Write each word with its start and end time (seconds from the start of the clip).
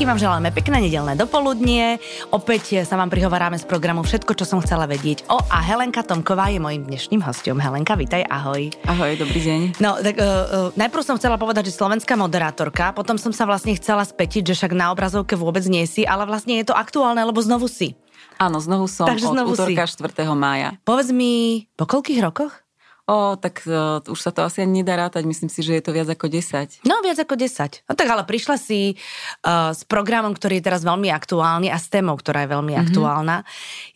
Všetkým 0.00 0.16
vám 0.16 0.24
želáme 0.32 0.48
pekné 0.56 0.88
nedelné 0.88 1.12
dopoludnie. 1.12 2.00
Opäť 2.32 2.88
sa 2.88 2.96
vám 2.96 3.12
prihovoráme 3.12 3.60
z 3.60 3.68
programu 3.68 4.00
Všetko, 4.00 4.32
čo 4.32 4.48
som 4.48 4.64
chcela 4.64 4.88
vedieť. 4.88 5.28
O, 5.28 5.36
a 5.36 5.60
Helenka 5.60 6.00
Tomková 6.00 6.48
je 6.48 6.56
mojím 6.56 6.88
dnešným 6.88 7.20
hostom. 7.20 7.60
Helenka, 7.60 8.00
vitaj, 8.00 8.24
ahoj. 8.24 8.72
Ahoj, 8.88 9.20
dobrý 9.20 9.36
deň. 9.44 9.60
No, 9.76 10.00
tak 10.00 10.16
uh, 10.16 10.24
uh, 10.24 10.68
najprv 10.72 11.04
som 11.04 11.20
chcela 11.20 11.36
povedať, 11.36 11.68
že 11.68 11.76
slovenská 11.76 12.16
moderátorka, 12.16 12.96
potom 12.96 13.20
som 13.20 13.28
sa 13.28 13.44
vlastne 13.44 13.76
chcela 13.76 14.00
spätiť, 14.00 14.48
že 14.48 14.64
však 14.64 14.72
na 14.72 14.88
obrazovke 14.88 15.36
vôbec 15.36 15.68
nie 15.68 15.84
si, 15.84 16.08
ale 16.08 16.24
vlastne 16.24 16.56
je 16.56 16.64
to 16.64 16.72
aktuálne, 16.72 17.20
lebo 17.20 17.36
znovu 17.44 17.68
si. 17.68 17.92
Áno, 18.40 18.56
znovu 18.56 18.88
som 18.88 19.04
Takže 19.04 19.28
od 19.28 19.36
znovu 19.36 19.52
útorka 19.52 19.84
si. 19.84 20.00
4. 20.00 20.24
mája. 20.32 20.80
Povedz 20.80 21.12
mi, 21.12 21.68
po 21.76 21.84
koľkých 21.84 22.24
rokoch? 22.24 22.56
O, 23.10 23.34
tak 23.34 23.66
uh, 23.66 23.98
už 24.06 24.20
sa 24.22 24.30
to 24.30 24.46
asi 24.46 24.62
ani 24.62 24.86
nedá 24.86 24.94
rátať, 24.94 25.26
myslím 25.26 25.50
si, 25.50 25.66
že 25.66 25.74
je 25.74 25.82
to 25.82 25.90
viac 25.90 26.06
ako 26.06 26.30
10. 26.30 26.86
No, 26.86 27.02
viac 27.02 27.18
ako 27.18 27.34
10. 27.34 27.82
No 27.90 27.98
tak 27.98 28.06
ale 28.06 28.22
prišla 28.22 28.54
si 28.54 28.94
uh, 29.42 29.74
s 29.74 29.82
programom, 29.82 30.30
ktorý 30.30 30.62
je 30.62 30.70
teraz 30.70 30.86
veľmi 30.86 31.10
aktuálny 31.10 31.74
a 31.74 31.78
s 31.82 31.90
témou, 31.90 32.14
ktorá 32.14 32.46
je 32.46 32.54
veľmi 32.54 32.70
mm-hmm. 32.70 32.86
aktuálna. 32.86 33.42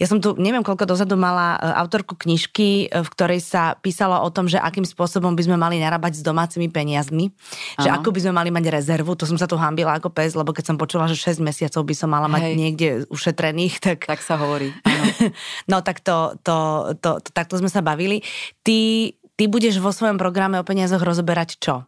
Ja 0.02 0.06
som 0.10 0.18
tu, 0.18 0.34
neviem 0.34 0.66
koľko 0.66 0.90
dozadu 0.90 1.14
mala 1.14 1.54
uh, 1.62 1.78
autorku 1.86 2.18
knižky, 2.18 2.90
uh, 2.90 3.06
v 3.06 3.08
ktorej 3.14 3.38
sa 3.38 3.78
písalo 3.78 4.18
o 4.18 4.28
tom, 4.34 4.50
že 4.50 4.58
akým 4.58 4.82
spôsobom 4.82 5.38
by 5.38 5.46
sme 5.46 5.56
mali 5.62 5.78
narábať 5.78 6.18
s 6.18 6.22
domácimi 6.26 6.66
peniazmi, 6.66 7.30
ano. 7.30 7.86
že 7.86 7.88
ako 7.94 8.10
by 8.10 8.18
sme 8.18 8.32
mali 8.34 8.50
mať 8.50 8.66
rezervu, 8.66 9.14
to 9.14 9.30
som 9.30 9.38
sa 9.38 9.46
tu 9.46 9.54
hambila 9.54 9.94
ako 9.94 10.10
pes, 10.10 10.34
lebo 10.34 10.50
keď 10.50 10.74
som 10.74 10.76
počula, 10.80 11.06
že 11.06 11.14
6 11.14 11.38
mesiacov 11.38 11.86
by 11.86 11.94
som 11.94 12.10
mala 12.10 12.26
mať 12.26 12.50
Hej. 12.50 12.54
niekde 12.58 12.88
ušetrených, 13.14 13.78
tak... 13.78 14.10
Tak 14.10 14.26
sa 14.26 14.34
hovorí. 14.42 14.74
no 15.70 15.86
tak 15.86 16.02
to, 16.02 16.34
to, 16.42 16.56
to, 16.98 17.22
to, 17.22 17.30
takto 17.30 17.62
sme 17.62 17.70
sa 17.70 17.78
bavili. 17.78 18.18
Ty 18.66 19.03
ty 19.34 19.50
budeš 19.50 19.82
vo 19.82 19.90
svojom 19.90 20.18
programe 20.18 20.58
o 20.58 20.66
peniazoch 20.66 21.02
rozoberať 21.02 21.58
čo? 21.58 21.86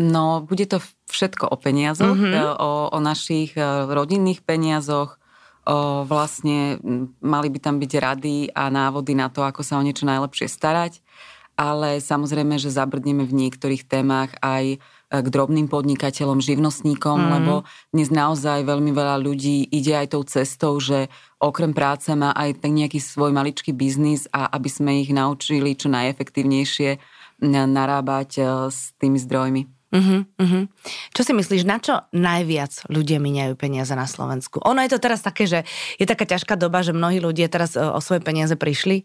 No, 0.00 0.46
bude 0.46 0.64
to 0.64 0.78
všetko 1.10 1.50
o 1.50 1.56
peniazoch, 1.58 2.16
mm-hmm. 2.16 2.56
o, 2.56 2.94
o 2.94 2.98
našich 3.02 3.52
e, 3.58 3.62
rodinných 3.90 4.40
peniazoch, 4.40 5.18
o 5.66 6.06
vlastne 6.08 6.80
mali 7.20 7.48
by 7.52 7.58
tam 7.60 7.76
byť 7.76 7.92
rady 8.00 8.36
a 8.54 8.72
návody 8.72 9.12
na 9.12 9.28
to, 9.28 9.44
ako 9.44 9.60
sa 9.60 9.76
o 9.76 9.84
niečo 9.84 10.08
najlepšie 10.08 10.48
starať, 10.48 11.04
ale 11.58 12.00
samozrejme, 12.00 12.56
že 12.56 12.72
zabrdneme 12.72 13.28
v 13.28 13.36
niektorých 13.44 13.84
témach 13.84 14.32
aj 14.40 14.64
e, 14.72 14.78
k 15.10 15.26
drobným 15.26 15.66
podnikateľom, 15.66 16.38
živnostníkom, 16.38 17.18
mm. 17.18 17.30
lebo 17.34 17.54
dnes 17.90 18.14
naozaj 18.14 18.62
veľmi 18.62 18.94
veľa 18.94 19.18
ľudí 19.18 19.66
ide 19.74 19.98
aj 19.98 20.14
tou 20.14 20.22
cestou, 20.22 20.78
že 20.78 21.10
okrem 21.42 21.74
práce 21.74 22.14
má 22.14 22.30
aj 22.30 22.62
tak 22.62 22.70
nejaký 22.70 23.02
svoj 23.02 23.34
maličký 23.34 23.74
biznis 23.74 24.30
a 24.30 24.46
aby 24.54 24.70
sme 24.70 25.02
ich 25.02 25.10
naučili 25.10 25.74
čo 25.74 25.90
najefektívnejšie 25.90 27.02
narábať 27.48 28.30
e, 28.38 28.42
s 28.70 28.94
tými 29.02 29.18
zdrojmi. 29.18 29.62
Uh-huh, 29.90 30.22
uh-huh. 30.38 30.70
Čo 31.10 31.26
si 31.26 31.32
myslíš, 31.34 31.66
na 31.66 31.82
čo 31.82 31.98
najviac 32.14 32.86
ľudia 32.86 33.18
miniajú 33.18 33.58
peniaze 33.58 33.90
na 33.98 34.06
Slovensku? 34.06 34.62
Ono 34.62 34.78
je 34.86 34.90
to 34.94 35.02
teraz 35.02 35.18
také, 35.18 35.50
že 35.50 35.66
je 35.98 36.06
taká 36.06 36.30
ťažká 36.30 36.54
doba, 36.54 36.86
že 36.86 36.94
mnohí 36.94 37.18
ľudia 37.18 37.50
teraz 37.50 37.74
e, 37.74 37.82
o 37.82 37.98
svoje 37.98 38.22
peniaze 38.22 38.54
prišli, 38.54 39.02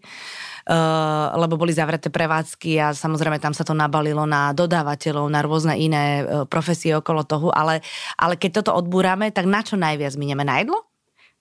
lebo 1.38 1.62
boli 1.62 1.70
zavreté 1.70 2.10
prevádzky 2.10 2.82
a 2.82 2.88
samozrejme 2.98 3.38
tam 3.38 3.54
sa 3.54 3.62
to 3.62 3.78
nabalilo 3.78 4.26
na 4.26 4.50
dodávateľov, 4.50 5.30
na 5.30 5.46
rôzne 5.46 5.78
iné 5.78 6.26
uh, 6.26 6.50
profesie 6.50 6.98
okolo 6.98 7.22
toho, 7.22 7.54
ale, 7.54 7.86
ale 8.18 8.34
keď 8.34 8.66
toto 8.66 8.74
odbúrame, 8.74 9.30
tak 9.30 9.46
na 9.46 9.62
čo 9.62 9.78
najviac 9.78 10.18
minieme? 10.18 10.42
Na 10.42 10.58
jedlo? 10.58 10.82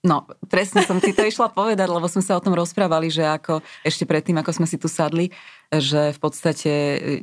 No, 0.05 0.29
presne 0.53 0.85
som 0.85 1.01
ti 1.01 1.17
to 1.17 1.25
išla 1.25 1.49
povedať, 1.49 1.89
lebo 1.89 2.05
sme 2.05 2.21
sa 2.21 2.37
o 2.37 2.43
tom 2.43 2.53
rozprávali, 2.53 3.09
že 3.09 3.25
ako 3.25 3.65
ešte 3.81 4.05
predtým, 4.05 4.37
ako 4.37 4.61
sme 4.61 4.69
si 4.69 4.77
tu 4.77 4.85
sadli, 4.85 5.33
že 5.73 6.13
v 6.13 6.19
podstate 6.21 6.71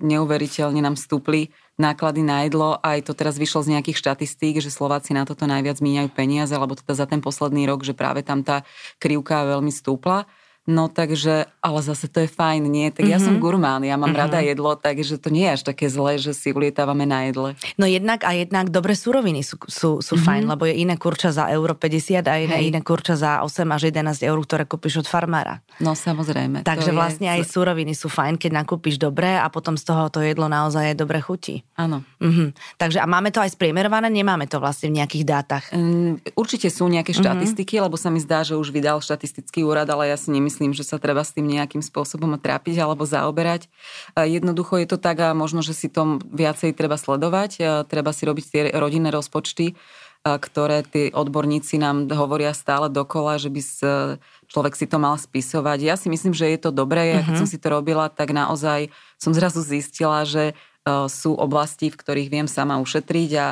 neuveriteľne 0.02 0.82
nám 0.82 0.98
stúpli 0.98 1.54
náklady 1.78 2.26
na 2.26 2.42
jedlo. 2.42 2.82
Aj 2.82 2.98
to 3.06 3.14
teraz 3.14 3.38
vyšlo 3.38 3.62
z 3.62 3.78
nejakých 3.78 4.02
štatistík, 4.02 4.58
že 4.58 4.74
Slováci 4.74 5.14
na 5.14 5.22
toto 5.22 5.46
najviac 5.46 5.78
míňajú 5.78 6.10
peniaze, 6.10 6.50
alebo 6.58 6.74
teda 6.74 6.98
za 6.98 7.06
ten 7.06 7.22
posledný 7.22 7.70
rok, 7.70 7.86
že 7.86 7.94
práve 7.94 8.26
tam 8.26 8.42
tá 8.42 8.66
krivka 8.98 9.46
veľmi 9.46 9.70
stúpla. 9.70 10.26
No 10.62 10.86
takže, 10.86 11.50
ale 11.58 11.78
zase 11.82 12.06
to 12.06 12.22
je 12.22 12.30
fajn, 12.30 12.70
nie? 12.70 12.94
Tak 12.94 13.02
mm-hmm. 13.02 13.14
ja 13.14 13.18
som 13.18 13.34
mhm. 13.34 13.42
gurmán, 13.42 13.82
ja 13.82 13.98
mám 13.98 14.14
mm-hmm. 14.14 14.22
rada 14.22 14.38
jedlo, 14.38 14.78
takže 14.78 15.18
to 15.18 15.34
nie 15.34 15.50
je 15.50 15.58
až 15.58 15.62
také 15.66 15.90
zlé, 15.90 16.22
že 16.22 16.30
si 16.30 16.54
ulietávame 16.54 17.02
na 17.02 17.26
jedle. 17.26 17.58
No 17.74 17.90
jednak 17.90 18.22
a 18.22 18.30
jednak 18.30 18.70
dobré 18.70 18.94
suroviny 18.94 19.42
sú, 19.42 19.58
sú, 19.66 19.98
sú 19.98 20.14
mm-hmm. 20.14 20.22
fajn, 20.22 20.42
lebo 20.46 20.62
je 20.70 20.74
iné 20.78 20.94
kurča 20.94 21.34
za 21.34 21.50
euro 21.50 21.74
50 21.74 22.22
a 22.30 22.34
iné, 22.38 22.62
iné 22.62 22.78
kurča 22.78 23.18
za 23.18 23.42
8 23.42 23.66
až 23.74 23.90
11 23.90 24.22
eur, 24.22 24.38
ktoré 24.38 24.62
kúpiš 24.62 25.02
od 25.02 25.10
farmára. 25.10 25.66
No 25.82 25.98
samozrejme. 25.98 26.62
Takže 26.62 26.94
vlastne 26.94 27.26
je... 27.26 27.42
aj 27.42 27.50
suroviny 27.50 27.98
sú 27.98 28.06
fajn, 28.06 28.38
keď 28.38 28.62
nakúpiš 28.62 29.02
dobré 29.02 29.34
a 29.42 29.50
potom 29.50 29.74
z 29.74 29.82
toho 29.82 30.14
to 30.14 30.22
jedlo 30.22 30.46
naozaj 30.46 30.94
je 30.94 30.94
dobre 30.94 31.18
chutí. 31.18 31.66
Áno. 31.74 32.06
Mm-hmm. 32.22 32.78
Takže 32.78 33.02
a 33.02 33.06
máme 33.10 33.34
to 33.34 33.42
aj 33.42 33.58
spriemerované, 33.58 34.06
nemáme 34.14 34.46
to 34.46 34.62
vlastne 34.62 34.94
v 34.94 35.02
nejakých 35.02 35.24
dátach? 35.26 35.64
Um, 35.74 36.22
určite 36.38 36.70
sú 36.70 36.86
nejaké 36.86 37.10
mhm. 37.10 37.18
štatistiky, 37.18 37.82
mm-hmm. 37.82 37.86
lebo 37.90 37.98
sa 37.98 38.14
mi 38.14 38.22
zdá, 38.22 38.46
že 38.46 38.54
už 38.54 38.70
vydal 38.70 39.02
štatistický 39.02 39.66
úrad, 39.66 39.90
ale 39.90 40.14
ja 40.14 40.16
si 40.16 40.30
nemyslím, 40.30 40.51
nemyslím, 40.52 40.76
že 40.76 40.84
sa 40.84 41.00
treba 41.00 41.24
s 41.24 41.32
tým 41.32 41.48
nejakým 41.48 41.80
spôsobom 41.80 42.36
trápiť 42.36 42.84
alebo 42.84 43.08
zaoberať. 43.08 43.72
Jednoducho 44.12 44.76
je 44.84 44.88
to 44.92 45.00
tak 45.00 45.24
a 45.24 45.32
možno, 45.32 45.64
že 45.64 45.72
si 45.72 45.88
to 45.88 46.20
viacej 46.28 46.76
treba 46.76 47.00
sledovať, 47.00 47.84
treba 47.88 48.12
si 48.12 48.28
robiť 48.28 48.44
tie 48.44 48.62
rodinné 48.76 49.08
rozpočty, 49.08 49.72
ktoré 50.22 50.84
tí 50.84 51.08
odborníci 51.08 51.80
nám 51.80 52.12
hovoria 52.12 52.52
stále 52.52 52.92
dokola, 52.92 53.40
že 53.40 53.48
by 53.48 53.60
človek 54.52 54.76
si 54.76 54.84
to 54.84 55.00
mal 55.00 55.16
spisovať. 55.16 55.78
Ja 55.80 55.96
si 55.96 56.12
myslím, 56.12 56.36
že 56.36 56.52
je 56.52 56.60
to 56.60 56.70
dobré. 56.70 57.16
Ja 57.16 57.24
keď 57.24 57.32
uh-huh. 57.32 57.40
som 57.42 57.48
si 57.48 57.56
to 57.56 57.72
robila, 57.72 58.12
tak 58.12 58.36
naozaj 58.36 58.92
som 59.16 59.32
zrazu 59.32 59.64
zistila, 59.64 60.28
že 60.28 60.52
sú 61.08 61.32
oblasti, 61.34 61.88
v 61.88 61.96
ktorých 61.96 62.28
viem 62.28 62.46
sama 62.50 62.76
ušetriť 62.82 63.30
a 63.40 63.46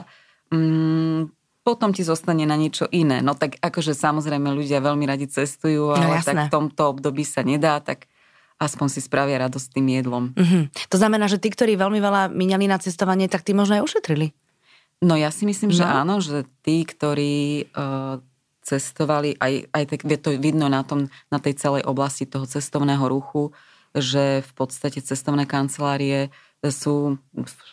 mm, 0.53 1.40
potom 1.70 1.94
ti 1.94 2.03
zostane 2.03 2.42
na 2.42 2.58
niečo 2.58 2.91
iné. 2.91 3.22
No 3.22 3.38
tak 3.38 3.62
akože 3.62 3.94
samozrejme 3.94 4.50
ľudia 4.50 4.82
veľmi 4.82 5.06
radi 5.06 5.31
cestujú, 5.31 5.94
no, 5.94 5.94
ale 5.94 6.19
no, 6.19 6.26
tak 6.26 6.50
v 6.50 6.50
tomto 6.50 6.82
období 6.91 7.22
sa 7.22 7.47
nedá, 7.47 7.78
tak 7.78 8.10
aspoň 8.58 8.86
si 8.91 9.00
spravia 9.00 9.38
radosť 9.47 9.78
tým 9.78 9.86
jedlom. 9.94 10.34
Mm-hmm. 10.34 10.62
To 10.91 10.97
znamená, 10.98 11.31
že 11.31 11.38
tí, 11.38 11.54
ktorí 11.54 11.78
veľmi 11.78 12.03
veľa 12.03 12.34
minali 12.34 12.66
na 12.66 12.82
cestovanie, 12.82 13.31
tak 13.31 13.47
tí 13.47 13.54
možno 13.54 13.78
aj 13.78 13.86
ušetrili. 13.86 14.34
No 15.00 15.14
ja 15.14 15.31
si 15.31 15.47
myslím, 15.47 15.70
no. 15.70 15.78
že 15.78 15.86
áno, 15.86 16.19
že 16.19 16.44
tí, 16.60 16.82
ktorí 16.84 17.70
uh, 17.72 18.20
cestovali, 18.60 19.38
aj, 19.41 19.72
aj 19.72 19.84
tak 19.88 20.00
to 20.20 20.37
vidno 20.37 20.69
na, 20.69 20.84
tom, 20.84 21.08
na 21.32 21.38
tej 21.41 21.56
celej 21.56 21.88
oblasti 21.88 22.28
toho 22.28 22.44
cestovného 22.44 23.06
ruchu, 23.08 23.54
že 23.97 24.44
v 24.44 24.52
podstate 24.52 25.00
cestovné 25.00 25.48
kancelárie 25.48 26.28
sú 26.60 27.16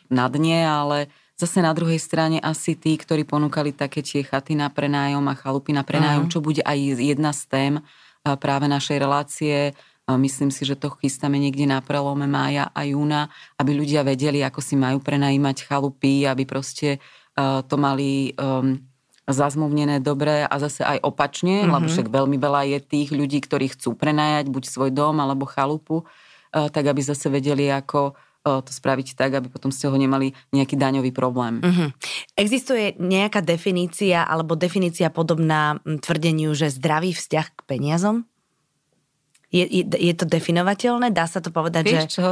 na 0.07 0.31
dne, 0.31 0.63
ale 0.63 0.97
Zase 1.37 1.61
na 1.61 1.69
druhej 1.69 2.01
strane 2.01 2.41
asi 2.41 2.73
tí, 2.73 2.97
ktorí 2.97 3.21
ponúkali 3.21 3.69
také 3.69 4.01
tie 4.01 4.25
chaty 4.25 4.57
na 4.57 4.73
prenájom 4.73 5.21
a 5.29 5.37
chalupy 5.37 5.69
na 5.69 5.85
prenájom, 5.85 6.25
uh-huh. 6.25 6.33
čo 6.33 6.41
bude 6.41 6.65
aj 6.65 6.97
jedna 6.97 7.29
z 7.29 7.41
tém 7.45 7.73
práve 8.41 8.65
našej 8.65 8.97
relácie. 8.97 9.77
Myslím 10.09 10.49
si, 10.49 10.65
že 10.65 10.73
to 10.73 10.89
chystáme 10.97 11.37
niekde 11.37 11.69
na 11.69 11.77
prelome 11.85 12.25
mája 12.25 12.73
a 12.73 12.81
júna, 12.89 13.29
aby 13.61 13.77
ľudia 13.77 14.01
vedeli, 14.01 14.41
ako 14.41 14.65
si 14.65 14.73
majú 14.73 14.97
prenajímať 14.97 15.67
chalupy, 15.69 16.25
aby 16.25 16.47
proste 16.47 16.97
to 17.37 17.75
mali 17.77 18.33
um, 18.33 18.81
zazmluvnené 19.29 20.01
dobre 20.01 20.41
a 20.41 20.55
zase 20.57 20.81
aj 20.81 21.05
opačne, 21.05 21.61
mm-hmm. 21.61 21.73
lebo 21.75 21.85
však 21.85 22.07
veľmi 22.09 22.37
veľa 22.39 22.61
je 22.65 22.79
tých 22.81 23.09
ľudí, 23.13 23.45
ktorí 23.45 23.77
chcú 23.77 23.93
prenajať 23.93 24.49
buď 24.49 24.63
svoj 24.65 24.89
dom 24.89 25.21
alebo 25.21 25.45
chalupu, 25.45 26.07
tak 26.49 26.81
aby 26.81 27.03
zase 27.03 27.29
vedeli, 27.29 27.69
ako 27.69 28.17
to 28.63 28.71
spraviť 28.71 29.13
tak, 29.13 29.35
aby 29.37 29.47
potom 29.51 29.69
ste 29.69 29.91
ho 29.91 29.97
nemali 29.97 30.31
nejaký 30.55 30.79
daňový 30.79 31.11
problém. 31.11 31.59
Uh-huh. 31.59 31.89
Existuje 32.33 32.95
nejaká 32.97 33.43
definícia 33.43 34.23
alebo 34.23 34.55
definícia 34.55 35.11
podobná 35.11 35.79
tvrdeniu, 35.83 36.55
že 36.55 36.71
zdravý 36.71 37.11
vzťah 37.11 37.47
k 37.53 37.59
peniazom? 37.67 38.23
Je, 39.51 39.63
je, 39.63 39.83
je 39.87 40.13
to 40.15 40.27
definovateľné? 40.27 41.11
Dá 41.15 41.23
sa 41.27 41.39
to 41.39 41.51
povedať, 41.51 41.87
Vieš, 41.87 42.03
že... 42.07 42.13
čo? 42.19 42.25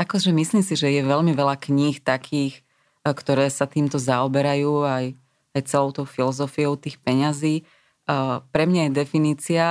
Akože 0.00 0.32
myslím 0.32 0.64
si, 0.64 0.72
že 0.72 0.88
je 0.88 1.02
veľmi 1.04 1.36
veľa 1.36 1.60
kníh 1.60 2.00
takých, 2.00 2.64
e, 3.04 3.12
ktoré 3.12 3.52
sa 3.52 3.68
týmto 3.68 4.00
zaoberajú 4.00 4.84
aj, 4.88 5.04
aj 5.52 5.62
celou 5.68 5.92
tou 5.92 6.08
filozofiou 6.08 6.80
tých 6.80 6.96
peňazí. 7.00 7.68
Uh, 8.02 8.42
pre 8.50 8.66
mňa 8.66 8.90
je 8.90 8.98
definícia, 8.98 9.66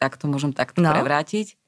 tak 0.00 0.16
to 0.16 0.24
môžem 0.24 0.56
takto 0.56 0.80
no. 0.80 0.88
prevrátiť, 0.88 1.52
E, 1.52 1.63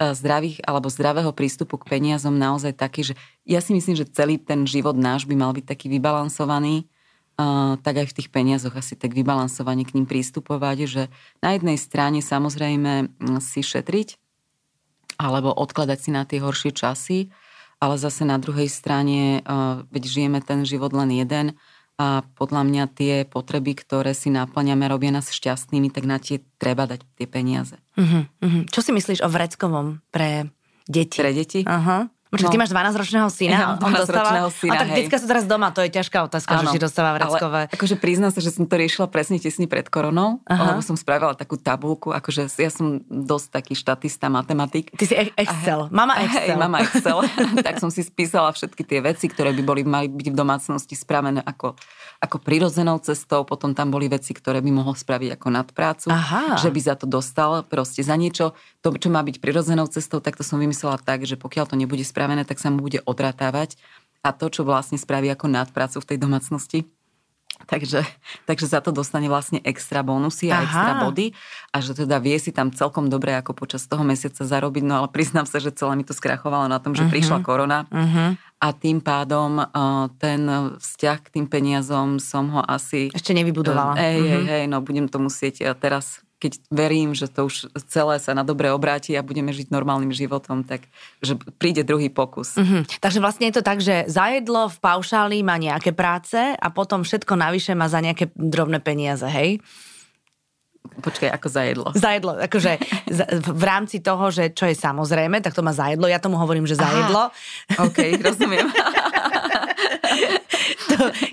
zdravých 0.00 0.64
alebo 0.64 0.88
zdravého 0.88 1.28
prístupu 1.36 1.76
k 1.76 1.98
peniazom 1.98 2.32
naozaj 2.32 2.72
taký, 2.72 3.12
že 3.12 3.14
ja 3.44 3.60
si 3.60 3.76
myslím, 3.76 4.00
že 4.00 4.08
celý 4.08 4.40
ten 4.40 4.64
život 4.64 4.96
náš 4.96 5.28
by 5.28 5.36
mal 5.36 5.52
byť 5.52 5.68
taký 5.68 5.92
vybalansovaný, 5.92 6.88
uh, 7.36 7.76
tak 7.84 8.00
aj 8.00 8.06
v 8.08 8.16
tých 8.16 8.32
peniazoch 8.32 8.72
asi 8.72 8.96
tak 8.96 9.12
vybalansovanie 9.12 9.84
k 9.84 10.00
ním 10.00 10.08
prístupovať, 10.08 10.78
že 10.88 11.02
na 11.44 11.52
jednej 11.52 11.76
strane 11.76 12.24
samozrejme 12.24 13.12
si 13.44 13.60
šetriť 13.60 14.16
alebo 15.20 15.52
odkladať 15.52 15.98
si 16.00 16.10
na 16.16 16.24
tie 16.24 16.40
horšie 16.40 16.72
časy, 16.72 17.28
ale 17.76 18.00
zase 18.00 18.24
na 18.24 18.40
druhej 18.40 18.72
strane, 18.72 19.44
uh, 19.44 19.84
veď 19.92 20.02
žijeme 20.08 20.40
ten 20.40 20.64
život 20.64 20.96
len 20.96 21.12
jeden, 21.12 21.52
a 22.00 22.24
podľa 22.40 22.64
mňa 22.64 22.84
tie 22.96 23.14
potreby, 23.28 23.76
ktoré 23.76 24.16
si 24.16 24.32
naplňame, 24.32 24.88
robia 24.88 25.12
nás 25.12 25.28
šťastnými, 25.28 25.92
tak 25.92 26.08
na 26.08 26.16
tie 26.16 26.40
treba 26.56 26.88
dať 26.88 27.04
tie 27.20 27.28
peniaze. 27.28 27.76
Uh-huh, 28.00 28.24
uh-huh. 28.40 28.64
Čo 28.72 28.80
si 28.80 28.96
myslíš 28.96 29.20
o 29.20 29.28
vreckovom 29.28 30.00
pre 30.08 30.48
deti? 30.88 31.20
Pre 31.20 31.32
deti? 31.36 31.60
Aha. 31.68 32.08
Počkaj, 32.30 32.46
no. 32.46 32.54
ty 32.54 32.58
máš 32.62 32.70
12-ročného 32.70 33.26
syna? 33.26 33.56
Ja, 33.58 33.66
12-ročného 33.74 34.48
syna, 34.54 34.70
a 34.70 34.80
tak 34.86 34.88
detská 34.94 35.16
sú 35.18 35.26
teraz 35.26 35.44
doma, 35.50 35.74
to 35.74 35.82
je 35.82 35.90
ťažká 35.90 36.30
otázka, 36.30 36.62
ano, 36.62 36.70
že 36.70 36.78
si 36.78 36.80
dostáva 36.80 37.18
vreckové. 37.18 37.66
Ale 37.66 37.74
akože 37.74 37.98
priznám 37.98 38.30
sa, 38.30 38.38
že 38.38 38.54
som 38.54 38.70
to 38.70 38.78
riešila 38.78 39.10
presne 39.10 39.42
tesne 39.42 39.66
pred 39.66 39.90
koronou, 39.90 40.38
Aha. 40.46 40.70
lebo 40.70 40.80
som 40.86 40.94
spravila 40.94 41.34
takú 41.34 41.58
tabulku, 41.58 42.14
akože 42.14 42.46
ja 42.54 42.70
som 42.70 43.02
dosť 43.10 43.46
taký 43.50 43.74
štatista, 43.74 44.30
matematik. 44.30 44.94
Ty 44.94 45.04
si 45.10 45.14
Excel, 45.18 45.90
mama 45.90 46.22
Excel. 46.22 46.54
Hej, 46.54 46.58
mama 46.58 46.78
Excel. 46.86 47.18
tak 47.66 47.82
som 47.82 47.90
si 47.90 48.06
spísala 48.06 48.54
všetky 48.54 48.86
tie 48.86 49.02
veci, 49.02 49.26
ktoré 49.26 49.50
by 49.50 49.62
boli 49.66 49.82
mali 49.82 50.06
byť 50.06 50.30
v 50.30 50.36
domácnosti 50.38 50.94
spravené 50.94 51.42
ako, 51.42 51.74
ako 52.20 52.36
prirodzenou 52.36 53.00
cestou, 53.00 53.48
potom 53.48 53.72
tam 53.72 53.88
boli 53.88 54.04
veci, 54.12 54.36
ktoré 54.36 54.60
by 54.60 54.68
mohol 54.68 54.92
spraviť 54.92 55.40
ako 55.40 55.48
nadprácu, 55.48 56.08
Aha. 56.12 56.60
že 56.60 56.68
by 56.68 56.80
za 56.84 56.94
to 57.00 57.08
dostal 57.08 57.64
proste 57.64 58.04
za 58.04 58.12
niečo. 58.12 58.52
To, 58.84 58.92
čo 58.92 59.08
má 59.08 59.24
byť 59.24 59.40
prirodzenou 59.40 59.88
cestou, 59.88 60.20
tak 60.20 60.36
to 60.36 60.44
som 60.44 60.60
vymyslela 60.60 61.00
tak, 61.00 61.24
že 61.24 61.40
pokiaľ 61.40 61.72
to 61.72 61.80
nebude 61.80 62.04
spravené, 62.04 62.44
tak 62.44 62.60
sa 62.60 62.68
mu 62.68 62.84
bude 62.84 63.00
odratávať 63.08 63.80
a 64.20 64.36
to, 64.36 64.52
čo 64.52 64.68
vlastne 64.68 65.00
spraví 65.00 65.32
ako 65.32 65.48
nadprácu 65.48 65.96
v 66.04 66.08
tej 66.12 66.18
domácnosti, 66.20 66.84
Takže, 67.66 68.00
takže 68.48 68.64
za 68.64 68.80
to 68.80 68.88
dostane 68.88 69.28
vlastne 69.28 69.60
extra 69.68 70.00
bonusy 70.00 70.48
a 70.48 70.60
Aha. 70.60 70.64
extra 70.64 70.92
body 71.04 71.36
a 71.74 71.76
že 71.84 71.92
teda 71.92 72.16
vie 72.16 72.36
si 72.40 72.56
tam 72.56 72.72
celkom 72.72 73.12
dobre 73.12 73.36
ako 73.36 73.52
počas 73.52 73.84
toho 73.84 74.00
mesiaca 74.00 74.40
zarobiť, 74.48 74.84
no 74.86 75.04
ale 75.04 75.08
priznám 75.12 75.44
sa, 75.44 75.60
že 75.60 75.74
celé 75.74 75.92
mi 75.98 76.04
to 76.06 76.16
skrachovalo 76.16 76.70
na 76.70 76.80
tom, 76.80 76.96
že 76.96 77.04
uh-huh. 77.04 77.12
prišla 77.12 77.38
korona 77.44 77.84
uh-huh. 77.90 78.40
A 78.60 78.76
tým 78.76 79.00
pádom 79.00 79.56
uh, 79.56 80.12
ten 80.20 80.44
vzťah 80.76 81.18
k 81.24 81.32
tým 81.32 81.46
peniazom 81.48 82.20
som 82.20 82.52
ho 82.52 82.60
asi... 82.60 83.08
Ešte 83.10 83.32
nevybudovala. 83.32 83.96
Uh, 83.96 84.00
hej, 84.00 84.20
hej, 84.20 84.44
hej, 84.44 84.64
no 84.68 84.84
budem 84.84 85.08
to 85.08 85.16
musieť 85.16 85.64
teraz 85.80 86.20
keď 86.40 86.56
verím, 86.72 87.12
že 87.12 87.28
to 87.28 87.52
už 87.52 87.68
celé 87.92 88.16
sa 88.16 88.32
na 88.32 88.40
dobre 88.40 88.72
obráti 88.72 89.12
a 89.12 89.20
budeme 89.20 89.52
žiť 89.52 89.68
normálnym 89.68 90.08
životom, 90.08 90.64
tak 90.64 90.88
že 91.20 91.36
príde 91.60 91.84
druhý 91.84 92.08
pokus. 92.08 92.56
Mm-hmm. 92.56 92.96
Takže 92.96 93.20
vlastne 93.20 93.52
je 93.52 93.60
to 93.60 93.62
tak, 93.62 93.84
že 93.84 94.08
za 94.08 94.32
jedlo 94.32 94.72
v 94.72 94.80
paušáli 94.80 95.44
má 95.44 95.60
nejaké 95.60 95.92
práce 95.92 96.40
a 96.40 96.66
potom 96.72 97.04
všetko 97.04 97.36
navyše 97.36 97.76
má 97.76 97.92
za 97.92 98.00
nejaké 98.00 98.32
drobné 98.32 98.80
peniaze, 98.80 99.28
hej? 99.28 99.60
Počkaj, 100.80 101.28
ako 101.32 101.48
za 101.48 101.62
jedlo? 101.64 101.92
Za 101.96 102.10
jedlo, 102.16 102.32
akože 102.36 102.78
v 103.52 103.64
rámci 103.64 104.00
toho, 104.04 104.30
že 104.32 104.52
čo 104.52 104.66
je 104.68 104.74
samozrejme, 104.76 105.40
tak 105.40 105.54
to 105.56 105.62
má 105.64 105.72
za 105.72 105.88
jedlo. 105.92 106.08
Ja 106.08 106.20
tomu 106.20 106.36
hovorím, 106.36 106.66
že 106.68 106.76
za 106.76 106.88
Aha. 106.88 106.96
jedlo. 107.04 107.22
OK, 107.88 107.98
rozumiem. 108.20 108.68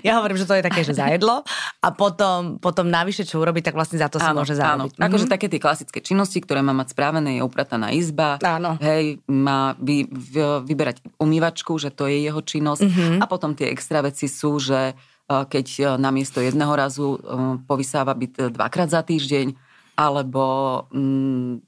ja 0.06 0.18
hovorím, 0.18 0.38
že 0.40 0.48
to 0.48 0.54
je 0.56 0.64
také, 0.64 0.84
že 0.84 0.96
zajedlo 0.96 1.42
a 1.80 1.88
potom, 1.92 2.58
potom 2.60 2.88
navyše, 2.88 3.24
čo 3.24 3.40
urobiť, 3.40 3.72
tak 3.72 3.76
vlastne 3.76 3.98
za 4.00 4.08
to 4.08 4.18
si 4.20 4.28
áno, 4.28 4.40
môže 4.40 4.56
zarobiť. 4.56 4.92
Áno. 4.96 5.04
Akože 5.04 5.26
mm-hmm. 5.26 5.34
také 5.34 5.46
tie 5.50 5.60
klasické 5.60 5.98
činnosti, 6.00 6.40
ktoré 6.40 6.64
má 6.64 6.72
mať 6.72 6.96
správené, 6.96 7.40
je 7.40 7.42
uprataná 7.44 7.92
izba, 7.92 8.40
áno. 8.40 8.80
hej, 8.80 9.20
má 9.28 9.76
vy, 9.76 10.08
vy, 10.08 10.64
vyberať 10.64 11.04
umývačku, 11.20 11.76
že 11.76 11.92
to 11.92 12.08
je 12.08 12.24
jeho 12.24 12.40
činnosť 12.40 12.82
mm-hmm. 12.84 13.20
a 13.20 13.24
potom 13.28 13.52
tie 13.52 13.68
extra 13.72 14.00
veci 14.00 14.30
sú, 14.30 14.56
že 14.60 14.96
keď 15.28 16.00
namiesto 16.00 16.40
jedného 16.40 16.72
razu 16.72 17.20
povysáva 17.68 18.16
byť 18.16 18.48
dvakrát 18.48 18.88
za 18.88 19.04
týždeň, 19.04 19.52
alebo 19.98 20.44
mm, 20.88 21.67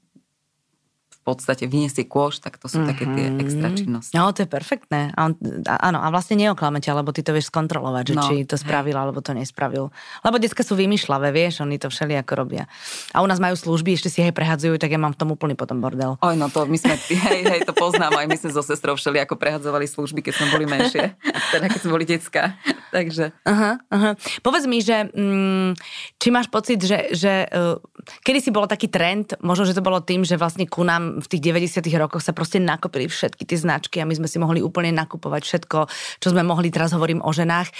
podstate 1.21 1.69
vyniesie 1.69 2.09
kôš, 2.09 2.41
tak 2.41 2.57
to 2.57 2.65
sú 2.65 2.81
mm-hmm. 2.81 2.89
také 2.89 3.03
tie 3.05 3.25
mhm. 3.29 3.41
extra 3.45 3.69
činnosti. 3.69 4.13
No, 4.17 4.33
to 4.33 4.41
je 4.41 4.49
perfektné. 4.49 5.13
A 5.13 5.29
on, 5.29 5.37
a, 5.69 5.75
áno, 5.93 6.01
a 6.01 6.07
vlastne 6.09 6.33
neoklamete, 6.33 6.89
lebo 6.89 7.13
ty 7.13 7.21
to 7.21 7.31
vieš 7.31 7.53
skontrolovať, 7.53 8.03
že 8.09 8.15
no. 8.17 8.23
či 8.25 8.35
to 8.49 8.57
spravil 8.57 8.97
alebo 8.97 9.21
to 9.21 9.37
nespravil. 9.37 9.93
Lebo 10.25 10.35
detská 10.41 10.65
sú 10.65 10.73
vymýšľavé, 10.73 11.29
vieš, 11.29 11.61
oni 11.61 11.77
to 11.77 11.93
všeli 11.93 12.17
ako 12.17 12.33
robia. 12.33 12.65
A 13.13 13.21
u 13.21 13.27
nás 13.29 13.37
majú 13.37 13.53
služby, 13.53 13.93
ešte 13.93 14.09
si 14.09 14.25
hej 14.25 14.33
prehadzujú, 14.33 14.81
tak 14.81 14.89
ja 14.89 14.97
mám 14.97 15.13
v 15.13 15.19
tom 15.21 15.29
úplný 15.29 15.53
potom 15.53 15.77
bordel. 15.77 16.17
Oj, 16.25 16.35
no 16.35 16.49
to 16.49 16.65
my 16.65 16.77
sme, 16.81 16.97
hej, 16.97 17.41
hej, 17.45 17.61
to 17.69 17.73
poznám, 17.77 18.17
aj 18.17 18.25
my 18.25 18.37
sme 18.41 18.49
so 18.49 18.65
sestrou 18.65 18.97
všeli 18.97 19.21
ako 19.21 19.37
prehadzovali 19.37 19.85
služby, 19.85 20.25
keď 20.25 20.33
sme 20.33 20.47
boli 20.57 20.65
menšie, 20.65 21.13
teda 21.53 21.69
keď 21.69 21.79
sme 21.85 21.91
boli 21.93 22.05
detská. 22.09 22.57
Takže. 22.91 23.31
Aha, 23.47 23.79
aha. 23.87 24.19
Povedz 24.43 24.67
mi, 24.67 24.83
že 24.83 25.07
mm, 25.07 25.79
či 26.19 26.27
máš 26.33 26.51
pocit, 26.51 26.81
že, 26.83 27.13
že 27.15 27.47
uh, 27.47 27.79
kedy 28.25 28.39
si 28.43 28.49
bolo 28.51 28.67
taký 28.67 28.91
trend, 28.91 29.37
možno, 29.39 29.63
že 29.63 29.77
to 29.77 29.85
bolo 29.85 30.03
tým, 30.03 30.27
že 30.27 30.35
vlastne 30.35 30.67
ku 30.67 30.83
nám 30.83 31.10
v 31.19 31.27
tých 31.27 31.41
90 31.43 31.83
rokoch 31.99 32.23
sa 32.23 32.31
proste 32.31 32.61
nakopili 32.61 33.11
všetky 33.11 33.43
tie 33.43 33.57
značky 33.59 33.99
a 33.99 34.07
my 34.07 34.15
sme 34.15 34.27
si 34.29 34.37
mohli 34.39 34.63
úplne 34.63 34.95
nakupovať 34.95 35.41
všetko, 35.43 35.77
čo 36.23 36.27
sme 36.31 36.45
mohli, 36.47 36.71
teraz 36.71 36.95
hovorím 36.95 37.19
o 37.19 37.31
ženách. 37.35 37.67
E, 37.67 37.73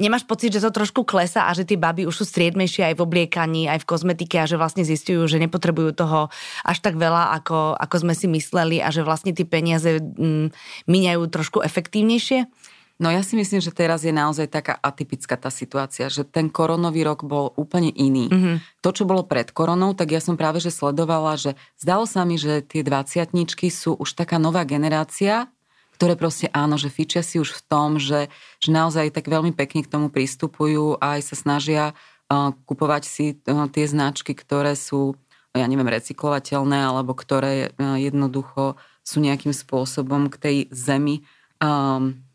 nemáš 0.00 0.24
pocit, 0.24 0.56
že 0.56 0.64
to 0.64 0.72
trošku 0.72 1.04
klesa 1.04 1.46
a 1.48 1.52
že 1.52 1.68
tie 1.68 1.76
baby 1.76 2.08
už 2.08 2.22
sú 2.22 2.24
striedmejšie 2.24 2.92
aj 2.92 2.94
v 2.96 3.04
obliekaní, 3.04 3.68
aj 3.68 3.84
v 3.84 3.88
kozmetike 3.88 4.40
a 4.40 4.48
že 4.48 4.56
vlastne 4.56 4.86
zistujú, 4.86 5.28
že 5.28 5.42
nepotrebujú 5.42 5.92
toho 5.92 6.32
až 6.64 6.78
tak 6.80 6.96
veľa, 6.96 7.36
ako, 7.42 7.76
ako 7.76 7.96
sme 8.06 8.14
si 8.16 8.26
mysleli 8.30 8.80
a 8.80 8.88
že 8.88 9.04
vlastne 9.04 9.36
tie 9.36 9.44
peniaze 9.44 10.00
mm, 10.00 10.54
míňajú 10.88 11.22
trošku 11.28 11.60
efektívnejšie? 11.60 12.48
No 12.96 13.12
ja 13.12 13.20
si 13.20 13.36
myslím, 13.36 13.60
že 13.60 13.76
teraz 13.76 14.08
je 14.08 14.12
naozaj 14.12 14.48
taká 14.48 14.72
atypická 14.80 15.36
tá 15.36 15.52
situácia, 15.52 16.08
že 16.08 16.24
ten 16.24 16.48
koronový 16.48 17.04
rok 17.04 17.28
bol 17.28 17.52
úplne 17.52 17.92
iný. 17.92 18.32
Mm-hmm. 18.32 18.80
To, 18.80 18.88
čo 18.88 19.04
bolo 19.04 19.28
pred 19.28 19.52
koronou, 19.52 19.92
tak 19.92 20.16
ja 20.16 20.20
som 20.20 20.40
práve 20.40 20.64
že 20.64 20.72
sledovala, 20.72 21.36
že 21.36 21.60
zdalo 21.76 22.08
sa 22.08 22.24
mi, 22.24 22.40
že 22.40 22.64
tie 22.64 22.80
dvaciatničky 22.80 23.68
sú 23.68 24.00
už 24.00 24.16
taká 24.16 24.40
nová 24.40 24.64
generácia, 24.64 25.52
ktoré 26.00 26.16
proste 26.16 26.48
áno, 26.56 26.80
že 26.80 26.88
fičia 26.88 27.20
si 27.20 27.36
už 27.36 27.52
v 27.52 27.62
tom, 27.68 28.00
že, 28.00 28.32
že 28.60 28.68
naozaj 28.72 29.12
tak 29.12 29.28
veľmi 29.28 29.52
pekne 29.52 29.84
k 29.84 29.92
tomu 29.92 30.08
pristupujú 30.08 30.96
a 30.96 31.20
aj 31.20 31.32
sa 31.32 31.36
snažia 31.36 31.84
uh, 31.92 32.52
kupovať 32.64 33.02
si 33.04 33.26
uh, 33.44 33.68
tie 33.68 33.84
značky, 33.84 34.32
ktoré 34.32 34.72
sú, 34.72 35.20
ja 35.52 35.68
neviem, 35.68 35.88
recyklovateľné 35.88 36.80
alebo 36.80 37.12
ktoré 37.12 37.76
uh, 37.76 37.96
jednoducho 38.00 38.80
sú 39.04 39.20
nejakým 39.20 39.52
spôsobom 39.52 40.28
k 40.28 40.36
tej 40.36 40.56
zemi 40.72 41.24
um, 41.60 42.25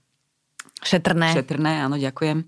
Šetrné. 0.82 1.38
Šetrné, 1.38 1.86
áno, 1.86 1.96
ďakujem. 1.96 2.42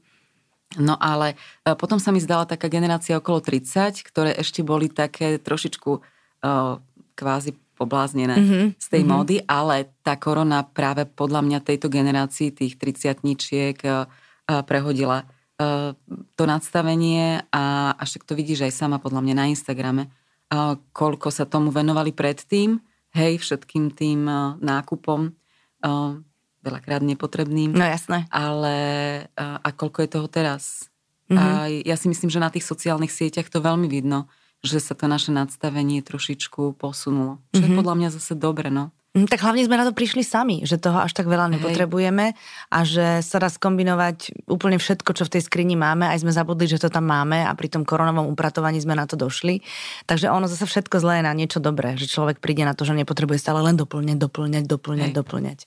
No 0.82 0.98
ale 0.98 1.38
e, 1.62 1.74
potom 1.78 2.02
sa 2.02 2.10
mi 2.10 2.18
zdala 2.18 2.50
taká 2.50 2.66
generácia 2.66 3.18
okolo 3.18 3.46
30, 3.46 4.02
ktoré 4.10 4.34
ešte 4.34 4.66
boli 4.66 4.90
také 4.90 5.38
trošičku 5.38 5.92
uh, 5.94 6.82
kvázi 7.14 7.54
pobláznené 7.78 8.36
mm-hmm. 8.38 8.66
z 8.78 8.88
tej 8.90 9.02
mm-hmm. 9.06 9.14
módy, 9.14 9.36
ale 9.46 9.94
tá 10.06 10.18
korona 10.18 10.66
práve 10.66 11.06
podľa 11.06 11.42
mňa 11.46 11.60
tejto 11.66 11.90
generácii 11.90 12.54
tých 12.54 12.78
30 12.78 13.22
uh, 13.22 14.10
prehodila 14.66 15.26
uh, 15.26 15.94
to 16.34 16.44
nadstavenie 16.46 17.46
a 17.50 17.94
až 17.98 18.22
to 18.26 18.34
vidíš 18.34 18.70
aj 18.70 18.74
sama 18.74 18.98
podľa 18.98 19.22
mňa 19.26 19.36
na 19.38 19.46
Instagrame, 19.50 20.04
uh, 20.10 20.78
koľko 20.94 21.30
sa 21.30 21.46
tomu 21.46 21.70
venovali 21.70 22.14
predtým, 22.14 22.82
hej, 23.14 23.42
všetkým 23.42 23.94
tým 23.94 24.26
nákupom. 24.58 25.30
Veľakrát 26.64 27.04
nepotrebným. 27.04 27.76
No 27.76 27.84
jasné. 27.84 28.24
Ale 28.32 28.76
a, 29.36 29.60
a 29.60 29.70
koľko 29.76 30.08
je 30.08 30.10
toho 30.10 30.28
teraz? 30.32 30.88
Mm-hmm. 31.28 31.38
A 31.40 31.44
ja 31.84 31.96
si 32.00 32.08
myslím, 32.08 32.32
že 32.32 32.40
na 32.40 32.48
tých 32.48 32.64
sociálnych 32.64 33.12
sieťach 33.12 33.52
to 33.52 33.60
veľmi 33.60 33.92
vidno, 33.92 34.32
že 34.64 34.80
sa 34.80 34.96
to 34.96 35.12
naše 35.12 35.36
nadstavenie 35.36 36.00
trošičku 36.00 36.80
posunulo. 36.80 37.44
Čo 37.52 37.60
mm-hmm. 37.60 37.64
je 37.64 37.70
mhm. 37.70 37.80
podľa 37.84 37.96
mňa 38.00 38.10
zase 38.16 38.34
dobre, 38.40 38.72
no. 38.72 38.96
Mm, 39.14 39.30
tak 39.30 39.46
hlavne 39.46 39.62
sme 39.62 39.78
na 39.78 39.86
to 39.86 39.94
prišli 39.94 40.26
sami, 40.26 40.66
že 40.66 40.82
toho 40.82 40.98
až 40.98 41.14
tak 41.14 41.30
veľa 41.30 41.46
nepotrebujeme 41.54 42.34
a 42.74 42.80
že 42.82 43.22
sa 43.22 43.38
dá 43.38 43.46
skombinovať 43.46 44.50
úplne 44.50 44.82
všetko, 44.82 45.14
čo 45.14 45.30
v 45.30 45.38
tej 45.38 45.46
skrini 45.46 45.78
máme, 45.78 46.10
aj 46.10 46.26
sme 46.26 46.34
zabudli, 46.34 46.66
že 46.66 46.82
to 46.82 46.90
tam 46.90 47.14
máme 47.14 47.46
a 47.46 47.54
pri 47.54 47.70
tom 47.70 47.86
koronovom 47.86 48.26
upratovaní 48.34 48.82
sme 48.82 48.98
na 48.98 49.06
to 49.06 49.14
došli. 49.14 49.62
Takže 50.10 50.34
ono 50.34 50.50
zase 50.50 50.66
všetko 50.66 50.98
zlé 50.98 51.22
je 51.22 51.30
na 51.30 51.34
niečo 51.38 51.62
dobré, 51.62 51.94
že 51.94 52.10
človek 52.10 52.42
príde 52.42 52.66
na 52.66 52.74
to, 52.74 52.90
že 52.90 52.98
nepotrebuje 52.98 53.38
stále 53.38 53.62
len 53.62 53.78
doplňať, 53.78 54.18
doplňať, 54.18 54.66
doplňať, 54.66 55.12
Hej. 55.14 55.18
doplňať 55.22 55.60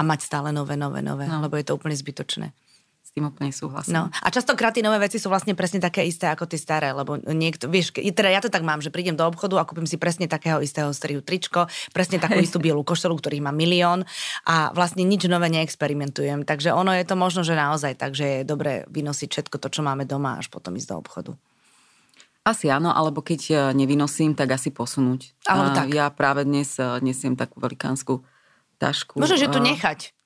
a 0.00 0.02
mať 0.02 0.24
stále 0.24 0.48
nové, 0.48 0.80
nové, 0.80 1.04
nové, 1.04 1.28
no. 1.28 1.44
lebo 1.44 1.60
je 1.60 1.68
to 1.68 1.76
úplne 1.76 1.92
zbytočné. 1.92 2.56
S 3.04 3.10
tým 3.12 3.26
úplne 3.26 3.50
súhlasím. 3.50 3.98
No. 3.98 4.02
A 4.06 4.28
častokrát 4.30 4.70
tie 4.70 4.86
nové 4.86 5.02
veci 5.02 5.18
sú 5.18 5.28
vlastne 5.28 5.58
presne 5.58 5.82
také 5.82 6.06
isté 6.06 6.30
ako 6.30 6.46
tie 6.46 6.56
staré, 6.56 6.94
lebo 6.94 7.18
niekto, 7.18 7.66
vieš, 7.66 7.90
teda 7.92 8.30
ja 8.30 8.38
to 8.38 8.48
tak 8.48 8.62
mám, 8.62 8.78
že 8.80 8.94
prídem 8.94 9.18
do 9.18 9.26
obchodu 9.26 9.58
a 9.58 9.66
kúpim 9.66 9.84
si 9.84 9.98
presne 9.98 10.30
takého 10.30 10.62
istého 10.62 10.88
strihu 10.94 11.20
tričko, 11.20 11.66
presne 11.90 12.22
takú 12.22 12.38
istú 12.46 12.62
bielu 12.62 12.80
košelu, 12.80 13.12
ktorých 13.12 13.44
má 13.44 13.52
milión 13.52 14.06
a 14.46 14.70
vlastne 14.72 15.02
nič 15.02 15.26
nové 15.26 15.50
neexperimentujem. 15.52 16.46
Takže 16.46 16.70
ono 16.70 16.94
je 16.96 17.04
to 17.04 17.18
možno, 17.18 17.42
že 17.42 17.58
naozaj 17.58 17.98
tak, 17.98 18.14
že 18.14 18.40
je 18.40 18.48
dobre 18.48 18.86
vynosiť 18.88 19.28
všetko 19.28 19.58
to, 19.58 19.68
čo 19.68 19.82
máme 19.82 20.06
doma, 20.06 20.38
až 20.38 20.48
potom 20.48 20.78
ísť 20.78 20.88
do 20.94 20.96
obchodu. 20.96 21.32
Asi 22.40 22.72
áno, 22.72 22.88
alebo 22.94 23.20
keď 23.20 23.40
e, 23.50 23.54
nevynosím, 23.76 24.32
tak 24.32 24.56
asi 24.56 24.72
posunúť. 24.72 25.36
Alebo 25.44 25.76
tak. 25.76 25.92
Ja 25.92 26.08
práve 26.08 26.48
dnes 26.48 26.72
e, 26.80 26.86
nesiem 27.04 27.36
takú 27.36 27.60
velikánsku 27.60 28.24
tašku. 28.80 29.20
Môžeš 29.20 29.44
ju 29.44 29.48
tu 29.52 29.60
nechať. 29.60 30.16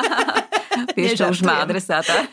Vieš, 0.96 1.20
čo 1.20 1.28
už 1.28 1.44
má 1.44 1.60
adresáta. 1.60 2.24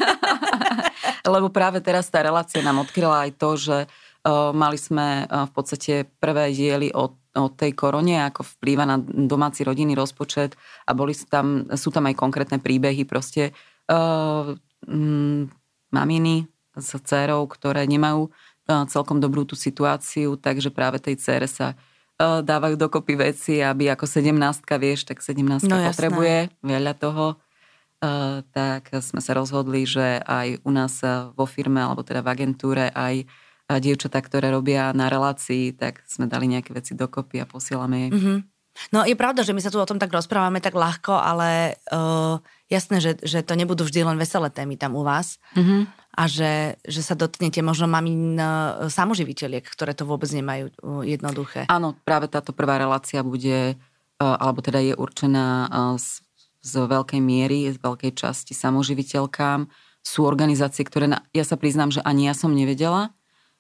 Lebo 1.36 1.52
práve 1.52 1.84
teraz 1.84 2.08
tá 2.08 2.24
relácia 2.24 2.64
nám 2.64 2.88
odkryla 2.88 3.28
aj 3.28 3.32
to, 3.36 3.50
že 3.60 3.78
uh, 3.84 4.56
mali 4.56 4.80
sme 4.80 5.28
uh, 5.28 5.46
v 5.46 5.52
podstate 5.52 5.94
prvé 6.24 6.56
diely 6.56 6.96
o, 6.96 7.12
o 7.12 7.46
tej 7.52 7.76
korone, 7.76 8.24
ako 8.24 8.48
vplýva 8.58 8.88
na 8.88 8.98
domáci 9.04 9.68
rodinný 9.68 9.94
rozpočet 10.00 10.56
a 10.88 10.96
boli 10.96 11.12
tam, 11.28 11.68
sú 11.76 11.92
tam 11.92 12.08
aj 12.08 12.16
konkrétne 12.16 12.64
príbehy 12.64 13.04
proste 13.04 13.52
uh, 13.92 14.56
mm, 14.88 15.52
maminy 15.92 16.48
s 16.80 16.96
dcerou, 16.96 17.44
ktoré 17.52 17.84
nemajú 17.84 18.32
uh, 18.32 18.88
celkom 18.88 19.20
dobrú 19.20 19.44
tú 19.44 19.60
situáciu, 19.60 20.40
takže 20.40 20.72
práve 20.72 21.04
tej 21.04 21.20
cére 21.20 21.52
sa 21.52 21.76
dávajú 22.20 22.76
dokopy 22.76 23.16
veci, 23.16 23.64
aby 23.64 23.96
ako 23.96 24.04
sedemnáctka, 24.04 24.76
vieš, 24.76 25.08
tak 25.08 25.24
sedemnáctka 25.24 25.72
no, 25.72 25.88
potrebuje 25.88 26.52
veľa 26.60 26.94
toho. 27.00 27.40
Uh, 28.00 28.44
tak 28.56 28.92
sme 29.00 29.20
sa 29.20 29.36
rozhodli, 29.36 29.84
že 29.84 30.20
aj 30.24 30.64
u 30.64 30.72
nás 30.72 31.04
vo 31.36 31.44
firme, 31.48 31.80
alebo 31.84 32.04
teda 32.04 32.24
v 32.24 32.32
agentúre, 32.32 32.92
aj 32.92 33.28
dievčatá, 33.70 34.18
ktoré 34.26 34.50
robia 34.50 34.90
na 34.98 35.14
relácii, 35.14 35.78
tak 35.78 36.02
sme 36.10 36.26
dali 36.26 36.50
nejaké 36.50 36.74
veci 36.74 36.98
dokopy 36.98 37.44
a 37.44 37.46
posielame 37.46 38.10
jej. 38.10 38.12
Mm-hmm. 38.18 38.38
No 38.96 39.04
je 39.04 39.16
pravda, 39.16 39.44
že 39.44 39.52
my 39.52 39.62
sa 39.62 39.72
tu 39.72 39.78
o 39.78 39.90
tom 39.90 40.00
tak 40.00 40.12
rozprávame 40.12 40.64
tak 40.64 40.76
ľahko, 40.76 41.12
ale 41.12 41.76
uh, 41.92 42.40
jasné, 42.72 43.04
že, 43.04 43.20
že 43.20 43.44
to 43.44 43.60
nebudú 43.60 43.84
vždy 43.84 44.08
len 44.08 44.16
veselé 44.16 44.48
témy 44.48 44.80
tam 44.80 44.96
u 44.96 45.04
vás. 45.04 45.38
Mm-hmm. 45.60 45.82
A 46.20 46.24
že, 46.28 46.76
že 46.84 47.02
sa 47.06 47.16
dotknete 47.16 47.64
možno 47.64 47.88
mamin 47.88 48.36
uh, 48.40 48.88
samoživiteľiek, 48.92 49.64
ktoré 49.64 49.92
to 49.96 50.04
vôbec 50.08 50.28
nemajú 50.32 50.72
uh, 50.80 51.04
jednoduché. 51.04 51.68
Áno, 51.68 51.96
práve 52.04 52.32
táto 52.32 52.52
prvá 52.56 52.80
relácia 52.80 53.24
bude, 53.24 53.76
uh, 53.76 54.36
alebo 54.40 54.60
teda 54.64 54.80
je 54.84 54.94
určená 54.96 55.70
uh, 55.70 55.96
z, 56.00 56.24
z 56.64 56.74
veľkej 56.88 57.22
miery, 57.24 57.72
z 57.72 57.78
veľkej 57.80 58.16
časti 58.16 58.52
samoživiteľkám. 58.58 59.70
Sú 60.04 60.24
organizácie, 60.24 60.88
ktoré, 60.88 61.12
na, 61.12 61.24
ja 61.36 61.44
sa 61.44 61.60
priznám, 61.60 61.92
že 61.92 62.04
ani 62.04 62.28
ja 62.28 62.36
som 62.36 62.56
nevedela, 62.56 63.12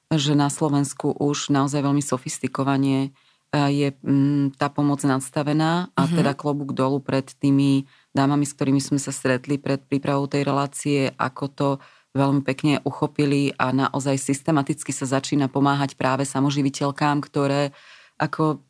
že 0.09 0.33
na 0.33 0.49
Slovensku 0.49 1.13
už 1.13 1.53
naozaj 1.53 1.85
veľmi 1.85 2.01
sofistikovanie 2.01 3.13
je 3.50 3.89
mm, 4.06 4.62
tá 4.62 4.70
pomoc 4.70 5.01
nadstavená 5.01 5.89
a 5.98 6.01
mm-hmm. 6.06 6.18
teda 6.22 6.32
klobúk 6.38 6.77
dolu 6.77 7.01
pred 7.01 7.25
tými 7.25 7.89
dámami, 8.13 8.46
s 8.46 8.53
ktorými 8.53 8.77
sme 8.77 9.01
sa 9.01 9.10
stretli 9.10 9.58
pred 9.58 9.82
prípravou 9.82 10.29
tej 10.29 10.46
relácie, 10.46 11.10
ako 11.18 11.44
to 11.50 11.68
veľmi 12.13 12.41
pekne 12.41 12.82
uchopili 12.86 13.53
a 13.58 13.70
naozaj 13.70 14.18
systematicky 14.18 14.89
sa 14.89 15.06
začína 15.06 15.50
pomáhať 15.50 15.94
práve 15.98 16.25
samoživiteľkám, 16.25 17.22
ktoré 17.22 17.74
ako 18.18 18.62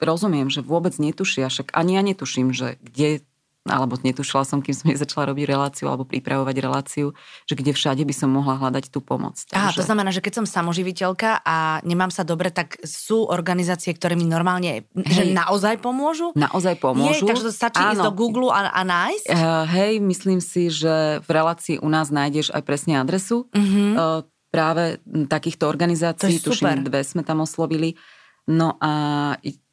rozumiem, 0.00 0.48
že 0.52 0.64
vôbec 0.64 0.96
netušia, 0.96 1.48
však 1.48 1.72
ani 1.72 1.96
ja 1.96 2.02
netuším, 2.04 2.52
že 2.52 2.76
kde 2.84 3.24
alebo 3.68 3.98
netušila 4.00 4.46
som, 4.46 4.62
kým 4.64 4.74
som 4.74 4.88
nezačala 4.88 5.30
robiť 5.34 5.44
reláciu 5.46 5.86
alebo 5.90 6.06
pripravovať 6.06 6.56
reláciu, 6.58 7.12
že 7.44 7.54
kde 7.54 7.74
všade 7.74 8.02
by 8.06 8.14
som 8.14 8.30
mohla 8.32 8.56
hľadať 8.56 8.88
tú 8.88 9.02
pomoc. 9.04 9.36
Takže... 9.46 9.54
Aha, 9.54 9.70
to 9.74 9.84
znamená, 9.84 10.10
že 10.14 10.22
keď 10.22 10.42
som 10.42 10.46
samoživiteľka 10.46 11.42
a 11.42 11.82
nemám 11.82 12.10
sa 12.10 12.22
dobre, 12.24 12.54
tak 12.54 12.78
sú 12.82 13.26
organizácie, 13.26 13.92
ktoré 13.92 14.14
mi 14.14 14.24
normálne, 14.24 14.86
hej, 14.94 15.04
že 15.06 15.22
naozaj 15.34 15.82
pomôžu? 15.82 16.32
Naozaj 16.38 16.78
pomôžu. 16.80 17.26
Je, 17.26 17.30
takže 17.30 17.44
to 17.46 17.52
stačí 17.52 17.82
Áno. 17.82 17.92
ísť 17.98 18.02
do 18.06 18.12
Google 18.14 18.50
a, 18.54 18.70
a 18.70 18.82
nájsť? 18.86 19.26
Uh, 19.28 19.64
hej, 19.68 19.92
myslím 20.00 20.40
si, 20.40 20.70
že 20.72 21.20
v 21.22 21.28
relácii 21.28 21.82
u 21.82 21.88
nás 21.90 22.08
nájdeš 22.08 22.54
aj 22.54 22.62
presne 22.64 22.98
adresu. 22.98 23.46
Uh-huh. 23.50 24.22
Uh, 24.22 24.22
práve 24.56 25.02
takýchto 25.28 25.68
organizácií, 25.68 26.40
tuším, 26.40 26.86
dve 26.86 27.04
sme 27.04 27.20
tam 27.20 27.44
oslovili. 27.44 27.98
No 28.46 28.78
a 28.78 28.92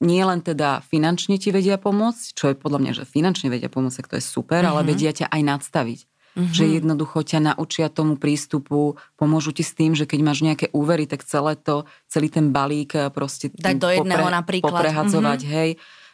nie 0.02 0.24
len 0.26 0.42
teda 0.42 0.82
finančne 0.90 1.38
ti 1.38 1.54
vedia 1.54 1.78
pomôcť, 1.78 2.34
čo 2.34 2.50
je 2.50 2.56
podľa 2.58 2.80
mňa, 2.82 2.92
že 2.98 3.04
finančne 3.06 3.54
vedia 3.54 3.70
pomôcť, 3.70 4.02
tak 4.02 4.10
to 4.10 4.18
je 4.18 4.26
super, 4.26 4.66
mm-hmm. 4.66 4.74
ale 4.74 4.82
mhm. 4.82 4.88
vedia 4.90 5.12
ťa 5.14 5.28
aj 5.30 5.42
nadstaviť. 5.46 6.00
Mm-hmm. 6.34 6.50
Že 6.58 6.66
jednoducho 6.82 7.20
ťa 7.22 7.40
naučia 7.54 7.94
tomu 7.94 8.18
prístupu, 8.18 8.98
pomôžu 9.14 9.54
ti 9.54 9.62
s 9.62 9.78
tým, 9.78 9.94
že 9.94 10.10
keď 10.10 10.20
máš 10.26 10.42
nejaké 10.42 10.74
úvery, 10.74 11.06
tak 11.06 11.22
celé 11.22 11.54
to, 11.54 11.86
celý 12.10 12.34
ten 12.34 12.50
balík 12.50 12.98
eh, 12.98 13.14
proste 13.14 13.54
Dať 13.54 13.78
do 13.78 13.90
jedného 13.94 14.26
popre, 14.26 14.38
napríklad. 14.42 14.74
poprehadzovať, 14.74 15.40
mm-hmm. 15.46 15.58
hej. 15.62 15.72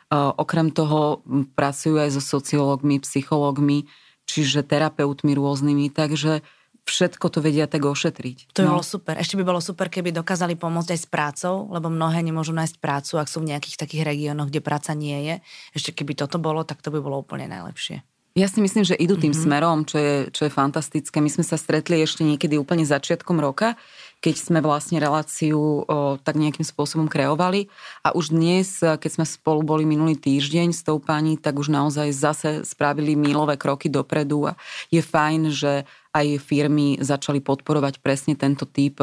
Uh, 0.10 0.34
okrem 0.42 0.74
toho 0.74 1.22
pracujú 1.54 2.02
aj 2.02 2.18
so 2.18 2.22
sociológmi, 2.42 2.98
psychológmi, 2.98 3.86
čiže 4.26 4.66
terapeutmi 4.66 5.38
rôznymi, 5.38 5.94
takže 5.94 6.42
všetko 6.90 7.26
to 7.30 7.40
vedia 7.40 7.70
tak 7.70 7.86
ošetriť. 7.86 8.58
To 8.58 8.66
by 8.66 8.68
no. 8.68 8.74
bolo 8.78 8.86
super. 8.86 9.16
Ešte 9.22 9.38
by 9.38 9.44
bolo 9.46 9.62
super, 9.62 9.88
keby 9.88 10.10
dokázali 10.10 10.58
pomôcť 10.58 10.98
aj 10.98 11.00
s 11.00 11.08
prácou, 11.08 11.70
lebo 11.70 11.94
mnohé 11.94 12.26
nemôžu 12.26 12.52
nájsť 12.58 12.82
prácu, 12.82 13.22
ak 13.22 13.30
sú 13.30 13.46
v 13.46 13.54
nejakých 13.54 13.78
takých 13.78 14.04
regiónoch, 14.10 14.50
kde 14.50 14.66
práca 14.66 14.98
nie 14.98 15.30
je. 15.30 15.36
Ešte 15.78 15.94
keby 15.94 16.18
toto 16.18 16.42
bolo, 16.42 16.66
tak 16.66 16.82
to 16.82 16.90
by 16.90 16.98
bolo 16.98 17.22
úplne 17.22 17.46
najlepšie. 17.46 18.02
Ja 18.38 18.46
si 18.46 18.62
myslím, 18.62 18.86
že 18.86 18.96
idú 18.96 19.18
tým 19.18 19.34
mm-hmm. 19.34 19.46
smerom, 19.50 19.78
čo 19.84 19.98
je, 19.98 20.16
čo 20.30 20.46
je 20.46 20.52
fantastické. 20.54 21.18
My 21.18 21.34
sme 21.34 21.42
sa 21.42 21.58
stretli 21.58 22.00
ešte 22.00 22.22
niekedy 22.22 22.62
úplne 22.62 22.86
začiatkom 22.86 23.42
roka, 23.42 23.74
keď 24.20 24.36
sme 24.36 24.60
vlastne 24.60 25.00
reláciu 25.00 25.84
o, 25.84 26.20
tak 26.20 26.36
nejakým 26.36 26.68
spôsobom 26.68 27.08
kreovali. 27.08 27.72
A 28.04 28.12
už 28.12 28.36
dnes, 28.36 28.84
keď 28.84 29.10
sme 29.10 29.26
spolu 29.26 29.64
boli 29.64 29.88
minulý 29.88 30.20
týždeň 30.20 30.76
s 30.76 30.84
tou 30.84 31.00
pani, 31.00 31.40
tak 31.40 31.56
už 31.56 31.72
naozaj 31.72 32.12
zase 32.12 32.50
spravili 32.68 33.16
mílové 33.16 33.56
kroky 33.56 33.88
dopredu 33.88 34.52
a 34.52 34.60
je 34.92 35.00
fajn, 35.00 35.42
že 35.52 35.88
aj 36.12 36.28
firmy 36.44 37.00
začali 37.00 37.40
podporovať 37.40 38.04
presne 38.04 38.36
tento 38.36 38.68
typ 38.68 39.00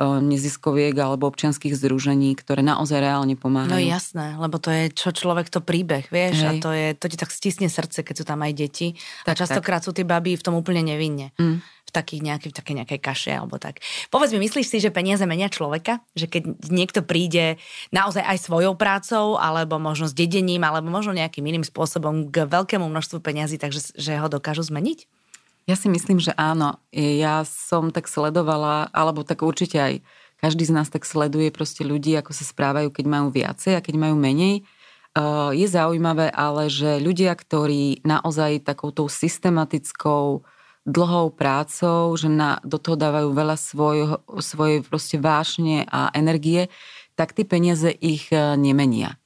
neziskoviek 0.00 0.96
alebo 0.96 1.28
občianských 1.28 1.76
združení, 1.76 2.32
ktoré 2.32 2.64
naozaj 2.64 3.04
reálne 3.04 3.36
pomáhajú. 3.36 3.76
No 3.76 3.76
jasné, 3.76 4.32
lebo 4.40 4.56
to 4.56 4.72
je 4.72 4.88
čo 4.96 5.12
človek 5.12 5.52
to 5.52 5.60
príbeh, 5.60 6.08
vieš, 6.08 6.40
Hej. 6.40 6.48
a 6.48 6.50
to, 6.56 6.70
je, 6.72 6.86
to 6.96 7.06
ti 7.12 7.16
tak 7.20 7.28
stisne 7.28 7.68
srdce, 7.68 8.00
keď 8.00 8.14
sú 8.16 8.24
tam 8.24 8.40
aj 8.40 8.52
deti. 8.56 8.96
Tak, 9.28 9.36
a 9.36 9.40
častokrát 9.44 9.84
tak. 9.84 9.86
sú 9.86 9.90
tí 9.92 10.08
baby 10.08 10.40
v 10.40 10.44
tom 10.44 10.56
úplne 10.56 10.80
nevinne. 10.80 11.36
Mm. 11.36 11.60
V 11.90 11.92
takých 11.98 12.22
nejakej, 12.22 12.54
v 12.54 12.56
takej 12.62 12.74
nejakej 12.78 13.00
kaše 13.02 13.32
alebo 13.34 13.58
tak. 13.58 13.82
Povedz 14.14 14.30
mi, 14.30 14.46
myslíš 14.46 14.70
si, 14.70 14.78
že 14.78 14.94
peniaze 14.94 15.26
menia 15.26 15.50
človeka? 15.50 15.98
Že 16.14 16.26
keď 16.30 16.42
niekto 16.70 17.02
príde 17.02 17.58
naozaj 17.90 18.22
aj 18.22 18.38
svojou 18.46 18.78
prácou, 18.78 19.34
alebo 19.34 19.82
možno 19.82 20.06
s 20.06 20.14
dedením, 20.14 20.62
alebo 20.62 20.86
možno 20.86 21.18
nejakým 21.18 21.42
iným 21.42 21.66
spôsobom 21.66 22.30
k 22.30 22.46
veľkému 22.46 22.86
množstvu 22.86 23.18
peniazy, 23.18 23.58
takže 23.58 23.98
že 23.98 24.22
ho 24.22 24.30
dokážu 24.30 24.62
zmeniť? 24.70 25.10
Ja 25.66 25.74
si 25.74 25.90
myslím, 25.90 26.22
že 26.22 26.30
áno. 26.38 26.78
Ja 26.94 27.42
som 27.42 27.90
tak 27.90 28.06
sledovala, 28.06 28.86
alebo 28.94 29.26
tak 29.26 29.42
určite 29.42 29.82
aj 29.82 29.94
každý 30.38 30.70
z 30.70 30.72
nás 30.72 30.88
tak 30.88 31.02
sleduje 31.02 31.50
proste 31.50 31.82
ľudí, 31.82 32.14
ako 32.14 32.30
sa 32.30 32.46
správajú, 32.46 32.94
keď 32.94 33.04
majú 33.10 33.34
viacej 33.34 33.76
a 33.76 33.84
keď 33.84 33.98
majú 33.98 34.14
menej. 34.14 34.62
Je 35.52 35.66
zaujímavé 35.66 36.30
ale, 36.30 36.70
že 36.70 37.02
ľudia, 37.02 37.34
ktorí 37.34 38.06
naozaj 38.06 38.62
takouto 38.62 39.10
systematickou 39.10 40.46
dlhou 40.88 41.30
prácou, 41.32 42.16
že 42.16 42.28
na, 42.32 42.58
do 42.64 42.80
toho 42.80 42.96
dávajú 42.96 43.30
veľa 43.36 43.56
svojho, 43.56 44.16
svojej 44.40 44.80
proste 44.80 45.20
vášne 45.20 45.84
a 45.92 46.08
energie, 46.16 46.72
tak 47.14 47.36
tie 47.36 47.44
peniaze 47.44 47.92
ich 48.00 48.32
e, 48.32 48.56
nemenia. 48.56 49.20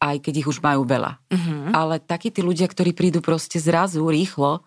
Aj 0.00 0.16
keď 0.16 0.44
ich 0.44 0.48
už 0.48 0.64
majú 0.64 0.88
veľa. 0.88 1.20
Uh-huh. 1.28 1.76
Ale 1.76 2.00
takí 2.00 2.32
tí 2.32 2.40
ľudia, 2.40 2.64
ktorí 2.64 2.96
prídu 2.96 3.20
proste 3.20 3.60
zrazu, 3.60 4.00
rýchlo, 4.08 4.64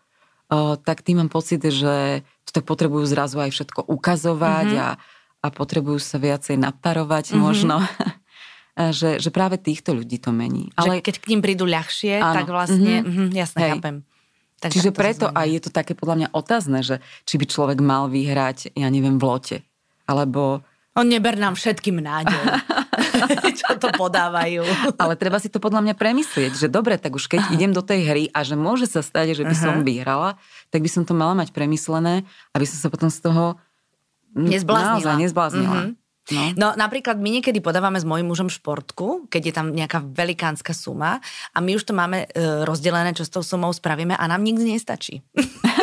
tak 0.86 1.02
tým 1.02 1.24
mám 1.24 1.32
pocit, 1.32 1.62
že 1.64 2.22
to 2.46 2.52
tak 2.52 2.66
potrebujú 2.68 3.06
zrazu 3.08 3.40
aj 3.42 3.52
všetko 3.54 3.90
ukazovať 3.90 4.68
mm-hmm. 4.76 4.86
a, 4.86 4.90
a 5.44 5.48
potrebujú 5.50 6.00
sa 6.00 6.20
viacej 6.20 6.60
naparovať 6.60 7.34
mm-hmm. 7.34 7.42
možno. 7.42 7.82
že, 9.00 9.22
že 9.22 9.30
práve 9.30 9.62
týchto 9.62 9.94
ľudí 9.94 10.18
to 10.18 10.34
mení. 10.34 10.74
Ale 10.78 11.00
že 11.00 11.06
keď 11.06 11.16
k 11.22 11.30
ním 11.34 11.42
prídu 11.46 11.66
ľahšie, 11.70 12.20
áno. 12.20 12.36
tak 12.42 12.48
vlastne, 12.50 13.06
mm-hmm. 13.06 13.28
Mm, 13.30 13.32
jasne, 13.34 13.60
Hej. 13.62 13.72
chápem. 13.78 13.96
Tak 14.64 14.72
Čiže 14.72 14.96
preto 14.96 15.28
aj 15.28 15.48
je 15.52 15.62
to 15.68 15.70
také 15.76 15.92
podľa 15.92 16.16
mňa 16.24 16.30
otázne, 16.32 16.80
že 16.80 17.04
či 17.28 17.36
by 17.36 17.46
človek 17.52 17.84
mal 17.84 18.08
vyhrať, 18.08 18.72
ja 18.80 18.88
neviem, 18.88 19.20
v 19.20 19.24
lote. 19.28 19.58
Alebo 20.08 20.64
on 20.94 21.10
neber 21.10 21.34
nám 21.42 21.58
všetkým 21.58 21.98
nádej, 22.06 22.38
čo 23.60 23.82
to 23.82 23.90
podávajú. 23.98 24.62
Ale 24.94 25.18
treba 25.18 25.42
si 25.42 25.50
to 25.50 25.58
podľa 25.58 25.82
mňa 25.90 25.96
premyslieť, 25.98 26.54
že 26.54 26.68
dobre, 26.70 27.02
tak 27.02 27.18
už 27.18 27.26
keď 27.26 27.50
idem 27.56 27.74
do 27.74 27.82
tej 27.82 28.06
hry 28.06 28.24
a 28.30 28.46
že 28.46 28.54
môže 28.54 28.86
sa 28.86 29.02
stať, 29.02 29.34
že 29.34 29.44
by 29.44 29.56
som 29.58 29.82
vyhrala, 29.82 30.38
tak 30.70 30.86
by 30.86 30.90
som 30.90 31.04
to 31.04 31.18
mala 31.18 31.34
mať 31.34 31.50
premyslené, 31.50 32.24
aby 32.54 32.66
som 32.70 32.78
sa 32.78 32.88
potom 32.94 33.10
z 33.10 33.20
toho 33.26 33.58
nezbláznila. 34.38 35.02
Naozaj 35.02 35.16
nezbláznila. 35.18 35.80
Mm-hmm. 35.82 36.03
No. 36.32 36.56
no 36.56 36.68
napríklad 36.80 37.20
my 37.20 37.40
niekedy 37.40 37.60
podávame 37.60 38.00
s 38.00 38.08
mojím 38.08 38.32
mužom 38.32 38.48
športku, 38.48 39.28
keď 39.28 39.42
je 39.44 39.54
tam 39.54 39.68
nejaká 39.76 40.00
velikánska 40.00 40.72
suma 40.72 41.20
a 41.52 41.58
my 41.60 41.76
už 41.76 41.84
to 41.84 41.92
máme 41.92 42.32
e, 42.32 42.64
rozdelené, 42.64 43.12
čo 43.12 43.28
s 43.28 43.34
tou 43.34 43.44
sumou 43.44 43.76
spravíme 43.76 44.16
a 44.16 44.24
nám 44.32 44.40
nikdy 44.40 44.72
nestačí. 44.72 45.20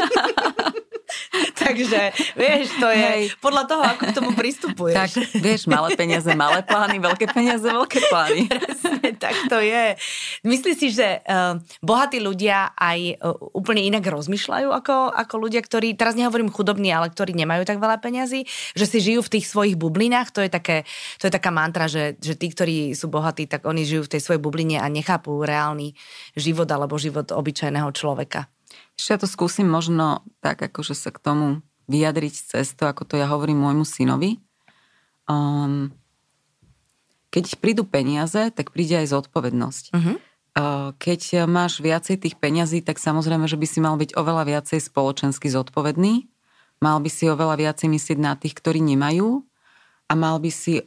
Takže, 1.70 2.00
vieš, 2.34 2.66
to 2.82 2.88
je 2.90 3.10
Hej. 3.10 3.22
podľa 3.38 3.64
toho, 3.70 3.82
ako 3.86 4.02
k 4.10 4.12
tomu 4.12 4.30
pristupuješ. 4.34 4.96
Tak, 4.98 5.10
vieš, 5.38 5.70
malé 5.70 5.94
peniaze, 5.94 6.26
malé 6.34 6.66
plány, 6.66 6.98
veľké 6.98 7.30
peniaze, 7.30 7.62
veľké 7.62 8.10
plány. 8.10 8.50
Presne, 8.52 9.08
tak 9.16 9.34
to 9.46 9.62
je. 9.62 9.94
Myslíš 10.42 10.76
si, 10.76 10.88
že 10.90 11.22
uh, 11.22 11.62
bohatí 11.80 12.18
ľudia 12.18 12.74
aj 12.74 12.98
uh, 13.22 13.36
úplne 13.54 13.86
inak 13.86 14.02
rozmýšľajú 14.02 14.68
ako, 14.74 15.14
ako 15.14 15.34
ľudia, 15.38 15.62
ktorí, 15.62 15.94
teraz 15.94 16.18
nehovorím 16.18 16.50
chudobní, 16.50 16.90
ale 16.90 17.08
ktorí 17.08 17.32
nemajú 17.38 17.62
tak 17.62 17.78
veľa 17.78 18.02
peňazí, 18.02 18.44
že 18.74 18.84
si 18.84 18.98
žijú 18.98 19.22
v 19.22 19.32
tých 19.38 19.46
svojich 19.46 19.78
bublinách, 19.78 20.34
to 20.34 20.42
je, 20.42 20.50
také, 20.50 20.82
to 21.22 21.30
je 21.30 21.32
taká 21.32 21.54
mantra, 21.54 21.86
že, 21.86 22.18
že 22.18 22.34
tí, 22.34 22.50
ktorí 22.50 22.92
sú 22.98 23.06
bohatí, 23.06 23.46
tak 23.46 23.64
oni 23.64 23.86
žijú 23.86 24.10
v 24.10 24.12
tej 24.18 24.20
svojej 24.20 24.42
bubline 24.42 24.82
a 24.82 24.86
nechápu 24.90 25.46
reálny 25.46 25.94
život 26.34 26.66
alebo 26.68 26.98
život 26.98 27.30
obyčajného 27.30 27.90
človeka. 27.94 28.50
Ja 29.08 29.16
to 29.16 29.24
skúsim 29.24 29.64
možno 29.64 30.20
tak, 30.44 30.60
akože 30.60 30.92
sa 30.92 31.08
k 31.08 31.22
tomu 31.22 31.64
vyjadriť 31.88 32.34
cez 32.54 32.76
to, 32.76 32.84
ako 32.86 33.08
to 33.08 33.14
ja 33.16 33.26
hovorím 33.26 33.64
môjmu 33.64 33.88
synovi. 33.88 34.38
Um, 35.30 35.94
keď 37.30 37.62
prídu 37.62 37.86
peniaze, 37.86 38.50
tak 38.50 38.74
príde 38.74 38.98
aj 38.98 39.14
zodpovednosť. 39.14 39.84
Uh-huh. 39.94 40.16
Uh, 40.50 40.90
keď 40.98 41.46
máš 41.46 41.78
viacej 41.78 42.18
tých 42.18 42.34
peňazí, 42.34 42.82
tak 42.82 42.98
samozrejme, 42.98 43.46
že 43.46 43.54
by 43.54 43.66
si 43.70 43.78
mal 43.78 43.94
byť 43.94 44.18
oveľa 44.18 44.42
viacej 44.50 44.82
spoločensky 44.82 45.46
zodpovedný. 45.46 46.26
Mal 46.82 46.98
by 46.98 47.10
si 47.12 47.30
oveľa 47.30 47.60
viacej 47.60 47.86
myslieť 47.86 48.18
na 48.18 48.34
tých, 48.34 48.58
ktorí 48.58 48.82
nemajú. 48.82 49.46
a 50.10 50.18
mal 50.18 50.42
by 50.42 50.50
si, 50.50 50.82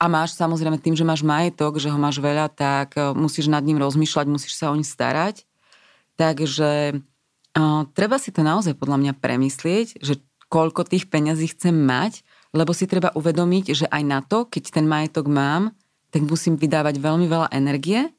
a 0.00 0.06
máš 0.08 0.32
samozrejme 0.32 0.80
tým, 0.80 0.96
že 0.96 1.04
máš 1.04 1.20
majetok, 1.20 1.76
že 1.76 1.92
ho 1.92 1.98
máš 2.00 2.24
veľa, 2.24 2.48
tak 2.48 2.96
e, 2.96 3.12
musíš 3.12 3.52
nad 3.52 3.60
ním 3.60 3.76
rozmýšľať, 3.76 4.26
musíš 4.32 4.56
sa 4.56 4.72
o 4.72 4.74
ň 4.74 4.80
starať. 4.80 5.44
Takže 6.16 6.96
uh, 7.56 7.84
treba 7.92 8.16
si 8.16 8.30
to 8.34 8.44
naozaj 8.44 8.76
podľa 8.76 8.98
mňa 9.00 9.12
premyslieť, 9.18 10.00
že 10.00 10.20
koľko 10.52 10.84
tých 10.84 11.08
peňazí 11.08 11.56
chcem 11.56 11.72
mať, 11.72 12.20
lebo 12.52 12.76
si 12.76 12.84
treba 12.84 13.08
uvedomiť, 13.16 13.64
že 13.72 13.86
aj 13.88 14.02
na 14.04 14.20
to, 14.20 14.44
keď 14.44 14.76
ten 14.76 14.84
majetok 14.84 15.24
mám, 15.24 15.72
tak 16.12 16.28
musím 16.28 16.60
vydávať 16.60 17.00
veľmi 17.00 17.24
veľa 17.24 17.48
energie 17.56 18.12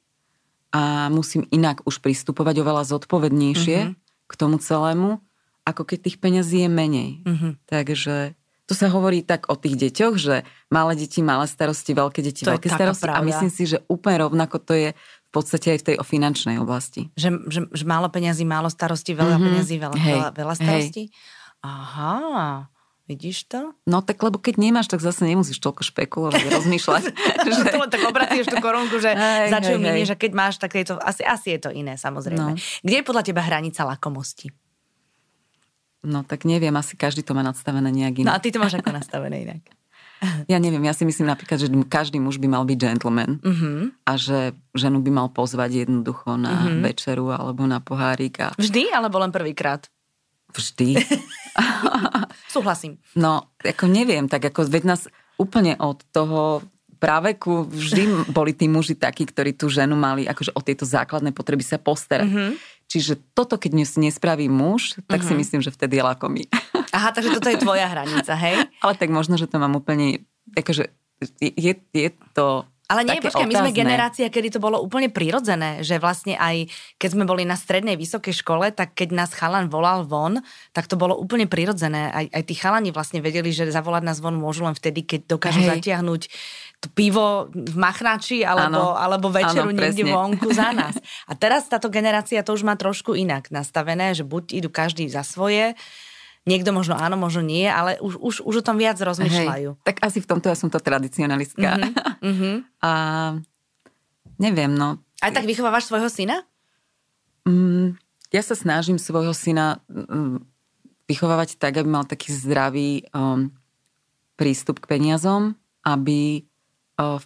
a 0.73 1.13
musím 1.13 1.45
inak 1.53 1.85
už 1.85 2.01
pristupovať 2.01 2.65
oveľa 2.65 2.89
zodpovednejšie 2.89 3.79
mm-hmm. 3.85 4.25
k 4.25 4.33
tomu 4.33 4.57
celému, 4.57 5.21
ako 5.69 5.85
keď 5.85 6.09
tých 6.09 6.17
peňazí 6.17 6.65
je 6.65 6.69
menej. 6.73 7.09
Mm-hmm. 7.21 7.51
Takže 7.69 8.33
to 8.65 8.73
sa 8.73 8.89
hovorí 8.89 9.21
tak 9.21 9.53
o 9.53 9.55
tých 9.59 9.77
deťoch, 9.77 10.15
že 10.17 10.35
malé 10.73 10.97
deti, 10.97 11.21
malé 11.21 11.45
starosti, 11.45 11.93
veľké 11.93 12.25
deti, 12.25 12.41
to 12.41 12.57
veľké 12.57 12.73
starosti. 12.73 13.05
Pravda. 13.05 13.21
A 13.21 13.27
myslím 13.29 13.51
si, 13.53 13.69
že 13.69 13.85
úplne 13.85 14.25
rovnako 14.25 14.57
to 14.57 14.73
je 14.73 14.89
podstate 15.33 15.73
aj 15.73 15.79
v 15.81 15.85
tej 15.89 15.95
o 15.97 16.05
finančnej 16.05 16.61
oblasti. 16.61 17.09
Že, 17.17 17.49
že, 17.49 17.59
že 17.73 17.83
málo 17.89 18.07
peňazí, 18.13 18.45
málo 18.45 18.69
starosti, 18.69 19.17
veľa 19.17 19.35
mm-hmm. 19.35 19.47
peňazí, 19.49 19.75
veľa, 19.81 19.97
hej, 19.97 20.13
veľa, 20.13 20.29
veľa 20.37 20.55
starostí? 20.61 21.03
Hej. 21.09 21.61
Aha, 21.63 22.69
Vidíš 23.03 23.51
to? 23.51 23.75
No 23.83 23.99
tak 23.99 24.23
lebo 24.23 24.39
keď 24.39 24.63
nemáš, 24.63 24.87
tak 24.87 25.03
zase 25.03 25.27
nemusíš 25.27 25.59
toľko 25.59 25.83
špekulovať, 25.83 26.39
rozmýšľať. 26.55 27.03
že... 27.51 27.63
to 27.75 27.91
tak 27.91 28.03
obracieš 28.07 28.47
tú 28.47 28.63
korunku, 28.63 28.95
že 28.95 29.11
za 29.51 29.59
čo 29.59 29.75
minieš 29.75 30.15
a 30.15 30.17
keď 30.17 30.31
máš, 30.31 30.55
tak 30.55 30.71
je 30.71 30.87
to, 30.87 30.95
asi, 31.03 31.19
asi 31.19 31.59
je 31.59 31.67
to 31.67 31.69
iné 31.75 31.99
samozrejme. 31.99 32.55
No. 32.55 32.59
Kde 32.79 32.95
je 32.95 33.03
podľa 33.03 33.27
teba 33.27 33.43
hranica 33.43 33.83
lakomosti? 33.83 34.55
No 36.07 36.23
tak 36.23 36.47
neviem, 36.47 36.71
asi 36.79 36.95
každý 36.95 37.27
to 37.27 37.35
má 37.35 37.43
nastavené 37.43 37.91
nejak 37.91 38.23
inak. 38.23 38.31
No 38.31 38.35
a 38.35 38.39
ty 38.39 38.55
to 38.55 38.63
máš 38.63 38.79
ako 38.79 38.95
nastavené 39.03 39.51
inak? 39.51 39.67
Ja 40.47 40.57
neviem, 40.59 40.83
ja 40.83 40.95
si 40.95 41.03
myslím 41.03 41.27
napríklad, 41.29 41.59
že 41.59 41.67
každý 41.87 42.19
muž 42.19 42.39
by 42.39 42.47
mal 42.47 42.63
byť 42.63 42.77
gentleman 42.79 43.39
uh-huh. 43.43 43.91
a 44.07 44.11
že 44.15 44.55
ženu 44.75 45.03
by 45.03 45.11
mal 45.11 45.27
pozvať 45.29 45.87
jednoducho 45.87 46.39
na 46.39 46.67
uh-huh. 46.67 46.79
večeru 46.83 47.31
alebo 47.31 47.67
na 47.67 47.83
pohárik. 47.83 48.39
A... 48.39 48.47
Vždy 48.55 48.91
alebo 48.91 49.19
len 49.19 49.31
prvýkrát? 49.31 49.87
Vždy. 50.53 51.01
Súhlasím. 52.53 53.01
No, 53.17 53.51
ako 53.59 53.89
neviem, 53.89 54.29
tak 54.29 54.47
ako 54.47 54.69
veď 54.69 54.83
nás 54.85 55.01
úplne 55.41 55.73
od 55.81 56.05
toho 56.13 56.61
práveku 57.03 57.67
vždy 57.67 58.31
boli 58.31 58.55
tí 58.55 58.71
muži 58.71 58.95
takí, 58.95 59.27
ktorí 59.27 59.51
tú 59.59 59.67
ženu 59.67 59.99
mali 59.99 60.23
akože 60.23 60.55
o 60.55 60.63
tieto 60.63 60.87
základné 60.87 61.35
potreby 61.35 61.59
sa 61.59 61.75
postarať. 61.75 62.31
Mm-hmm. 62.31 62.51
Čiže 62.87 63.19
toto, 63.33 63.57
keď 63.57 63.83
nespraví 63.97 64.47
muž, 64.47 64.99
tak 65.09 65.21
mm-hmm. 65.21 65.27
si 65.27 65.33
mhm. 65.33 65.39
myslím, 65.41 65.61
že 65.65 65.73
vtedy 65.73 65.99
je 65.99 66.03
lakomý. 66.03 66.43
Aha, 66.97 67.09
takže 67.09 67.33
toto 67.33 67.49
je 67.49 67.57
tvoja 67.57 67.89
hranica, 67.89 68.33
hej? 68.37 68.69
Ale 68.83 68.93
tak 68.93 69.09
možno, 69.09 69.33
že 69.33 69.49
to 69.49 69.57
mám 69.57 69.73
úplne, 69.73 70.21
akože 70.53 70.93
je, 71.41 71.73
je 71.89 72.09
to 72.35 72.67
ale 72.93 73.01
nie, 73.09 73.17
počkaj, 73.17 73.49
my 73.49 73.57
sme 73.57 73.71
generácia, 73.73 74.29
kedy 74.29 74.53
to 74.53 74.59
bolo 74.61 74.77
úplne 74.77 75.09
prirodzené, 75.09 75.81
že 75.81 75.97
vlastne 75.97 76.37
aj 76.37 76.69
keď 77.01 77.09
sme 77.09 77.25
boli 77.25 77.41
na 77.41 77.57
strednej 77.57 77.97
vysokej 77.97 78.45
škole, 78.45 78.69
tak 78.69 78.93
keď 78.93 79.09
nás 79.17 79.33
chalan 79.33 79.65
volal 79.73 80.05
von, 80.05 80.37
tak 80.77 80.85
to 80.85 80.93
bolo 80.93 81.17
úplne 81.17 81.49
prirodzené. 81.49 82.13
Aj, 82.13 82.25
aj 82.29 82.43
tí 82.45 82.53
chalani 82.53 82.93
vlastne 82.93 83.17
vedeli, 83.17 83.49
že 83.49 83.65
zavolať 83.73 84.05
nás 84.05 84.21
von 84.21 84.37
môžu 84.37 84.69
len 84.69 84.77
vtedy, 84.77 85.01
keď 85.01 85.25
dokážu 85.25 85.65
Hej. 85.65 85.81
zatiahnuť 85.81 86.21
to 86.85 86.87
pivo 86.93 87.49
v 87.49 87.75
machnači 87.79 88.45
alebo, 88.45 88.93
alebo 88.93 89.33
večeru 89.33 89.71
ano, 89.71 89.79
niekde 89.81 90.03
vonku 90.03 90.53
za 90.53 90.69
nás. 90.79 90.99
A 91.25 91.33
teraz 91.33 91.65
táto 91.65 91.89
generácia 91.89 92.45
to 92.45 92.53
už 92.53 92.61
má 92.61 92.77
trošku 92.77 93.17
inak 93.17 93.49
nastavené, 93.49 94.13
že 94.13 94.21
buď 94.21 94.61
idú 94.61 94.69
každý 94.69 95.09
za 95.09 95.25
svoje, 95.25 95.73
Niekto 96.43 96.75
možno 96.75 96.99
áno, 96.99 97.15
možno 97.15 97.39
nie, 97.39 97.63
ale 97.63 97.95
už, 98.03 98.19
už, 98.19 98.35
už 98.43 98.55
o 98.59 98.65
tom 98.65 98.75
viac 98.75 98.99
rozmýšľajú. 98.99 99.69
Hej, 99.79 99.83
tak 99.87 100.03
asi 100.03 100.19
v 100.19 100.27
tomto 100.27 100.51
ja 100.51 100.59
som 100.59 100.67
to 100.67 100.75
tradicionalistka. 100.83 101.79
Mm-hmm, 102.19 102.55
A 102.87 102.91
neviem, 104.43 104.71
no. 104.75 104.99
Aj 105.23 105.31
tak 105.31 105.47
vychovávaš 105.47 105.87
svojho 105.87 106.11
syna? 106.11 106.43
Mm, 107.47 107.95
ja 108.35 108.41
sa 108.43 108.59
snažím 108.59 108.99
svojho 108.99 109.31
syna 109.31 109.79
mm, 109.87 110.43
vychovávať 111.07 111.55
tak, 111.55 111.79
aby 111.79 111.87
mal 111.87 112.03
taký 112.03 112.35
zdravý 112.35 113.07
um, 113.15 113.47
prístup 114.35 114.83
k 114.83 114.99
peniazom, 114.99 115.55
aby 115.87 116.43
uh, 116.99 117.23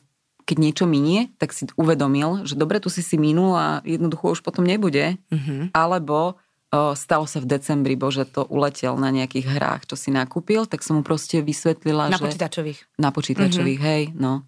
keď 0.48 0.58
niečo 0.62 0.86
minie, 0.88 1.34
tak 1.42 1.52
si 1.58 1.68
uvedomil, 1.76 2.48
že 2.48 2.56
dobre, 2.56 2.80
tu 2.80 2.88
si 2.88 3.04
si 3.04 3.20
minul 3.20 3.52
a 3.58 3.84
jednoducho 3.84 4.38
už 4.38 4.46
potom 4.46 4.64
nebude. 4.64 5.20
Mm-hmm. 5.28 5.76
Alebo 5.76 6.40
stalo 6.72 7.24
sa 7.24 7.40
v 7.40 7.48
decembri, 7.48 7.96
bože, 7.96 8.28
to 8.28 8.44
uletel 8.52 9.00
na 9.00 9.08
nejakých 9.08 9.48
hrách, 9.56 9.82
čo 9.88 9.96
si 9.96 10.12
nakúpil, 10.12 10.68
tak 10.68 10.84
som 10.84 11.00
mu 11.00 11.04
proste 11.04 11.40
vysvetlila, 11.40 12.12
na 12.12 12.20
že... 12.20 12.24
Na 12.24 12.28
počítačových. 12.28 12.80
Na 13.00 13.10
počítačových, 13.16 13.80
mm-hmm. 13.80 14.12
hej, 14.12 14.20
no. 14.20 14.44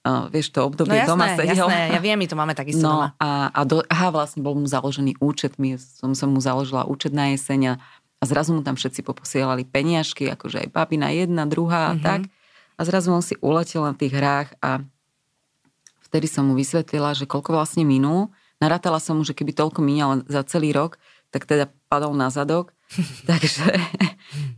Uh, 0.00 0.32
vieš, 0.32 0.48
to 0.48 0.64
obdobie 0.64 0.96
no 0.96 1.04
jasné, 1.04 1.12
doma 1.12 1.26
sedel. 1.36 1.68
Jasné, 1.68 1.92
ja 1.92 2.00
viem, 2.00 2.16
my 2.16 2.26
to 2.26 2.32
máme 2.32 2.54
takisto 2.56 2.80
no, 2.80 2.90
doma. 2.90 3.08
A, 3.20 3.52
a 3.52 3.60
do, 3.68 3.84
aha, 3.84 4.08
vlastne 4.08 4.40
bol 4.40 4.56
mu 4.56 4.64
založený 4.64 5.20
účet, 5.20 5.60
my 5.60 5.76
som, 5.76 6.16
som 6.16 6.32
mu 6.32 6.40
založila 6.40 6.88
účet 6.88 7.12
na 7.12 7.36
jeseň 7.36 7.76
a, 7.76 7.84
a 8.18 8.24
zrazu 8.24 8.56
mu 8.56 8.64
tam 8.64 8.80
všetci 8.80 9.04
poposielali 9.04 9.68
peniažky, 9.68 10.26
akože 10.32 10.66
aj 10.66 10.68
babina 10.72 11.12
jedna, 11.12 11.44
druhá 11.44 11.92
mm-hmm. 11.92 12.00
a 12.00 12.04
tak. 12.04 12.20
A 12.80 12.80
zrazu 12.88 13.12
on 13.12 13.20
si 13.20 13.36
uletel 13.44 13.84
na 13.84 13.92
tých 13.92 14.16
hrách 14.16 14.56
a 14.64 14.80
vtedy 16.08 16.26
som 16.26 16.48
mu 16.48 16.56
vysvetlila, 16.56 17.12
že 17.12 17.28
koľko 17.28 17.52
vlastne 17.52 17.84
minul. 17.84 18.32
Narátala 18.56 19.04
som 19.04 19.20
mu, 19.20 19.22
že 19.22 19.36
keby 19.36 19.52
toľko 19.52 19.84
minul 19.84 20.24
za 20.32 20.40
celý 20.48 20.72
rok, 20.72 20.96
tak 21.30 21.46
teda 21.46 21.70
padol 21.86 22.14
na 22.14 22.28
zadok. 22.30 22.74
takže, 23.30 23.66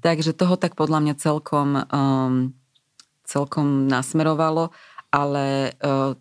takže 0.00 0.32
toho 0.32 0.56
tak 0.56 0.76
podľa 0.76 1.04
mňa 1.04 1.14
celkom, 1.20 1.85
um, 1.88 2.56
celkom 3.28 3.88
nasmerovalo, 3.88 4.72
ale 5.12 5.76
uh, 5.85 6.16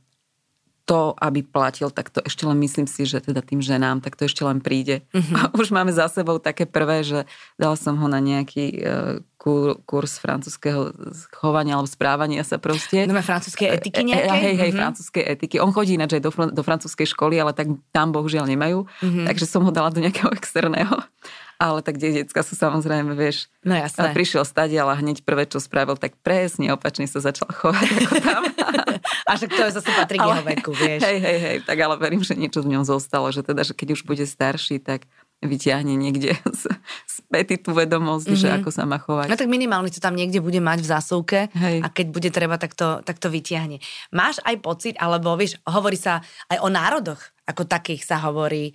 to, 0.92 1.16
aby 1.24 1.40
platil, 1.40 1.88
tak 1.88 2.12
to 2.12 2.20
ešte 2.20 2.44
len 2.44 2.60
myslím 2.60 2.84
si, 2.84 3.08
že 3.08 3.24
teda 3.24 3.40
tým 3.40 3.64
ženám, 3.64 4.04
tak 4.04 4.20
to 4.20 4.28
ešte 4.28 4.44
len 4.44 4.60
príde. 4.60 5.08
Mm-hmm. 5.16 5.36
A 5.40 5.42
už 5.56 5.72
máme 5.72 5.96
za 5.96 6.12
sebou 6.12 6.36
také 6.36 6.68
prvé, 6.68 7.08
že 7.08 7.24
dala 7.56 7.80
som 7.80 7.96
ho 7.96 8.12
na 8.12 8.20
nejaký 8.20 8.84
uh, 8.84 9.24
kur, 9.40 9.80
kurz 9.88 10.20
francúzského 10.20 10.92
chovania 11.32 11.80
alebo 11.80 11.88
správania 11.88 12.44
sa 12.44 12.60
proste. 12.60 13.08
No 13.08 13.16
má 13.16 13.24
francúzskej 13.24 13.72
etiky 13.72 14.04
nejaké? 14.04 14.28
E, 14.28 14.36
hej, 14.36 14.44
hej, 14.44 14.52
mm-hmm. 14.60 14.82
francúzskej 14.84 15.24
etiky. 15.32 15.56
On 15.64 15.72
chodí 15.72 15.96
ináč 15.96 16.20
aj 16.20 16.28
do, 16.28 16.32
do 16.52 16.60
francúzskej 16.60 17.08
školy, 17.08 17.40
ale 17.40 17.56
tak 17.56 17.72
tam 17.96 18.12
bohužiaľ 18.12 18.52
nemajú. 18.52 18.84
Mm-hmm. 18.84 19.26
Takže 19.32 19.48
som 19.48 19.64
ho 19.64 19.72
dala 19.72 19.96
do 19.96 20.04
nejakého 20.04 20.28
externého 20.44 21.00
ale 21.62 21.86
tak 21.86 22.02
detská 22.02 22.42
sú 22.42 22.58
samozrejme, 22.58 23.14
vieš. 23.14 23.46
No 23.62 23.78
jasné. 23.78 24.18
Prišiel 24.18 24.42
stadial 24.50 24.90
a 24.90 24.98
hneď 24.98 25.22
prvé, 25.22 25.46
čo 25.46 25.62
spravil, 25.62 25.94
tak 25.94 26.18
presne 26.26 26.74
opačne 26.74 27.06
sa 27.06 27.22
začal 27.22 27.46
chovať 27.54 27.88
ako 28.02 28.16
tam. 28.18 28.42
a 29.30 29.32
však 29.38 29.52
to 29.54 29.62
je 29.70 29.72
zase 29.78 29.90
patrí 29.94 30.18
k 30.18 30.26
jeho 30.26 30.42
veku, 30.42 30.72
vieš. 30.74 31.06
Hej, 31.06 31.18
hej, 31.22 31.38
hej, 31.38 31.58
tak 31.62 31.78
ale 31.78 32.02
verím, 32.02 32.26
že 32.26 32.34
niečo 32.34 32.66
v 32.66 32.74
ňom 32.74 32.82
zostalo, 32.82 33.30
že 33.30 33.46
teda, 33.46 33.62
že 33.62 33.78
keď 33.78 33.94
už 33.94 34.02
bude 34.10 34.26
starší, 34.26 34.82
tak 34.82 35.06
vyťahne 35.42 35.98
niekde 35.98 36.38
z, 36.38 36.64
z 37.06 37.16
pety 37.30 37.58
tú 37.58 37.74
vedomosť, 37.74 38.30
mm-hmm. 38.30 38.42
že 38.42 38.48
mhm. 38.50 38.56
ako 38.62 38.70
sa 38.70 38.84
má 38.86 38.98
chovať. 39.02 39.28
No 39.30 39.38
tak 39.38 39.50
minimálne 39.50 39.90
to 39.90 39.98
tam 39.98 40.14
niekde 40.14 40.38
bude 40.38 40.62
mať 40.62 40.86
v 40.86 40.88
zásuvke 40.88 41.40
Hej. 41.50 41.82
a 41.82 41.88
keď 41.90 42.08
bude 42.14 42.30
treba, 42.30 42.62
tak 42.62 42.78
to, 42.78 43.02
tak 43.02 43.18
to 43.18 43.34
vyťahne. 43.34 43.82
Máš 44.14 44.38
aj 44.46 44.56
pocit, 44.62 44.96
alebo 45.02 45.34
vieš, 45.34 45.58
hovorí 45.66 45.98
sa 45.98 46.22
aj 46.50 46.62
o 46.62 46.70
národoch, 46.70 47.22
ako 47.52 47.68
takých 47.68 48.08
sa 48.08 48.18
hovorí. 48.24 48.72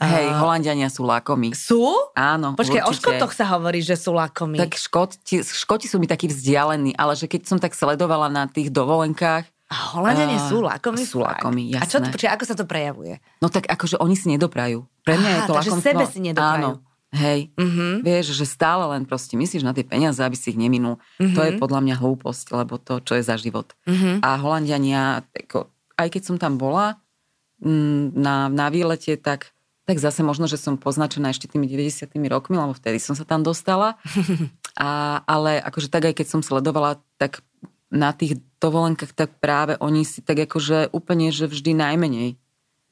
Hej, 0.00 0.26
uh, 0.30 0.38
Holandiania 0.40 0.88
sú 0.88 1.04
lakomi. 1.04 1.52
Sú? 1.52 1.82
Áno, 2.14 2.54
Počkej, 2.54 2.86
určite. 2.86 2.90
o 2.90 2.92
Škotoch 2.94 3.32
sa 3.34 3.50
hovorí, 3.52 3.82
že 3.82 3.98
sú 3.98 4.14
lakomi. 4.14 4.56
Tak 4.56 4.78
škoti, 4.78 5.42
škoti 5.42 5.86
sú 5.90 5.98
mi 5.98 6.06
takí 6.06 6.30
vzdialení, 6.30 6.96
ale 6.96 7.18
že 7.18 7.28
keď 7.28 7.50
som 7.50 7.58
tak 7.58 7.74
sledovala 7.74 8.30
na 8.30 8.46
tých 8.46 8.70
dovolenkách, 8.70 9.50
a 9.70 9.94
Holandiania 9.94 10.42
uh, 10.42 10.48
sú 10.50 10.66
lakomi? 10.66 11.02
Sú 11.06 11.22
lakomi, 11.22 11.70
jasné. 11.70 11.86
A 11.86 11.86
čo 11.86 12.02
to, 12.02 12.10
počkej, 12.10 12.34
ako 12.34 12.42
sa 12.42 12.58
to 12.58 12.66
prejavuje? 12.66 13.22
No 13.38 13.46
tak 13.46 13.70
akože 13.70 14.02
oni 14.02 14.18
si 14.18 14.26
nedoprajú. 14.34 14.82
Pre 15.06 15.14
mňa 15.14 15.30
Aha, 15.30 15.36
je 15.38 15.42
to 15.46 15.54
takže 15.54 15.70
lakomstvo. 15.70 15.86
sebe 15.94 16.04
si 16.10 16.18
nedoprajú. 16.26 16.74
Áno, 16.74 16.82
Hej, 17.10 17.50
mm-hmm. 17.58 18.06
vieš, 18.06 18.38
že 18.38 18.46
stále 18.46 18.86
len 18.86 19.02
proste 19.02 19.34
myslíš 19.34 19.66
na 19.66 19.74
tie 19.74 19.82
peniaze, 19.82 20.22
aby 20.22 20.38
si 20.38 20.54
ich 20.54 20.58
neminul. 20.58 21.02
Mm-hmm. 21.18 21.34
To 21.34 21.40
je 21.42 21.52
podľa 21.58 21.80
mňa 21.82 21.94
hlúposť, 21.98 22.54
lebo 22.54 22.78
to, 22.78 23.02
čo 23.02 23.18
je 23.18 23.26
za 23.26 23.34
život. 23.34 23.74
Mm-hmm. 23.82 24.22
A 24.22 24.38
Holandiania, 24.38 25.26
ako, 25.26 25.66
aj 25.98 26.06
keď 26.06 26.22
som 26.22 26.36
tam 26.38 26.54
bola 26.54 27.02
na, 27.60 28.48
na 28.48 28.66
výlete, 28.72 29.16
tak, 29.20 29.52
tak 29.84 30.00
zase 30.00 30.24
možno, 30.24 30.48
že 30.48 30.56
som 30.56 30.80
poznačená 30.80 31.32
ešte 31.32 31.48
tými 31.48 31.68
90 31.68 32.10
rokmi, 32.32 32.56
lebo 32.56 32.72
vtedy 32.72 32.96
som 32.96 33.12
sa 33.12 33.28
tam 33.28 33.44
dostala. 33.44 33.96
A, 34.80 35.20
ale 35.28 35.60
akože 35.60 35.92
tak 35.92 36.08
aj 36.08 36.14
keď 36.16 36.26
som 36.30 36.40
sledovala, 36.40 37.02
tak 37.20 37.44
na 37.90 38.14
tých 38.14 38.38
dovolenkách, 38.62 39.12
tak 39.12 39.36
práve 39.42 39.76
oni 39.76 40.06
si 40.06 40.22
tak 40.24 40.46
akože 40.46 40.94
úplne, 40.94 41.28
že 41.34 41.50
vždy 41.50 41.74
najmenej 41.74 42.38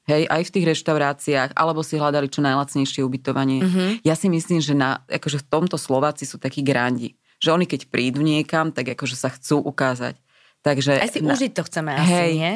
Hej, 0.09 0.25
aj 0.25 0.43
v 0.49 0.53
tých 0.57 0.69
reštauráciách, 0.73 1.51
alebo 1.53 1.85
si 1.85 2.01
hľadali 2.01 2.33
čo 2.33 2.41
najlacnejšie 2.41 3.05
ubytovanie. 3.05 3.61
Mm-hmm. 3.61 3.91
Ja 4.09 4.17
si 4.17 4.33
myslím, 4.33 4.65
že 4.65 4.73
na, 4.73 5.05
akože 5.05 5.45
v 5.45 5.49
tomto 5.53 5.77
Slováci 5.77 6.25
sú 6.25 6.41
takí 6.41 6.65
grandi. 6.65 7.13
Že 7.45 7.61
oni 7.61 7.67
keď 7.69 7.93
prídu 7.93 8.25
niekam, 8.25 8.73
tak 8.73 8.89
akože 8.97 9.13
sa 9.13 9.29
chcú 9.29 9.61
ukázať. 9.61 10.17
Takže, 10.65 10.97
aj 11.05 11.13
si 11.13 11.21
na, 11.21 11.37
užiť 11.37 11.53
to 11.53 11.63
chceme 11.69 11.93
asi, 11.93 12.09
hej, 12.09 12.33
nie? 12.41 12.55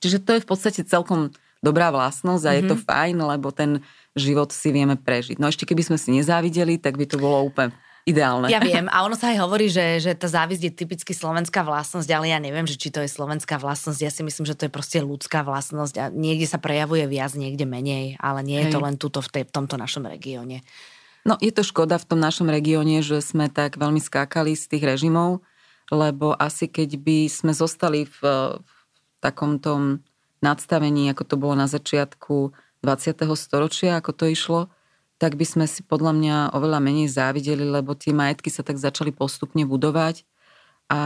Čiže 0.00 0.24
to 0.24 0.30
je 0.36 0.44
v 0.44 0.48
podstate 0.48 0.80
celkom 0.84 1.30
dobrá 1.60 1.92
vlastnosť 1.92 2.44
a 2.44 2.50
mm-hmm. 2.50 2.58
je 2.58 2.70
to 2.72 2.76
mhm. 2.76 2.84
fajn, 2.88 3.16
lebo 3.20 3.48
ten 3.52 3.70
život 4.16 4.50
si 4.50 4.72
vieme 4.72 4.96
prežiť. 4.96 5.38
No 5.38 5.52
ešte 5.52 5.68
keby 5.68 5.86
sme 5.86 5.98
si 6.00 6.10
nezávideli, 6.10 6.80
tak 6.80 6.96
by 6.96 7.06
to 7.06 7.20
bolo 7.20 7.46
úplne 7.46 7.70
ideálne. 8.08 8.48
Ja 8.48 8.58
viem 8.58 8.88
a 8.94 9.04
ono 9.04 9.14
sa 9.14 9.30
aj 9.30 9.38
hovorí, 9.44 9.68
že, 9.68 10.00
že 10.00 10.16
tá 10.16 10.26
závisť 10.26 10.62
je 10.66 10.72
typicky 10.72 11.12
slovenská 11.12 11.62
vlastnosť, 11.62 12.08
ale 12.10 12.32
ja 12.32 12.40
neviem, 12.40 12.64
že 12.64 12.80
či 12.80 12.88
to 12.88 13.04
je 13.04 13.10
slovenská 13.12 13.60
vlastnosť. 13.60 14.00
Ja 14.00 14.10
si 14.10 14.24
myslím, 14.24 14.48
že 14.48 14.56
to 14.56 14.66
je 14.66 14.72
proste 14.72 14.98
ľudská 15.04 15.44
vlastnosť 15.44 15.94
a 16.00 16.04
niekde 16.08 16.48
sa 16.48 16.56
prejavuje 16.56 17.04
viac, 17.06 17.36
niekde 17.36 17.68
menej, 17.68 18.16
ale 18.18 18.40
nie 18.42 18.58
je 18.64 18.72
Hej. 18.72 18.74
to 18.74 18.78
len 18.80 18.96
tuto 18.96 19.20
v, 19.20 19.28
tej, 19.28 19.44
v 19.46 19.52
tomto 19.52 19.76
našom 19.76 20.08
regióne. 20.08 20.64
No 21.28 21.36
je 21.36 21.52
to 21.52 21.60
škoda 21.60 22.00
v 22.00 22.08
tom 22.08 22.20
našom 22.20 22.48
regióne, 22.48 23.04
že 23.04 23.20
sme 23.20 23.52
tak 23.52 23.76
veľmi 23.76 24.00
skákali 24.00 24.56
z 24.56 24.64
tých 24.72 24.84
režimov, 24.88 25.44
lebo 25.92 26.32
asi 26.32 26.64
keď 26.64 26.96
by 26.96 27.28
sme 27.28 27.52
zostali 27.52 28.08
v, 28.08 28.18
v 28.56 28.79
takomto 29.20 30.00
nadstavení, 30.40 31.12
ako 31.12 31.22
to 31.24 31.36
bolo 31.36 31.54
na 31.54 31.68
začiatku 31.68 32.56
20. 32.80 33.28
storočia, 33.36 34.00
ako 34.00 34.10
to 34.16 34.24
išlo, 34.28 34.60
tak 35.20 35.36
by 35.36 35.44
sme 35.44 35.68
si 35.68 35.84
podľa 35.84 36.16
mňa 36.16 36.36
oveľa 36.56 36.80
menej 36.80 37.12
závideli, 37.12 37.60
lebo 37.60 37.92
tie 37.92 38.16
majetky 38.16 38.48
sa 38.48 38.64
tak 38.64 38.80
začali 38.80 39.12
postupne 39.12 39.68
budovať 39.68 40.24
a 40.88 41.00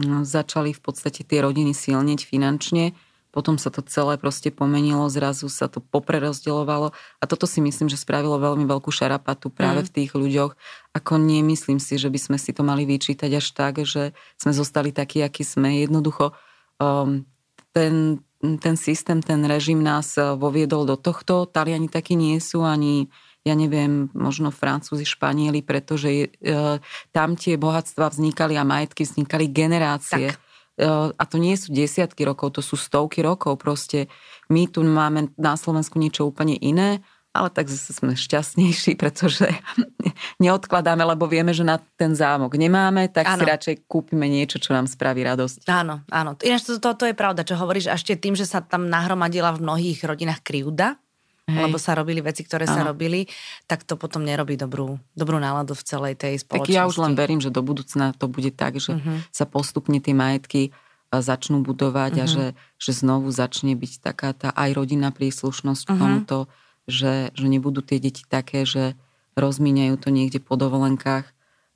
no, 0.00 0.24
začali 0.24 0.72
v 0.72 0.80
podstate 0.80 1.20
tie 1.20 1.44
rodiny 1.44 1.76
silneť 1.76 2.24
finančne. 2.24 2.96
Potom 3.32 3.56
sa 3.56 3.72
to 3.72 3.80
celé 3.84 4.20
proste 4.20 4.52
pomenilo, 4.52 5.08
zrazu 5.08 5.48
sa 5.48 5.64
to 5.64 5.80
poprerozdeľovalo 5.80 6.92
a 6.92 7.24
toto 7.24 7.48
si 7.48 7.64
myslím, 7.64 7.88
že 7.88 7.96
spravilo 7.96 8.36
veľmi 8.36 8.68
veľkú 8.68 8.92
šarapatu 8.92 9.48
práve 9.48 9.84
mm. 9.84 9.86
v 9.88 9.92
tých 9.92 10.10
ľuďoch. 10.12 10.52
Ako 10.92 11.16
nemyslím 11.16 11.80
si, 11.80 11.96
že 11.96 12.12
by 12.12 12.20
sme 12.20 12.36
si 12.36 12.52
to 12.52 12.60
mali 12.60 12.84
vyčítať 12.84 13.32
až 13.32 13.46
tak, 13.56 13.80
že 13.88 14.12
sme 14.36 14.52
zostali 14.52 14.92
takí, 14.92 15.24
akí 15.24 15.48
sme. 15.48 15.80
Jednoducho 15.80 16.36
ten, 17.72 17.94
ten 18.40 18.76
systém, 18.76 19.22
ten 19.22 19.44
režim 19.44 19.82
nás 19.82 20.18
eh, 20.18 20.34
voviedol 20.36 20.84
do 20.84 20.96
tohto. 20.96 21.46
Taliani 21.48 21.88
takí 21.88 22.14
nie 22.14 22.38
sú 22.38 22.62
ani 22.62 23.08
ja 23.42 23.58
neviem, 23.58 24.06
možno 24.14 24.54
Francúzi, 24.54 25.02
Španieli, 25.02 25.66
pretože 25.66 26.08
e, 26.14 26.26
tam 27.10 27.34
tie 27.34 27.58
bohatstva 27.58 28.14
vznikali 28.14 28.54
a 28.54 28.62
majetky 28.62 29.02
vznikali 29.02 29.50
generácie. 29.50 30.30
Tak. 30.30 30.38
E, 30.78 30.86
a 31.10 31.22
to 31.26 31.42
nie 31.42 31.58
sú 31.58 31.74
desiatky 31.74 32.22
rokov, 32.22 32.54
to 32.54 32.62
sú 32.62 32.78
stovky 32.78 33.18
rokov. 33.18 33.58
Proste 33.58 34.06
my 34.46 34.70
tu 34.70 34.86
máme 34.86 35.34
na 35.34 35.58
Slovensku 35.58 35.98
niečo 35.98 36.30
úplne 36.30 36.54
iné 36.54 37.02
ale 37.32 37.48
tak 37.48 37.72
zase 37.72 37.96
sme 37.96 38.12
šťastnejší, 38.12 38.96
pretože 39.02 39.48
neodkladáme, 40.36 41.00
lebo 41.02 41.24
vieme, 41.24 41.56
že 41.56 41.64
na 41.64 41.80
ten 41.96 42.12
zámok 42.12 42.54
nemáme, 42.60 43.08
tak 43.08 43.24
ano. 43.24 43.40
si 43.40 43.44
radšej 43.48 43.74
kúpime 43.88 44.28
niečo, 44.28 44.60
čo 44.60 44.76
nám 44.76 44.84
spraví 44.84 45.24
radosť. 45.24 45.64
Áno, 45.72 46.04
áno. 46.12 46.36
Ináč 46.44 46.68
to, 46.68 46.76
to, 46.76 46.92
to 46.92 47.04
je 47.08 47.16
pravda, 47.16 47.42
čo 47.42 47.56
hovoríš, 47.56 47.88
a 47.88 47.96
ešte 47.96 48.20
tým, 48.20 48.36
že 48.36 48.44
sa 48.44 48.60
tam 48.60 48.86
nahromadila 48.86 49.56
v 49.56 49.64
mnohých 49.64 50.04
rodinách 50.04 50.44
krivda, 50.44 51.00
Hej. 51.48 51.58
lebo 51.68 51.76
sa 51.80 51.96
robili 51.98 52.22
veci, 52.22 52.44
ktoré 52.46 52.68
ano. 52.68 52.76
sa 52.76 52.80
robili, 52.86 53.26
tak 53.66 53.82
to 53.82 53.98
potom 53.98 54.22
nerobí 54.22 54.54
dobrú, 54.54 55.00
dobrú 55.16 55.42
náladu 55.42 55.74
v 55.74 55.82
celej 55.82 56.14
tej 56.20 56.38
spoločnosti. 56.38 56.70
Tak 56.70 56.78
ja 56.78 56.86
už 56.86 57.02
len 57.02 57.18
verím, 57.18 57.40
že 57.42 57.50
do 57.50 57.64
budúcna 57.64 58.14
to 58.14 58.30
bude 58.30 58.54
tak, 58.54 58.78
že 58.78 58.94
uh-huh. 58.94 59.26
sa 59.34 59.48
postupne 59.48 59.98
tie 59.98 60.14
majetky 60.14 60.70
e, 60.70 60.70
začnú 61.10 61.66
budovať 61.66 62.12
uh-huh. 62.14 62.22
a 62.22 62.26
mhm. 62.28 62.32
že, 62.32 62.46
že 62.78 62.90
znovu 62.94 63.34
začne 63.34 63.74
byť 63.74 63.92
taká 63.98 64.30
tá 64.38 64.48
aj 64.54 64.70
rodinná 64.70 65.10
príslušnosť 65.10 65.82
uh-huh. 65.90 65.98
tomuto 65.98 66.38
že, 66.86 67.30
že 67.34 67.46
nebudú 67.46 67.80
tie 67.84 68.02
deti 68.02 68.26
také, 68.26 68.66
že 68.66 68.98
rozmíňajú 69.38 69.94
to 70.00 70.08
niekde 70.12 70.38
po 70.42 70.58
dovolenkách, 70.60 71.30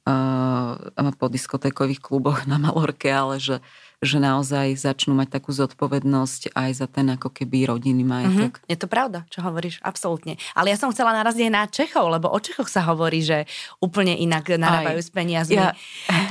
uh, 0.06 1.12
po 1.16 1.26
diskotékových 1.28 2.00
kluboch 2.00 2.44
na 2.50 2.60
Malorke, 2.60 3.08
ale 3.10 3.40
že, 3.40 3.64
že 4.04 4.20
naozaj 4.20 4.76
začnú 4.76 5.16
mať 5.16 5.40
takú 5.40 5.56
zodpovednosť 5.56 6.52
aj 6.52 6.70
za 6.76 6.84
ten 6.84 7.08
ako 7.16 7.32
keby 7.32 7.72
rodinný 7.72 8.04
majetok. 8.04 8.60
Mm-hmm. 8.60 8.68
Je 8.68 8.76
to 8.76 8.88
pravda, 8.92 9.24
čo 9.32 9.40
hovoríš, 9.40 9.80
absolútne. 9.80 10.36
Ale 10.52 10.68
ja 10.68 10.76
som 10.76 10.92
chcela 10.92 11.16
naraziť 11.16 11.48
aj 11.48 11.52
na 11.52 11.64
Čechov, 11.64 12.12
lebo 12.12 12.28
o 12.28 12.36
Čechoch 12.36 12.68
sa 12.68 12.84
hovorí, 12.84 13.24
že 13.24 13.48
úplne 13.80 14.12
inak 14.12 14.52
narábajú 14.52 15.00
aj. 15.00 15.06
s 15.08 15.10
peniazmi. 15.10 15.56
Ja. 15.56 15.72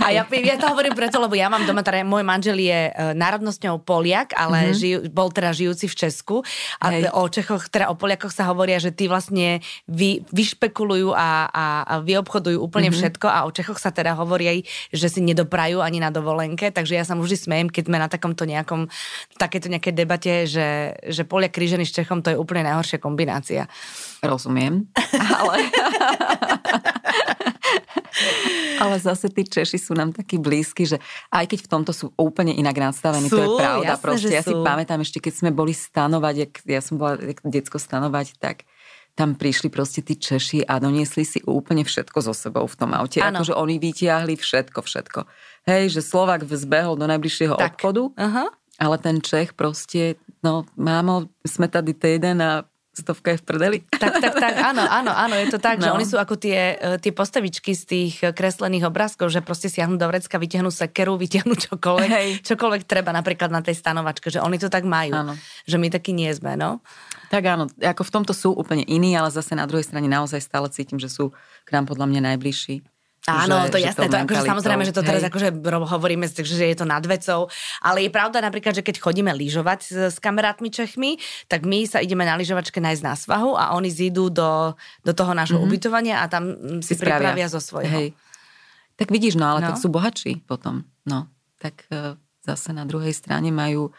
A 0.05 0.13
ja, 0.13 0.29
ja 0.29 0.55
to 0.61 0.69
hovorím 0.69 0.93
preto, 0.93 1.17
lebo 1.17 1.33
ja 1.33 1.49
mám 1.49 1.65
doma, 1.65 1.81
teda 1.81 2.05
môj 2.05 2.21
manžel 2.21 2.61
je 2.61 2.93
e, 2.93 3.17
národnostňou 3.17 3.81
Poliak, 3.81 4.37
ale 4.37 4.69
mm-hmm. 4.69 4.77
žiju, 4.77 4.97
bol 5.09 5.33
teda 5.33 5.49
žijúci 5.49 5.89
v 5.89 5.95
Česku. 6.05 6.35
A 6.77 6.93
Hej. 6.93 7.09
o 7.17 7.25
Čechoch, 7.25 7.65
teda 7.73 7.89
o 7.89 7.97
Poliakoch 7.97 8.29
sa 8.29 8.45
hovoria, 8.45 8.77
že 8.77 8.93
tí 8.93 9.09
vlastne 9.09 9.65
vy, 9.89 10.21
vyšpekulujú 10.29 11.17
a, 11.17 11.49
a, 11.49 11.65
a 11.81 11.93
vyobchodujú 12.05 12.61
úplne 12.61 12.93
mm-hmm. 12.93 13.01
všetko 13.01 13.25
a 13.25 13.49
o 13.49 13.49
Čechoch 13.49 13.81
sa 13.81 13.89
teda 13.89 14.13
hovorí 14.13 14.45
aj, 14.45 14.59
že 14.93 15.07
si 15.09 15.25
nedoprajú 15.25 15.81
ani 15.81 15.97
na 15.97 16.13
dovolenke, 16.13 16.69
takže 16.69 16.93
ja 16.93 17.01
sa 17.01 17.17
vždy 17.17 17.37
smejem, 17.55 17.71
keď 17.71 17.83
sme 17.87 17.97
na 18.03 18.11
takomto 18.11 18.43
nejakom, 18.43 18.91
takéto 19.39 19.71
nejakej 19.71 19.93
debate, 19.95 20.43
že, 20.43 20.99
že 21.07 21.23
Polia 21.23 21.47
krížený 21.47 21.87
s 21.87 21.95
Čechom 21.95 22.19
to 22.19 22.35
je 22.35 22.37
úplne 22.37 22.67
najhoršia 22.67 22.99
kombinácia. 22.99 23.71
Rozumiem, 24.19 24.91
ale... 25.39 25.55
Ale 28.75 28.99
zase 28.99 29.31
tí 29.31 29.47
Češi 29.47 29.79
sú 29.79 29.95
nám 29.95 30.11
takí 30.11 30.35
blízki, 30.35 30.87
že 30.87 30.99
aj 31.31 31.47
keď 31.51 31.59
v 31.63 31.69
tomto 31.71 31.91
sú 31.95 32.11
úplne 32.19 32.51
inak 32.51 32.75
nastavení, 32.75 33.27
sú, 33.27 33.39
to 33.39 33.43
je 33.43 33.49
pravda. 33.55 33.95
Jasné, 33.95 34.03
proste. 34.03 34.35
Ja 34.35 34.43
sú. 34.43 34.51
si 34.51 34.53
pamätám 34.55 34.99
ešte, 34.99 35.19
keď 35.23 35.33
sme 35.35 35.51
boli 35.55 35.71
stanovať, 35.71 36.35
jak 36.35 36.53
ja 36.63 36.81
som 36.83 36.95
bola 36.99 37.15
detsko 37.43 37.79
stanovať, 37.79 38.35
tak 38.39 38.67
tam 39.15 39.39
prišli 39.39 39.71
proste 39.71 40.03
tí 40.03 40.19
Češi 40.19 40.67
a 40.67 40.75
doniesli 40.79 41.23
si 41.23 41.39
úplne 41.47 41.87
všetko 41.87 42.19
so 42.19 42.35
sebou 42.35 42.67
v 42.67 42.75
tom 42.75 42.91
aute. 42.91 43.23
Ano. 43.23 43.39
Akože 43.39 43.55
oni 43.55 43.79
vytiahli 43.79 44.35
všetko, 44.35 44.79
všetko. 44.83 45.19
Hej, 45.65 45.97
že 45.97 46.01
Slovak 46.05 46.45
vzbehol 46.45 46.93
do 46.93 47.09
najbližšieho 47.09 47.57
tak. 47.57 47.73
obchodu, 47.75 48.13
uh-huh. 48.13 48.47
ale 48.77 48.95
ten 49.01 49.17
Čech 49.17 49.57
proste, 49.57 50.21
no 50.45 50.69
mámo, 50.77 51.25
sme 51.41 51.65
tady 51.65 51.97
týden 51.97 52.37
a 52.37 52.69
stovka 52.95 53.35
je 53.35 53.41
v 53.41 53.43
prdeli. 53.43 53.77
Tak, 53.91 54.23
tak, 54.23 54.33
tak, 54.39 54.55
áno, 54.55 54.87
áno, 54.87 55.11
áno, 55.11 55.35
je 55.35 55.51
to 55.51 55.59
tak, 55.59 55.83
no. 55.83 55.89
že 55.89 55.91
oni 55.91 56.05
sú 56.07 56.15
ako 56.15 56.39
tie, 56.39 56.79
e, 56.79 56.95
tie 56.95 57.11
postavičky 57.11 57.75
z 57.75 57.83
tých 57.83 58.13
kreslených 58.31 58.87
obrázkov, 58.87 59.27
že 59.35 59.43
proste 59.43 59.67
siahnu 59.67 59.99
do 59.99 60.07
vrecka, 60.07 60.39
vytiahnu 60.39 60.71
sekeru, 60.71 61.19
vytiahnu 61.19 61.59
čokoľvek, 61.67 62.09
Hej. 62.09 62.29
čokoľvek 62.47 62.87
treba 62.87 63.11
napríklad 63.11 63.51
na 63.51 63.59
tej 63.59 63.75
stanovačke, 63.75 64.31
že 64.31 64.39
oni 64.39 64.55
to 64.55 64.71
tak 64.71 64.87
majú, 64.87 65.11
áno. 65.11 65.33
že 65.67 65.75
my 65.75 65.91
takí 65.91 66.15
nie 66.15 66.31
sme, 66.31 66.55
no. 66.55 66.79
Tak 67.27 67.43
áno, 67.43 67.67
ako 67.83 68.01
v 68.07 68.13
tomto 68.15 68.31
sú 68.31 68.55
úplne 68.55 68.87
iní, 68.87 69.11
ale 69.17 69.27
zase 69.27 69.59
na 69.59 69.67
druhej 69.67 69.83
strane 69.83 70.07
naozaj 70.07 70.39
stále 70.39 70.71
cítim, 70.71 70.95
že 70.95 71.11
sú 71.11 71.35
k 71.67 71.69
nám 71.75 71.91
podľa 71.91 72.07
mňa 72.07 72.21
najbližší. 72.31 72.94
Áno, 73.25 73.65
že, 73.65 73.73
to 73.73 73.77
je 73.81 73.89
jasné, 73.89 74.05
to, 74.05 74.17
akože 74.21 74.43
samozrejme, 74.45 74.83
že 74.85 74.93
to 74.93 75.01
teraz 75.01 75.25
hej. 75.25 75.29
akože 75.33 75.49
hovoríme, 75.65 76.29
že 76.29 76.65
je 76.69 76.77
to 76.77 76.85
nad 76.85 77.01
vecou, 77.01 77.49
ale 77.81 78.05
je 78.05 78.11
pravda 78.13 78.37
napríklad, 78.37 78.77
že 78.77 78.85
keď 78.85 79.01
chodíme 79.01 79.33
lyžovať 79.33 79.79
s, 79.81 79.93
s 80.13 80.17
kamarátmi 80.21 80.69
Čechmi, 80.69 81.17
tak 81.49 81.65
my 81.65 81.89
sa 81.89 82.05
ideme 82.05 82.21
na 82.21 82.37
lyžovačke 82.37 82.77
nájsť 82.77 83.01
na 83.01 83.17
svahu 83.17 83.57
a 83.57 83.73
oni 83.73 83.89
zídu 83.89 84.29
do, 84.29 84.77
do 85.01 85.13
toho 85.17 85.33
nášho 85.33 85.57
mm-hmm. 85.57 85.73
ubytovania 85.73 86.21
a 86.21 86.29
tam 86.29 86.53
si, 86.85 86.93
si 86.93 87.01
pripravia 87.01 87.49
zo 87.49 87.57
svojho. 87.57 87.89
Hej. 87.89 88.07
Tak 88.95 89.09
vidíš, 89.09 89.41
no 89.41 89.49
ale 89.49 89.65
no. 89.65 89.73
tak 89.73 89.81
sú 89.81 89.89
bohatší 89.89 90.45
potom. 90.45 90.85
No, 91.09 91.25
tak 91.57 91.89
uh, 91.89 92.13
zase 92.45 92.77
na 92.77 92.85
druhej 92.85 93.11
strane 93.11 93.49
majú 93.49 93.89
e, 93.89 93.91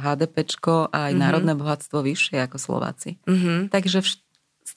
HDPčko 0.00 0.88
a 0.88 1.12
aj 1.12 1.12
mm-hmm. 1.12 1.20
národné 1.20 1.52
bohatstvo 1.52 2.00
vyššie 2.00 2.40
ako 2.48 2.56
Slováci. 2.56 3.20
Mm-hmm. 3.28 3.68
Takže 3.68 3.98
vš- 4.00 4.24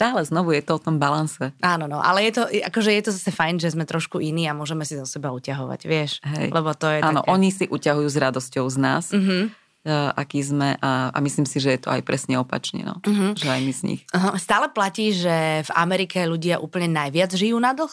stále 0.02 0.26
znovu 0.26 0.58
je 0.58 0.66
to 0.66 0.76
o 0.76 0.82
tom 0.82 0.98
balanse. 0.98 1.54
Áno, 1.62 1.86
no, 1.86 2.02
ale 2.02 2.26
je 2.26 2.42
to, 2.42 2.44
akože 2.50 2.90
je 2.90 3.04
to 3.06 3.12
zase 3.14 3.30
fajn, 3.30 3.62
že 3.62 3.78
sme 3.78 3.86
trošku 3.86 4.18
iní 4.18 4.50
a 4.50 4.58
môžeme 4.58 4.82
si 4.82 4.98
zo 4.98 5.06
seba 5.06 5.30
uťahovať, 5.30 5.82
vieš? 5.86 6.18
Hej. 6.26 6.50
Lebo 6.50 6.74
to 6.74 6.90
je 6.90 7.00
Áno, 7.06 7.22
také... 7.22 7.30
oni 7.30 7.50
si 7.54 7.66
uťahujú 7.70 8.10
s 8.10 8.18
radosťou 8.18 8.66
z 8.66 8.78
nás. 8.82 9.06
Mm-hmm 9.14 9.62
aký 9.90 10.46
sme 10.46 10.78
a, 10.78 11.10
a 11.10 11.18
myslím 11.26 11.50
si, 11.50 11.58
že 11.58 11.74
je 11.74 11.82
to 11.82 11.90
aj 11.90 12.06
presne 12.06 12.38
opačne, 12.38 12.86
no. 12.86 13.02
Uh-huh. 13.02 13.34
že 13.34 13.50
aj 13.50 13.62
my 13.66 13.74
z 13.74 13.82
nich. 13.82 14.02
Uh-huh. 14.14 14.38
Stále 14.38 14.70
platí, 14.70 15.10
že 15.10 15.66
v 15.66 15.72
Amerike 15.74 16.22
ľudia 16.22 16.62
úplne 16.62 16.86
najviac 16.86 17.34
žijú 17.34 17.58
na 17.58 17.74
dlh? 17.74 17.90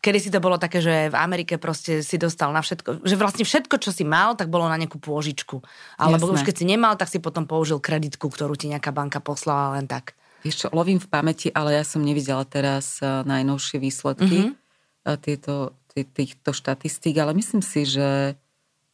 Kedy 0.00 0.18
si 0.22 0.30
to 0.30 0.38
bolo 0.38 0.54
také, 0.54 0.78
že 0.78 1.10
v 1.10 1.16
Amerike 1.18 1.58
proste 1.58 2.06
si 2.06 2.14
dostal 2.14 2.54
na 2.54 2.62
všetko, 2.62 3.02
že 3.02 3.18
vlastne 3.18 3.42
všetko, 3.42 3.82
čo 3.82 3.90
si 3.90 4.06
mal, 4.06 4.38
tak 4.38 4.48
bolo 4.48 4.70
na 4.70 4.78
nejakú 4.78 5.02
pôžičku. 5.02 5.60
Alebo 5.98 6.30
Jasné. 6.30 6.34
už 6.38 6.42
keď 6.46 6.54
si 6.56 6.64
nemal, 6.64 6.94
tak 6.94 7.10
si 7.10 7.18
potom 7.18 7.42
použil 7.44 7.82
kreditku, 7.82 8.30
ktorú 8.30 8.54
ti 8.54 8.70
nejaká 8.70 8.94
banka 8.94 9.18
poslala 9.18 9.76
len 9.76 9.90
tak. 9.90 10.14
Vieš 10.40 10.56
čo, 10.56 10.66
lovím 10.72 11.00
v 11.00 11.08
pamäti, 11.08 11.48
ale 11.52 11.76
ja 11.76 11.84
som 11.84 12.04
nevidela 12.04 12.42
teraz 12.48 13.00
eh, 13.00 13.08
najnovšie 13.26 13.76
výsledky 13.80 14.50
mm-hmm. 14.50 15.16
tieto, 15.20 15.76
tý, 15.90 16.06
týchto 16.06 16.54
štatistík, 16.54 17.18
ale 17.18 17.34
myslím 17.34 17.64
si, 17.64 17.82
že 17.88 18.38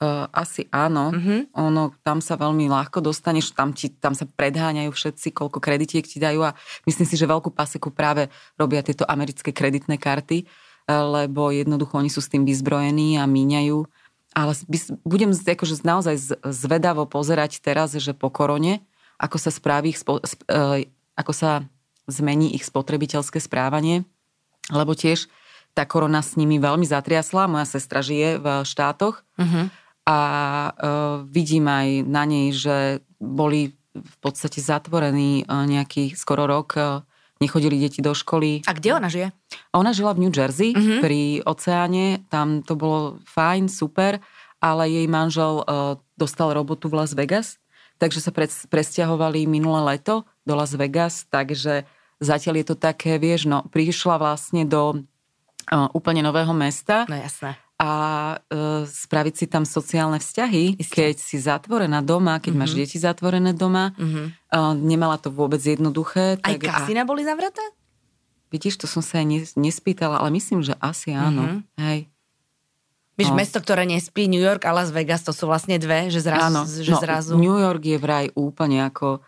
uh, 0.01 0.27
asi 0.33 0.69
áno. 0.73 1.13
Mm-hmm. 1.13 1.41
Ono, 1.57 1.93
tam 2.05 2.21
sa 2.21 2.37
veľmi 2.37 2.69
ľahko 2.69 3.01
dostaneš, 3.01 3.53
tam, 3.57 3.73
ti, 3.73 3.93
tam 3.93 4.13
sa 4.13 4.29
predháňajú 4.29 4.91
všetci, 4.93 5.33
koľko 5.33 5.59
kreditiek 5.61 6.05
ti 6.05 6.21
dajú 6.21 6.45
a 6.45 6.57
myslím 6.89 7.07
si, 7.09 7.17
že 7.17 7.29
veľkú 7.29 7.53
paseku 7.53 7.93
práve 7.93 8.29
robia 8.61 8.85
tieto 8.85 9.05
americké 9.09 9.53
kreditné 9.53 9.97
karty, 9.97 10.45
lebo 10.87 11.51
jednoducho 11.51 11.99
oni 11.99 12.11
sú 12.13 12.23
s 12.23 12.31
tým 12.31 12.47
vyzbrojení 12.47 13.19
a 13.19 13.27
míňajú. 13.27 13.79
Ale 14.37 14.53
budem 15.03 15.33
akože 15.33 15.81
naozaj 15.81 16.45
zvedavo 16.53 17.09
pozerať 17.09 17.65
teraz, 17.65 17.97
že 17.97 18.13
po 18.13 18.29
korone, 18.29 18.85
ako 19.17 19.41
sa 19.41 19.49
správi 19.49 19.97
ich 19.97 19.99
spo, 19.99 20.21
ako 21.17 21.33
sa 21.33 21.51
zmení 22.07 22.55
ich 22.55 22.63
spotrebiteľské 22.63 23.43
správanie, 23.43 24.07
lebo 24.71 24.95
tiež 24.95 25.27
tá 25.77 25.85
korona 25.85 26.25
s 26.25 26.41
nimi 26.41 26.57
veľmi 26.57 26.87
zatriasla. 26.89 27.51
Moja 27.51 27.67
sestra 27.69 28.01
žije 28.01 28.41
v 28.41 28.47
štátoch 28.65 29.21
uh-huh. 29.37 29.69
a 30.09 30.19
uh, 30.73 30.73
vidím 31.29 31.69
aj 31.69 31.89
na 32.07 32.23
nej, 32.25 32.55
že 32.55 33.05
boli 33.21 33.77
v 33.93 34.17
podstate 34.25 34.65
zatvorení 34.65 35.45
uh, 35.45 35.69
nejaký 35.69 36.17
skoro 36.17 36.49
rok 36.49 36.69
uh, 36.81 37.05
nechodili 37.37 37.77
deti 37.77 38.01
do 38.01 38.17
školy. 38.17 38.65
A 38.65 38.73
kde 38.73 38.97
ona 38.97 39.13
žije? 39.13 39.29
Ona 39.77 39.93
žila 39.93 40.17
v 40.17 40.25
New 40.25 40.33
Jersey, 40.33 40.73
mm-hmm. 40.73 41.01
pri 41.05 41.45
oceáne, 41.45 42.25
tam 42.33 42.65
to 42.65 42.73
bolo 42.73 43.21
fajn, 43.29 43.69
super, 43.69 44.25
ale 44.65 44.89
jej 44.89 45.05
manžel 45.05 45.61
uh, 45.61 46.01
dostal 46.17 46.57
robotu 46.57 46.89
v 46.89 47.05
Las 47.05 47.13
Vegas, 47.13 47.61
takže 48.01 48.25
sa 48.25 48.33
pres, 48.33 48.65
presťahovali 48.73 49.45
minulé 49.45 49.97
leto 49.97 50.25
do 50.47 50.55
Las 50.55 50.73
Vegas, 50.79 51.27
takže 51.29 51.85
zatiaľ 52.23 52.63
je 52.63 52.67
to 52.73 52.77
také, 52.79 53.19
vieš, 53.19 53.51
no, 53.51 53.67
prišla 53.69 54.17
vlastne 54.17 54.63
do 54.65 55.03
uh, 55.03 55.91
úplne 55.93 56.23
nového 56.23 56.55
mesta. 56.55 57.05
No 57.11 57.19
jasné 57.19 57.59
a 57.77 57.93
e, 58.49 58.89
spraviť 58.89 59.35
si 59.37 59.47
tam 59.53 59.69
sociálne 59.69 60.17
vzťahy, 60.17 60.81
Isté. 60.81 61.13
keď 61.13 61.17
si 61.21 61.37
zatvorená 61.37 62.01
doma, 62.01 62.41
keď 62.41 62.57
mm-hmm. 62.57 62.61
máš 62.65 62.73
mhm. 62.73 62.79
deti 62.81 62.97
zatvorené 62.97 63.53
doma. 63.53 63.93
Mm-hmm. 64.01 64.27
E, 64.33 64.59
nemala 64.81 65.21
to 65.21 65.29
vôbec 65.29 65.61
jednoduché. 65.61 66.41
Aj 66.41 66.57
tak, 66.57 66.65
kasína 66.65 67.05
a... 67.05 67.09
boli 67.09 67.21
zavreté? 67.21 67.61
Vidíš, 68.49 68.81
to 68.81 68.87
som 68.89 69.05
sa 69.05 69.21
aj 69.21 69.53
nespýtala, 69.61 70.25
ale 70.25 70.33
myslím, 70.41 70.65
že 70.65 70.73
asi 70.81 71.13
áno. 71.13 71.45
Mm-hmm. 71.45 71.61
Hej. 71.85 72.01
Vieš, 73.17 73.31
no. 73.33 73.37
mesto, 73.37 73.59
ktoré 73.61 73.85
nespí, 73.85 74.29
New 74.29 74.41
York 74.41 74.65
a 74.65 74.73
Las 74.73 74.93
Vegas, 74.93 75.25
to 75.25 75.33
sú 75.33 75.49
vlastne 75.49 75.77
dve, 75.77 76.09
že 76.09 76.25
zrazu... 76.25 76.49
Áno. 76.53 76.63
Že 76.65 76.95
no, 76.97 77.01
zrazu... 77.01 77.33
New 77.37 77.61
York 77.61 77.85
je 77.85 77.99
vraj 78.01 78.29
úplne 78.37 78.89
ako 78.89 79.21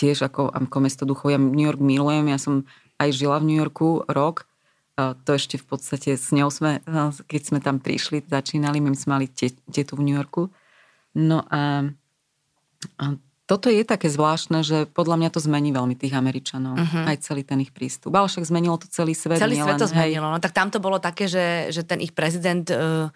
tiež 0.00 0.24
ako, 0.24 0.48
ako 0.48 0.76
mesto 0.80 1.04
duchov. 1.04 1.28
Ja 1.28 1.36
New 1.36 1.68
York 1.68 1.84
milujem, 1.84 2.32
ja 2.32 2.40
som 2.40 2.64
aj 2.96 3.12
žila 3.12 3.36
v 3.36 3.52
New 3.52 3.58
Yorku 3.60 4.08
rok 4.08 4.48
to 5.24 5.30
ešte 5.36 5.56
v 5.56 5.66
podstate 5.66 6.10
s 6.16 6.28
ňou 6.34 6.52
sme, 6.52 6.82
keď 7.24 7.42
sme 7.42 7.58
tam 7.62 7.80
prišli, 7.80 8.26
začínali, 8.26 8.82
my 8.82 8.92
sme 8.96 9.20
mali 9.20 9.26
tetu 9.70 9.96
v 9.96 10.04
New 10.04 10.16
Yorku. 10.16 10.52
No 11.16 11.42
a, 11.48 11.88
a 13.00 13.04
toto 13.48 13.66
je 13.66 13.82
také 13.82 14.06
zvláštne, 14.06 14.62
že 14.62 14.86
podľa 14.86 15.16
mňa 15.18 15.30
to 15.34 15.40
zmení 15.42 15.74
veľmi 15.74 15.98
tých 15.98 16.14
Američanov. 16.14 16.78
Uh-huh. 16.78 17.04
Aj 17.06 17.18
celý 17.18 17.42
ten 17.42 17.58
ich 17.58 17.74
prístup. 17.74 18.14
Ale 18.14 18.30
však 18.30 18.46
zmenilo 18.46 18.78
to 18.78 18.86
celý 18.86 19.16
svet. 19.16 19.42
Celý 19.42 19.58
svet 19.58 19.80
to 19.80 19.90
zmenilo. 19.90 20.30
Hej. 20.30 20.38
No 20.38 20.42
tak 20.42 20.54
tam 20.54 20.70
to 20.70 20.78
bolo 20.78 21.02
také, 21.02 21.26
že, 21.26 21.72
že 21.74 21.82
ten 21.82 21.98
ich 21.98 22.14
prezident... 22.14 22.66
Uh, 22.70 23.10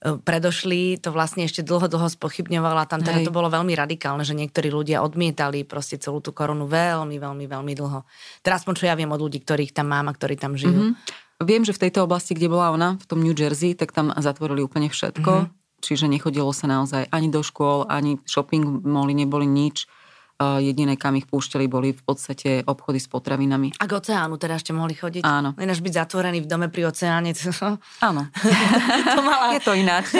predošli, 0.00 1.00
to 1.00 1.08
vlastne 1.08 1.48
ešte 1.48 1.64
dlho, 1.64 1.88
dlho 1.88 2.08
spochybňovala. 2.12 2.84
Tam 2.84 3.00
teda 3.00 3.24
Hej. 3.24 3.26
to 3.28 3.32
bolo 3.32 3.48
veľmi 3.48 3.72
radikálne, 3.72 4.22
že 4.28 4.36
niektorí 4.36 4.68
ľudia 4.68 5.00
odmietali 5.00 5.64
proste 5.64 5.96
celú 5.96 6.20
tú 6.20 6.36
korunu 6.36 6.68
veľmi, 6.68 7.16
veľmi, 7.16 7.44
veľmi 7.48 7.72
dlho. 7.72 8.04
Teraz 8.44 8.68
čo 8.68 8.84
ja 8.84 8.92
viem 8.92 9.08
od 9.08 9.20
ľudí, 9.20 9.40
ktorých 9.40 9.72
tam 9.72 9.88
mám 9.90 10.12
a 10.12 10.16
ktorí 10.16 10.36
tam 10.36 10.52
žijú. 10.52 10.92
Mm-hmm. 10.92 11.48
Viem, 11.48 11.64
že 11.64 11.76
v 11.76 11.88
tejto 11.88 12.04
oblasti, 12.04 12.32
kde 12.32 12.48
bola 12.52 12.72
ona, 12.72 13.00
v 13.00 13.06
tom 13.08 13.20
New 13.24 13.36
Jersey, 13.36 13.76
tak 13.76 13.92
tam 13.92 14.12
zatvorili 14.12 14.60
úplne 14.64 14.92
všetko. 14.92 15.32
Mm-hmm. 15.48 15.80
Čiže 15.84 16.08
nechodilo 16.08 16.52
sa 16.56 16.68
naozaj 16.68 17.12
ani 17.12 17.28
do 17.28 17.44
škôl, 17.44 17.84
ani 17.88 18.20
shopping 18.24 18.84
moli 18.84 19.12
neboli 19.12 19.44
nič 19.44 19.88
jediné, 20.36 21.00
kam 21.00 21.16
ich 21.16 21.24
púšťali, 21.24 21.64
boli 21.64 21.96
v 21.96 22.02
podstate 22.04 22.60
obchody 22.68 23.00
s 23.00 23.08
potravinami. 23.08 23.72
A 23.80 23.88
k 23.88 23.92
oceánu 23.96 24.36
teda 24.36 24.60
ešte 24.60 24.76
mohli 24.76 24.92
chodiť? 24.92 25.24
Áno. 25.24 25.56
Ináč 25.56 25.80
byť 25.80 25.94
zatvorený 26.04 26.44
v 26.44 26.48
dome 26.48 26.68
pri 26.68 26.92
oceáne. 26.92 27.32
Áno. 28.04 28.22
to 29.16 29.22
mala... 29.24 29.56
Je 29.56 29.62
to 29.64 29.72
ináč. 29.72 30.12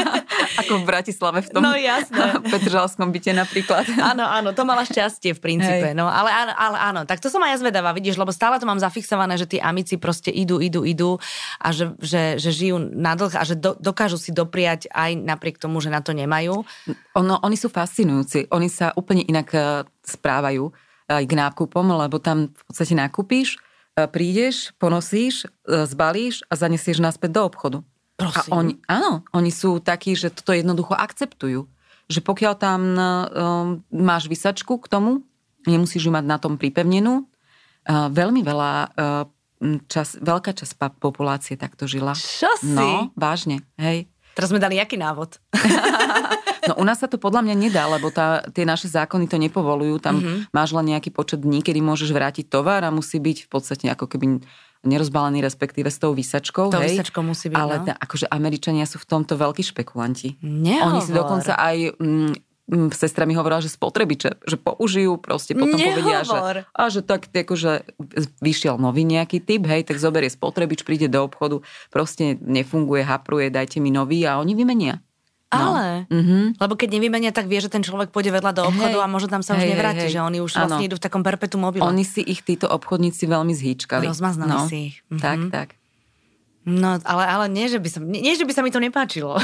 Ako 0.64 0.80
v 0.80 0.84
Bratislave 0.88 1.44
v 1.44 1.48
tom 1.52 1.60
no, 1.60 1.76
jasné. 1.76 2.40
Petržalskom 2.52 3.12
byte 3.12 3.36
napríklad. 3.36 3.84
áno, 4.00 4.24
áno, 4.24 4.56
to 4.56 4.64
mala 4.64 4.88
šťastie 4.88 5.36
v 5.36 5.40
princípe. 5.40 5.92
No, 5.92 6.08
ale, 6.08 6.32
ale, 6.32 6.52
ale 6.56 6.76
áno, 6.80 7.00
tak 7.04 7.20
to 7.20 7.28
som 7.28 7.44
aj 7.44 7.52
ja 7.52 7.58
zvedavá, 7.60 7.92
vidíš, 7.92 8.16
lebo 8.16 8.32
stále 8.32 8.56
to 8.56 8.64
mám 8.64 8.80
zafixované, 8.80 9.36
že 9.36 9.44
tí 9.44 9.58
amici 9.60 10.00
proste 10.00 10.32
idú, 10.32 10.64
idú, 10.64 10.88
idú 10.88 11.20
a 11.60 11.68
že, 11.76 11.92
že, 12.00 12.40
že 12.40 12.50
žijú 12.56 12.80
na 12.80 13.12
dlh 13.12 13.36
a 13.36 13.44
že 13.44 13.52
do, 13.52 13.76
dokážu 13.76 14.16
si 14.16 14.32
dopriať 14.32 14.88
aj 14.88 15.12
napriek 15.20 15.60
tomu, 15.60 15.84
že 15.84 15.92
na 15.92 16.00
to 16.00 16.16
nemajú. 16.16 16.64
Ono, 17.20 17.34
oni 17.44 17.56
sú 17.58 17.68
fascinujúci. 17.68 18.48
Oni 18.54 18.70
sa 18.72 18.94
úplne 18.96 19.26
inak 19.26 19.57
správajú 20.04 20.70
aj 21.08 21.24
k 21.24 21.32
nákupom, 21.32 21.88
lebo 22.04 22.20
tam 22.20 22.52
v 22.52 22.62
podstate 22.68 22.92
nakúpíš, 22.92 23.56
prídeš, 24.14 24.76
ponosíš, 24.76 25.48
zbalíš 25.64 26.44
a 26.46 26.54
zanesieš 26.54 27.02
naspäť 27.02 27.40
do 27.40 27.42
obchodu. 27.48 27.78
Prosím. 28.18 28.50
A 28.50 28.58
oni, 28.58 28.74
áno, 28.90 29.22
oni 29.30 29.50
sú 29.54 29.78
takí, 29.78 30.18
že 30.18 30.34
toto 30.34 30.50
jednoducho 30.50 30.94
akceptujú. 30.94 31.70
Že 32.10 32.20
pokiaľ 32.24 32.54
tam 32.58 32.80
um, 32.96 32.98
máš 33.94 34.26
vysačku 34.26 34.80
k 34.80 34.90
tomu, 34.90 35.22
nemusíš 35.68 36.08
ju 36.08 36.10
mať 36.10 36.24
na 36.26 36.40
tom 36.40 36.58
pripevnenú. 36.58 37.28
Uh, 37.86 38.10
veľmi 38.10 38.42
veľa, 38.42 38.72
uh, 38.90 39.24
čas, 39.86 40.18
veľká 40.18 40.50
časť 40.50 40.98
populácie 40.98 41.54
takto 41.54 41.86
žila. 41.86 42.16
Čo 42.16 42.50
si? 42.58 42.74
No, 42.74 43.14
vážne, 43.14 43.62
hej. 43.78 44.10
Teraz 44.38 44.54
sme 44.54 44.62
dali 44.62 44.78
aký 44.78 44.94
návod? 44.94 45.42
No 46.68 46.76
u 46.76 46.84
nás 46.84 47.00
sa 47.00 47.08
to 47.08 47.16
podľa 47.16 47.48
mňa 47.48 47.56
nedá, 47.56 47.88
lebo 47.88 48.12
tá, 48.12 48.44
tie 48.52 48.68
naše 48.68 48.92
zákony 48.92 49.24
to 49.24 49.40
nepovolujú. 49.40 50.04
Tam 50.04 50.20
mm-hmm. 50.20 50.52
máš 50.52 50.76
len 50.76 50.92
nejaký 50.92 51.08
počet 51.08 51.40
dní, 51.40 51.64
kedy 51.64 51.80
môžeš 51.80 52.12
vrátiť 52.12 52.44
tovar 52.44 52.84
a 52.84 52.92
musí 52.92 53.16
byť 53.16 53.38
v 53.40 53.48
podstate 53.48 53.88
ako 53.88 54.04
keby 54.04 54.44
nerozbalený, 54.84 55.40
respektíve 55.40 55.88
s 55.88 55.96
tou 55.96 56.12
výsačkou. 56.12 56.68
To 56.68 56.78
hej? 56.84 56.92
výsačkou 56.92 57.24
musí 57.24 57.48
byť, 57.48 57.56
Ale 57.56 57.74
no. 57.82 57.96
akože 57.96 58.28
Američania 58.28 58.84
sú 58.84 59.00
v 59.00 59.08
tomto 59.08 59.40
veľkí 59.40 59.64
špekulanti. 59.64 60.38
Nehovor. 60.44 60.92
Oni 60.92 61.00
si 61.02 61.12
dokonca 61.16 61.56
aj 61.56 61.76
mm, 61.96 62.32
sestra 62.92 63.24
mi 63.24 63.32
hovorila, 63.32 63.64
že 63.64 63.72
spotrebiče, 63.72 64.44
že 64.44 64.56
použijú, 64.60 65.16
proste 65.16 65.56
potom 65.56 65.80
Nehovor. 65.80 66.04
povedia, 66.04 66.18
že, 66.22 66.38
a 66.68 66.82
že 66.92 67.00
tak, 67.00 67.32
akože 67.32 67.88
vyšiel 68.44 68.76
nový 68.76 69.08
nejaký 69.08 69.40
typ, 69.40 69.64
hej, 69.64 69.88
tak 69.88 69.96
zoberie 69.96 70.28
spotrebič, 70.28 70.84
príde 70.84 71.08
do 71.08 71.24
obchodu, 71.24 71.64
proste 71.88 72.36
nefunguje, 72.38 73.00
hapruje, 73.04 73.48
dajte 73.48 73.80
mi 73.80 73.88
nový 73.88 74.28
a 74.28 74.36
oni 74.36 74.52
vymenia. 74.52 75.00
No. 75.48 75.72
Ale, 75.72 76.04
mm-hmm. 76.12 76.60
lebo 76.60 76.76
keď 76.76 76.88
nevymenia, 76.92 77.32
tak 77.32 77.48
vie, 77.48 77.56
že 77.56 77.72
ten 77.72 77.80
človek 77.80 78.12
pôjde 78.12 78.36
vedľa 78.36 78.52
do 78.52 78.62
obchodu 78.68 79.00
hey, 79.00 79.04
a 79.04 79.08
možno 79.08 79.32
tam 79.32 79.40
sa 79.40 79.56
už 79.56 79.64
hey, 79.64 79.72
nevráti, 79.72 80.04
hey, 80.04 80.12
že 80.12 80.20
oni 80.20 80.44
už 80.44 80.60
ano. 80.60 80.68
vlastne 80.68 80.84
idú 80.84 81.00
v 81.00 81.02
takom 81.08 81.24
perpetu 81.24 81.56
mobile. 81.56 81.88
Oni 81.88 82.04
si 82.04 82.20
ich, 82.20 82.44
títo 82.44 82.68
obchodníci, 82.68 83.24
veľmi 83.24 83.56
zhýčkali. 83.56 84.12
Rozmaznali 84.12 84.52
no. 84.52 84.68
si 84.68 84.92
ich. 84.92 84.96
Mm-hmm. 85.08 85.24
Tak, 85.24 85.38
tak. 85.48 85.68
No, 86.68 87.00
ale, 87.00 87.24
ale 87.24 87.44
nie, 87.48 87.64
že 87.70 87.80
by 87.80 87.88
sa, 87.88 87.98
nie, 88.04 88.36
že 88.36 88.44
by 88.44 88.52
sa 88.52 88.60
mi 88.60 88.68
to 88.68 88.76
nepáčilo. 88.82 89.40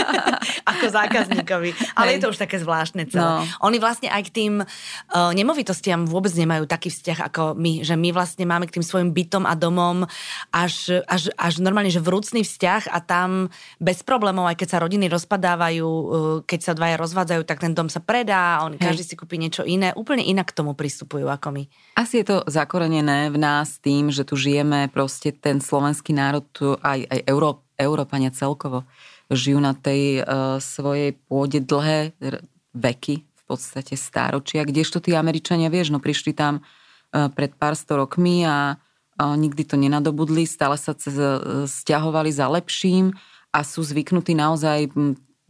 Ako 0.72 0.88
zákazníkovi. 0.88 1.74
Ale 1.98 2.08
Hej. 2.08 2.14
je 2.16 2.20
to 2.22 2.30
už 2.32 2.38
také 2.40 2.56
zvláštne 2.56 3.04
celé. 3.12 3.20
No. 3.20 3.44
Oni 3.66 3.76
vlastne 3.76 4.08
aj 4.08 4.30
k 4.30 4.30
tým 4.30 4.54
uh, 4.64 5.30
nemovitostiam 5.36 6.08
vôbec 6.08 6.32
nemajú 6.32 6.64
taký 6.64 6.88
vzťah 6.88 7.18
ako 7.28 7.42
my. 7.58 7.84
Že 7.84 7.94
my 8.00 8.08
vlastne 8.14 8.44
máme 8.48 8.70
k 8.70 8.80
tým 8.80 8.84
svojim 8.86 9.10
bytom 9.12 9.44
a 9.44 9.52
domom 9.52 10.08
až, 10.48 11.04
až, 11.10 11.28
až 11.36 11.60
normálne, 11.60 11.92
že 11.92 12.00
vrúcný 12.00 12.40
vzťah 12.40 12.88
a 12.88 12.98
tam 13.04 13.52
bez 13.76 14.00
problémov, 14.00 14.48
aj 14.48 14.56
keď 14.56 14.68
sa 14.72 14.82
rodiny 14.82 15.12
rozpadávajú, 15.12 15.88
uh, 15.88 16.36
keď 16.48 16.60
sa 16.62 16.72
dvaja 16.72 16.96
rozvádzajú, 16.96 17.42
tak 17.44 17.60
ten 17.60 17.76
dom 17.76 17.92
sa 17.92 18.00
predá 18.00 18.64
on, 18.64 18.80
každý 18.80 19.04
si 19.04 19.14
kúpi 19.18 19.36
niečo 19.36 19.66
iné. 19.66 19.92
Úplne 19.92 20.24
inak 20.24 20.54
k 20.54 20.56
tomu 20.56 20.72
pristupujú 20.72 21.28
ako 21.28 21.52
my. 21.52 21.62
Asi 22.00 22.24
je 22.24 22.32
to 22.32 22.36
zakorenené 22.48 23.28
v 23.28 23.36
nás 23.36 23.76
tým, 23.82 24.08
že 24.08 24.24
tu 24.24 24.40
žijeme 24.40 24.88
proste 24.88 25.34
ten 25.36 25.60
slovenský 25.60 26.16
národ 26.16 26.46
tu 26.54 26.61
aj, 26.78 26.98
aj 27.10 27.20
Euró, 27.26 27.66
Európania 27.76 28.30
celkovo 28.30 28.86
žijú 29.32 29.58
na 29.58 29.72
tej 29.72 30.22
uh, 30.22 30.60
svojej 30.60 31.16
pôde 31.26 31.58
dlhé 31.64 32.12
veky, 32.72 33.24
v 33.24 33.42
podstate 33.48 33.96
stáročia, 33.98 34.64
kdežto 34.64 35.00
tí 35.00 35.16
Američania, 35.16 35.72
vieš, 35.72 35.92
no 35.92 35.98
prišli 35.98 36.32
tam 36.36 36.60
uh, 36.60 37.28
pred 37.32 37.52
pár 37.56 37.74
sto 37.74 38.00
rokmi 38.00 38.44
a 38.44 38.76
uh, 38.76 39.34
nikdy 39.34 39.64
to 39.64 39.76
nenadobudli, 39.80 40.44
stále 40.44 40.76
sa 40.76 40.92
cez, 40.96 41.16
stiahovali 41.68 42.30
za 42.32 42.48
lepším 42.48 43.12
a 43.52 43.60
sú 43.64 43.84
zvyknutí 43.84 44.36
naozaj 44.36 44.92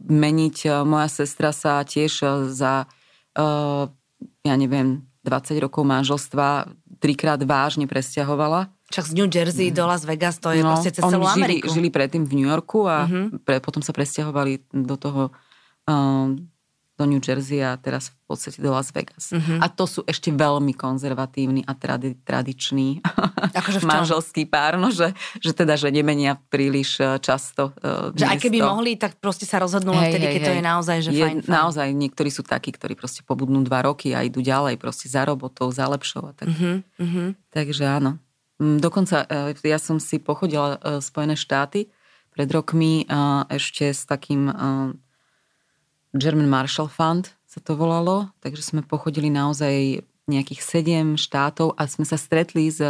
meniť. 0.03 0.57
Uh, 0.67 0.71
moja 0.87 1.07
sestra 1.11 1.51
sa 1.51 1.83
tiež 1.83 2.47
za, 2.51 2.87
ja 4.43 4.55
neviem, 4.59 5.03
20 5.23 5.63
rokov 5.63 5.87
manželstva 5.87 6.67
trikrát 6.99 7.39
vážne 7.43 7.87
presťahovala 7.87 8.67
však 8.93 9.05
z 9.09 9.13
New 9.17 9.25
Jersey 9.25 9.73
mm. 9.73 9.75
do 9.75 9.83
Las 9.89 10.05
Vegas, 10.05 10.37
to 10.37 10.53
je 10.53 10.61
no, 10.61 10.69
proste 10.69 10.93
cez 10.93 11.01
celú 11.01 11.25
žili, 11.33 11.65
Ameriku. 11.65 11.73
žili 11.73 11.89
predtým 11.89 12.29
v 12.29 12.33
New 12.37 12.45
Yorku 12.45 12.85
a 12.85 13.09
mm-hmm. 13.09 13.41
pre, 13.41 13.57
potom 13.57 13.81
sa 13.81 13.89
presťahovali 13.89 14.69
do 14.69 14.95
toho 15.01 15.33
um, 15.89 16.37
do 16.93 17.09
New 17.09 17.17
Jersey 17.17 17.57
a 17.57 17.73
teraz 17.73 18.13
v 18.13 18.17
podstate 18.29 18.61
do 18.61 18.69
Las 18.69 18.93
Vegas. 18.93 19.33
Mm-hmm. 19.33 19.59
A 19.59 19.67
to 19.73 19.89
sú 19.89 20.05
ešte 20.05 20.29
veľmi 20.29 20.77
konzervatívni 20.77 21.65
a 21.65 21.73
tradi- 21.73 22.13
tradiční 22.21 23.01
akože 23.59 23.81
manželský 23.81 24.45
pár, 24.45 24.77
no, 24.77 24.93
že, 24.93 25.09
že 25.41 25.57
teda, 25.57 25.73
že 25.73 25.89
nemenia 25.89 26.37
príliš 26.53 27.01
e, 27.01 27.17
často 27.17 27.73
uh, 27.81 28.13
Že 28.13 28.29
aj 28.29 28.37
keby 28.45 28.61
mohli, 28.61 28.93
tak 28.93 29.17
proste 29.17 29.49
sa 29.49 29.57
rozhodnú 29.57 29.89
hej, 29.97 30.13
vtedy, 30.13 30.25
hej, 30.29 30.33
keď 30.37 30.41
hej. 30.41 30.47
to 30.47 30.53
je 30.53 30.63
naozaj, 30.63 30.97
že 31.01 31.11
je, 31.17 31.25
fajn, 31.25 31.37
fajn. 31.41 31.49
Naozaj, 31.49 31.87
niektorí 31.97 32.29
sú 32.29 32.45
takí, 32.45 32.69
ktorí 32.69 32.93
proste 32.93 33.25
pobudnú 33.25 33.65
dva 33.65 33.89
roky 33.89 34.13
a 34.13 34.21
idú 34.21 34.45
ďalej 34.45 34.77
proste 34.77 35.09
za 35.09 35.25
robotou, 35.25 35.73
za 35.73 35.89
lepšou 35.89 36.29
a 36.29 36.33
tak. 36.37 36.53
Mm-hmm. 36.53 37.27
Takže 37.49 37.89
áno. 37.89 38.21
Mm, 38.61 38.77
dokonca 38.77 39.25
e, 39.25 39.53
ja 39.65 39.79
som 39.81 39.97
si 39.97 40.21
pochodila 40.21 40.77
e, 40.77 41.01
Spojené 41.01 41.33
štáty 41.33 41.89
pred 42.33 42.49
rokmi 42.49 43.05
ešte 43.49 43.93
s 43.93 44.09
takým 44.09 44.49
e, 44.49 44.53
German 46.17 46.49
Marshall 46.49 46.89
Fund 46.89 47.33
sa 47.45 47.61
to 47.61 47.77
volalo, 47.77 48.33
takže 48.41 48.65
sme 48.65 48.81
pochodili 48.81 49.29
naozaj 49.29 50.01
nejakých 50.25 50.61
sedem 50.61 51.07
štátov 51.13 51.77
a 51.77 51.85
sme 51.85 52.05
sa 52.05 52.17
stretli 52.17 52.73
s 52.73 52.81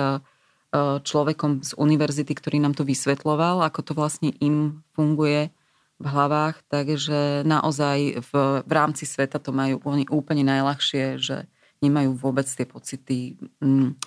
človekom 1.04 1.62
z 1.62 1.76
univerzity, 1.76 2.34
ktorý 2.34 2.58
nám 2.64 2.74
to 2.74 2.88
vysvetloval, 2.88 3.62
ako 3.62 3.80
to 3.84 3.94
vlastne 3.94 4.32
im 4.40 4.82
funguje 4.96 5.52
v 6.00 6.06
hlavách, 6.08 6.64
takže 6.72 7.44
naozaj 7.46 8.24
v, 8.24 8.32
v 8.64 8.72
rámci 8.72 9.06
sveta 9.06 9.38
to 9.38 9.54
majú 9.54 9.84
oni 9.86 10.08
úplne 10.10 10.48
najľahšie, 10.48 11.22
že 11.22 11.46
nemajú 11.84 12.16
vôbec 12.16 12.48
tie 12.48 12.64
pocity 12.64 13.38
mm, 13.60 14.00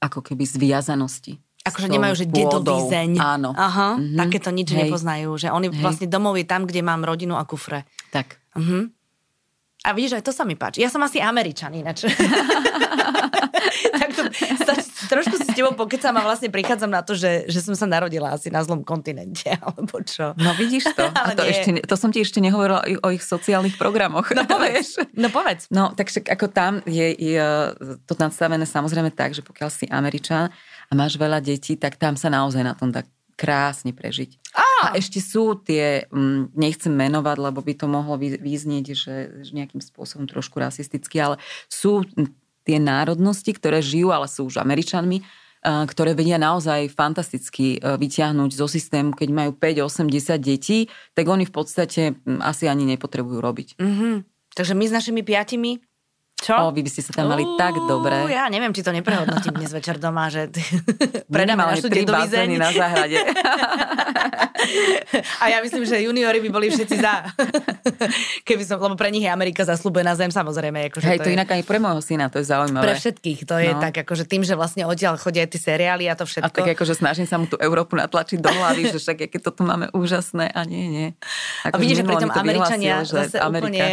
ako 0.00 0.24
keby 0.24 0.48
zviazanosti. 0.48 1.36
Akože 1.60 1.92
nemajú, 1.92 2.14
že 2.16 2.26
dedovízeň. 2.26 3.20
Áno. 3.20 3.52
Aha, 3.52 4.00
mm-hmm. 4.00 4.16
takéto 4.16 4.48
nič 4.48 4.72
Hej. 4.72 4.88
nepoznajú. 4.88 5.36
Že 5.36 5.52
oni 5.52 5.68
Hej. 5.68 5.84
vlastne 5.84 6.06
domov 6.08 6.40
je 6.40 6.48
tam, 6.48 6.64
kde 6.64 6.80
mám 6.80 7.04
rodinu 7.04 7.36
a 7.36 7.44
kufre. 7.44 7.84
Tak. 8.08 8.40
Uh-huh. 8.56 8.88
A 9.80 9.96
vidíš, 9.96 10.20
aj 10.20 10.24
to 10.28 10.32
sa 10.36 10.44
mi 10.44 10.60
páči. 10.60 10.84
Ja 10.84 10.92
som 10.92 11.00
asi 11.00 11.24
Američan 11.24 11.72
ináč. 11.72 12.04
tak 14.00 14.10
to, 14.12 14.22
to, 14.60 14.72
trošku 15.08 15.40
si 15.40 15.48
s 15.48 15.56
tebou 15.56 15.72
pokecam 15.72 16.12
a 16.20 16.22
vlastne 16.22 16.52
prichádzam 16.52 16.92
na 16.92 17.00
to, 17.00 17.16
že, 17.16 17.48
že 17.48 17.64
som 17.64 17.72
sa 17.72 17.88
narodila 17.88 18.36
asi 18.36 18.52
na 18.52 18.60
zlom 18.60 18.84
kontinente, 18.84 19.48
alebo 19.64 20.04
čo. 20.04 20.36
No 20.36 20.52
vidíš 20.52 20.92
to. 20.92 21.08
A 21.16 21.32
to, 21.32 21.48
ešte, 21.48 21.80
to 21.84 21.96
som 21.96 22.12
ti 22.12 22.20
ešte 22.20 22.44
nehovorila 22.44 22.84
o 23.00 23.08
ich 23.08 23.24
sociálnych 23.24 23.80
programoch. 23.80 24.28
No 24.36 24.44
povedz. 24.44 25.00
no 25.16 25.32
povedz. 25.32 25.72
No 25.72 25.96
tak 25.96 26.12
však 26.12 26.28
ako 26.28 26.46
tam 26.52 26.72
je, 26.84 27.16
je 27.16 27.44
to 28.04 28.12
nastavené 28.20 28.68
samozrejme 28.68 29.08
tak, 29.16 29.32
že 29.32 29.40
pokiaľ 29.40 29.68
si 29.72 29.88
Američan 29.88 30.52
a 30.88 30.92
máš 30.92 31.16
veľa 31.16 31.40
detí, 31.40 31.80
tak 31.80 31.96
tam 31.96 32.20
sa 32.20 32.28
naozaj 32.28 32.60
na 32.60 32.76
tom 32.76 32.92
tak 32.92 33.08
krásne 33.40 33.96
prežiť. 33.96 34.49
A 34.80 34.96
ešte 34.96 35.20
sú 35.20 35.60
tie, 35.60 36.08
mm, 36.08 36.56
nechcem 36.56 36.92
menovať, 36.92 37.36
lebo 37.36 37.60
by 37.60 37.74
to 37.76 37.86
mohlo 37.86 38.16
vyznieť, 38.16 38.86
že, 38.96 39.14
nejakým 39.52 39.84
spôsobom 39.84 40.24
trošku 40.24 40.56
rasisticky, 40.56 41.20
ale 41.20 41.36
sú 41.68 42.08
tie 42.64 42.78
národnosti, 42.80 43.52
ktoré 43.52 43.84
žijú, 43.84 44.12
ale 44.12 44.28
sú 44.28 44.48
už 44.48 44.60
Američanmi, 44.60 45.20
ktoré 45.60 46.16
vedia 46.16 46.40
naozaj 46.40 46.88
fantasticky 46.88 47.76
e, 47.76 47.78
vyťahnuť 47.84 48.50
zo 48.56 48.64
systému, 48.64 49.12
keď 49.12 49.28
majú 49.28 49.50
5, 49.52 49.84
8, 49.84 50.08
10 50.08 50.40
detí, 50.40 50.88
tak 51.12 51.28
oni 51.28 51.44
v 51.44 51.52
podstate 51.52 52.16
mm, 52.16 52.40
asi 52.40 52.64
ani 52.64 52.88
nepotrebujú 52.88 53.44
robiť. 53.44 53.68
Mm-hmm. 53.76 54.14
Takže 54.56 54.72
my 54.72 54.84
s 54.88 54.92
našimi 54.96 55.20
piatimi 55.20 55.84
čo? 56.40 56.54
O, 56.56 56.72
vy 56.72 56.80
by 56.80 56.90
ste 56.90 57.04
sa 57.04 57.12
tam 57.12 57.28
mali 57.28 57.44
uh, 57.44 57.54
tak 57.60 57.76
dobre. 57.84 58.26
Ja 58.32 58.48
neviem, 58.48 58.72
či 58.72 58.80
to 58.80 58.90
neprehodnotím 58.90 59.60
dnes 59.60 59.70
večer 59.70 60.00
doma, 60.00 60.32
že 60.32 60.48
predáme 61.34 61.62
našu 61.68 61.92
bazény 61.92 62.56
na 62.56 62.72
záhrade. 62.72 63.20
A 65.40 65.48
ja 65.48 65.58
myslím, 65.64 65.88
že 65.88 66.04
juniori 66.04 66.40
by 66.44 66.48
boli 66.52 66.68
všetci 66.68 66.96
za. 67.00 67.24
Keby 68.44 68.62
som, 68.64 68.76
lebo 68.76 68.94
pre 68.94 69.08
nich 69.08 69.24
je 69.24 69.30
Amerika 69.32 69.64
zaslúbená 69.64 70.12
zem, 70.14 70.28
samozrejme. 70.28 70.92
Akože 70.92 71.06
Hej, 71.06 71.18
to, 71.20 71.24
to 71.26 71.30
je... 71.32 71.36
inak 71.36 71.48
aj 71.48 71.62
pre 71.64 71.78
môjho 71.80 72.00
syna, 72.04 72.28
to 72.28 72.38
je 72.40 72.46
zaujímavé. 72.48 72.84
Pre 72.84 72.94
všetkých, 73.00 73.38
to 73.48 73.56
je 73.56 73.72
no. 73.72 73.80
tak, 73.80 74.04
akože 74.04 74.24
tým, 74.28 74.44
že 74.44 74.54
vlastne 74.54 74.84
odtiaľ 74.84 75.16
chodia 75.16 75.48
tie 75.48 75.60
seriály 75.60 76.06
a 76.12 76.14
to 76.14 76.28
všetko. 76.28 76.46
A 76.46 76.52
tak 76.52 76.68
akože 76.76 76.94
snažím 76.96 77.24
sa 77.24 77.40
mu 77.40 77.48
tú 77.48 77.56
Európu 77.56 77.96
natlačiť 77.96 78.38
do 78.38 78.52
hlavy, 78.52 78.92
že 78.92 78.98
však 79.00 79.32
aké 79.32 79.38
toto 79.40 79.64
máme 79.64 79.88
úžasné 79.96 80.52
a 80.52 80.60
nie, 80.68 80.86
nie. 80.92 81.08
Ako 81.64 81.76
a 81.76 81.80
vidíš, 81.80 82.04
že 82.04 82.06
pritom 82.06 82.30
Američania 82.30 82.94
zase 83.08 83.40
Amerika... 83.40 83.64
úplne 83.64 83.84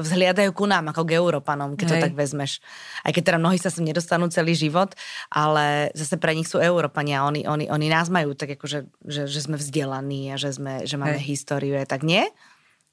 vzhliadajú 0.00 0.50
ku 0.56 0.64
nám, 0.64 0.90
ako 0.90 1.02
k 1.04 1.10
Európanom 1.20 1.69
keď 1.74 1.86
Hej. 1.86 1.92
to 1.92 2.04
tak 2.08 2.14
vezmeš. 2.14 2.62
Aj 3.02 3.10
keď 3.10 3.22
teda 3.34 3.38
mnohí 3.38 3.58
sa 3.58 3.70
sem 3.70 3.84
nedostanú 3.84 4.30
celý 4.30 4.54
život, 4.54 4.94
ale 5.30 5.90
zase 5.92 6.16
pre 6.16 6.32
nich 6.32 6.46
sú 6.46 6.62
Európania. 6.62 7.26
Oni, 7.26 7.44
oni, 7.44 7.66
oni 7.70 7.86
nás 7.90 8.08
majú 8.08 8.34
tak 8.38 8.54
ako, 8.54 8.66
že, 8.66 8.80
že, 9.02 9.26
že 9.26 9.40
sme 9.42 9.58
vzdelaní 9.58 10.32
a 10.32 10.36
že, 10.38 10.54
sme, 10.54 10.86
že 10.86 10.96
máme 10.96 11.18
Hej. 11.18 11.26
históriu. 11.36 11.76
Tak 11.86 12.06
nie? 12.06 12.26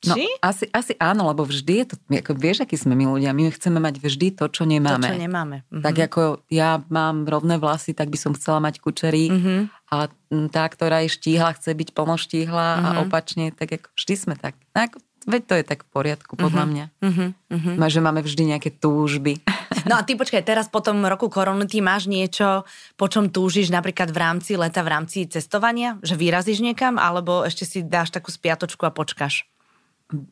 No, 0.05 0.13
asi, 0.45 0.69
asi 0.69 0.93
áno, 1.01 1.25
lebo 1.25 1.41
vždy 1.41 1.73
je 1.81 1.85
to, 1.89 1.95
ako 1.97 2.37
vieš, 2.37 2.61
akí 2.61 2.77
sme 2.77 2.93
my 2.93 3.17
ľudia, 3.17 3.33
my 3.33 3.49
chceme 3.49 3.81
mať 3.81 3.97
vždy 3.97 4.27
to, 4.37 4.45
čo 4.45 4.69
nemáme. 4.69 5.01
To, 5.01 5.09
čo 5.09 5.17
nemáme. 5.17 5.57
Mhm. 5.73 5.81
Tak 5.81 5.95
ako 6.13 6.21
ja 6.53 6.85
mám 6.93 7.25
rovné 7.25 7.57
vlasy, 7.57 7.97
tak 7.97 8.13
by 8.13 8.17
som 8.21 8.37
chcela 8.37 8.61
mať 8.61 8.77
kučery 8.77 9.33
mm-hmm. 9.33 9.59
a 9.89 10.05
tá, 10.53 10.63
ktorá 10.69 11.01
je 11.01 11.17
štíhla, 11.17 11.57
chce 11.57 11.73
byť 11.73 11.89
plnoštíhla 11.97 12.67
mm-hmm. 12.77 12.85
a 12.85 12.89
mhm. 12.93 12.99
opačne, 13.09 13.45
tak 13.49 13.73
ako 13.73 13.89
vždy 13.97 14.13
sme 14.13 14.35
tak. 14.37 14.53
Ako, 14.77 15.01
Veď 15.27 15.41
to 15.43 15.53
je 15.59 15.63
tak 15.67 15.83
v 15.83 15.89
poriadku, 15.91 16.39
podľa 16.39 16.63
uh-huh. 16.63 16.71
mňa. 16.71 16.85
Uh-huh. 17.03 17.29
Uh-huh. 17.51 17.91
Že 17.91 17.99
máme 17.99 18.23
vždy 18.23 18.43
nejaké 18.55 18.71
túžby. 18.71 19.43
No 19.83 19.99
a 19.99 20.01
ty 20.07 20.15
počkaj, 20.15 20.47
teraz 20.47 20.71
po 20.71 20.79
tom 20.79 21.03
roku 21.03 21.27
korony 21.27 21.67
ty 21.67 21.83
máš 21.83 22.07
niečo, 22.07 22.63
po 22.95 23.11
čom 23.11 23.27
túžiš 23.27 23.67
napríklad 23.67 24.11
v 24.11 24.19
rámci 24.19 24.55
leta, 24.55 24.79
v 24.83 24.91
rámci 24.95 25.27
cestovania? 25.27 25.99
Že 25.99 26.15
vyrazíš 26.15 26.63
niekam, 26.63 26.95
alebo 26.95 27.43
ešte 27.43 27.67
si 27.67 27.83
dáš 27.83 28.15
takú 28.15 28.31
spiatočku 28.31 28.87
a 28.87 28.91
počkáš? 28.95 29.43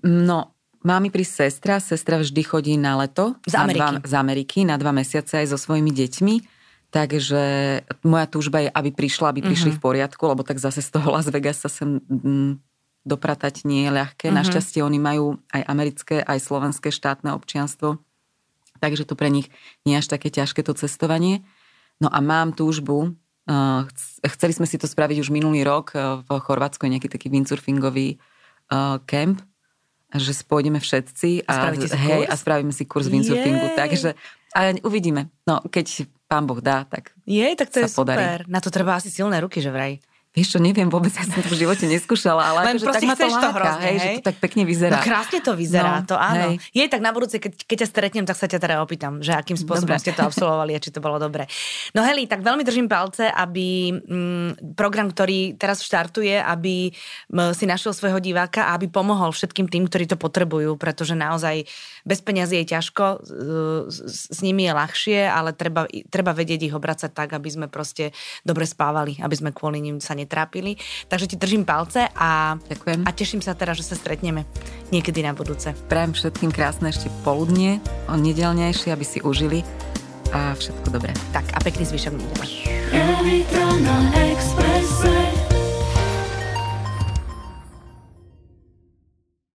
No, 0.03 0.55
má 0.87 1.03
mi 1.03 1.11
prísť 1.11 1.51
sestra, 1.51 1.83
sestra 1.83 2.15
vždy 2.21 2.41
chodí 2.47 2.73
na 2.79 2.95
leto. 2.95 3.35
Z 3.43 3.59
Ameriky. 3.59 3.83
Na 3.83 3.99
dva, 3.99 4.07
z 4.07 4.13
Ameriky, 4.15 4.57
na 4.63 4.75
dva 4.79 4.91
mesiace 4.95 5.43
aj 5.43 5.51
so 5.51 5.57
svojimi 5.59 5.91
deťmi. 5.91 6.35
Takže 6.95 7.43
moja 8.07 8.27
túžba 8.31 8.63
je, 8.63 8.69
aby 8.71 8.95
prišla, 8.95 9.35
aby 9.35 9.43
prišli 9.43 9.75
uh-huh. 9.75 9.83
v 9.83 9.83
poriadku, 9.83 10.23
lebo 10.31 10.47
tak 10.47 10.63
zase 10.63 10.79
z 10.79 10.95
toho 10.95 11.11
Las 11.11 11.27
Vegas 11.27 11.59
sa 11.59 11.67
sem 11.67 11.99
mm, 11.99 12.64
dopratať 13.05 13.63
nie 13.69 13.85
je 13.87 13.91
ľahké. 13.93 14.27
Uh-huh. 14.27 14.37
Našťastie 14.41 14.81
oni 14.81 14.99
majú 14.99 15.37
aj 15.53 15.61
americké, 15.69 16.25
aj 16.25 16.41
slovenské 16.41 16.89
štátne 16.89 17.31
občianstvo, 17.37 18.01
takže 18.81 19.05
to 19.05 19.13
pre 19.15 19.29
nich 19.29 19.53
nie 19.85 19.95
je 19.95 20.01
až 20.03 20.07
také 20.17 20.33
ťažké 20.33 20.65
to 20.65 20.73
cestovanie. 20.73 21.45
No 22.01 22.11
a 22.11 22.19
mám 22.19 22.51
túžbu, 22.51 23.15
uh, 23.47 23.87
chceli 24.25 24.51
sme 24.51 24.67
si 24.67 24.75
to 24.75 24.89
spraviť 24.89 25.21
už 25.23 25.31
minulý 25.31 25.63
rok, 25.63 25.95
uh, 25.95 26.25
v 26.25 26.29
Chorvátsku 26.43 26.83
je 26.83 26.99
nejaký 26.99 27.07
taký 27.07 27.31
windsurfingový 27.31 28.17
uh, 28.73 28.99
camp, 29.07 29.39
že 30.15 30.31
spôjdeme 30.35 30.79
všetci 30.79 31.47
a, 31.47 31.69
a, 31.69 31.75
hej, 31.75 32.23
a 32.25 32.33
spravíme 32.35 32.71
si 32.71 32.87
kurz 32.87 33.11
windsurfingu. 33.11 33.75
Takže 33.75 34.15
a 34.55 34.71
uvidíme. 34.87 35.27
No, 35.43 35.59
keď 35.67 36.07
pán 36.31 36.47
Boh 36.47 36.63
dá, 36.63 36.87
tak 36.87 37.11
Jej, 37.27 37.59
tak 37.59 37.75
to 37.75 37.83
je 37.83 37.91
super. 37.91 38.15
Podarí. 38.15 38.47
Na 38.47 38.63
to 38.63 38.71
treba 38.71 38.95
asi 38.95 39.11
silné 39.11 39.43
ruky, 39.43 39.59
že 39.59 39.67
vraj. 39.67 39.99
Vieš 40.35 40.47
čo, 40.51 40.59
neviem 40.59 40.91
vôbec, 40.91 41.15
ja 41.15 41.23
som 41.23 41.39
to 41.39 41.47
v 41.47 41.63
živote 41.63 41.87
neskúšala, 41.87 42.43
ale 42.51 42.59
Len 42.67 42.75
akože 42.75 42.91
tak 42.91 43.03
ma 43.07 43.15
to 43.15 43.27
láka, 43.31 43.39
to 43.39 43.49
hrozne, 43.55 43.85
hej, 43.87 43.95
hej? 43.95 43.99
že 44.03 44.07
to 44.19 44.25
tak 44.27 44.37
pekne 44.43 44.63
vyzerá. 44.67 44.99
No 44.99 45.07
krásne 45.07 45.39
to 45.39 45.51
vyzerá, 45.55 46.03
no, 46.03 46.07
to 46.11 46.15
áno. 46.19 46.45
Hej. 46.51 46.55
Je 46.75 46.83
tak 46.91 46.99
na 46.99 47.15
budúce, 47.15 47.39
keď, 47.39 47.55
keď 47.63 47.77
ťa 47.79 47.87
stretnem, 47.87 48.25
tak 48.27 48.35
sa 48.35 48.51
ťa 48.51 48.59
teda 48.59 48.83
opýtam, 48.83 49.23
že 49.23 49.31
akým 49.31 49.55
spôsobom 49.55 49.95
dobre. 49.95 50.03
ste 50.03 50.11
to 50.11 50.27
absolvovali 50.27 50.75
a 50.75 50.79
či 50.83 50.91
to 50.91 50.99
bolo 50.99 51.15
dobre. 51.15 51.47
No 51.95 52.03
Heli, 52.03 52.27
tak 52.27 52.43
veľmi 52.43 52.67
držím 52.67 52.91
palce, 52.91 53.31
aby 53.31 53.95
mm, 53.95 54.75
program, 54.75 55.07
ktorý 55.07 55.55
teraz 55.55 55.79
štartuje, 55.79 56.35
aby 56.35 56.91
m, 57.31 57.55
si 57.55 57.63
našiel 57.63 57.95
svojho 57.95 58.19
diváka 58.19 58.67
a 58.67 58.75
aby 58.75 58.91
pomohol 58.91 59.31
všetkým 59.31 59.71
tým, 59.71 59.87
ktorí 59.87 60.03
to 60.03 60.19
potrebujú, 60.19 60.75
pretože 60.75 61.15
naozaj 61.15 61.63
bez 62.03 62.19
peňazí 62.19 62.59
je 62.59 62.75
ťažko, 62.75 63.23
s, 63.87 63.97
s 64.35 64.39
nimi 64.43 64.67
je 64.67 64.73
ľahšie, 64.75 65.19
ale 65.31 65.55
treba, 65.55 65.87
treba 66.11 66.35
vedieť 66.35 66.67
ich 66.67 66.75
obracať 66.75 67.15
tak, 67.15 67.31
aby 67.31 67.47
sme 67.47 67.67
proste 67.71 68.11
dobre 68.43 68.67
spávali, 68.67 69.15
aby 69.23 69.35
sme 69.35 69.55
kvôli 69.55 69.79
nim 69.79 70.03
sa 70.03 70.11
netrápili. 70.25 70.75
Takže 71.07 71.29
ti 71.31 71.35
držím 71.37 71.63
palce 71.63 72.09
a, 72.11 72.57
Ďakujem. 72.65 73.05
a 73.05 73.09
teším 73.13 73.41
sa 73.45 73.53
teraz, 73.53 73.77
že 73.79 73.85
sa 73.85 73.95
stretneme 73.95 74.43
niekedy 74.89 75.21
na 75.21 75.37
budúce. 75.37 75.77
Prajem 75.87 76.17
všetkým 76.17 76.51
krásne 76.51 76.89
ešte 76.89 77.13
poludnie, 77.21 77.79
o 78.09 78.17
nedelnejšie, 78.17 78.89
aby 78.91 79.05
si 79.05 79.21
užili 79.21 79.61
a 80.33 80.57
všetko 80.57 80.89
dobré. 80.89 81.13
Tak 81.31 81.45
a 81.53 81.59
pekný 81.61 81.85
zvyšok 81.85 82.13
nedele. 82.17 82.45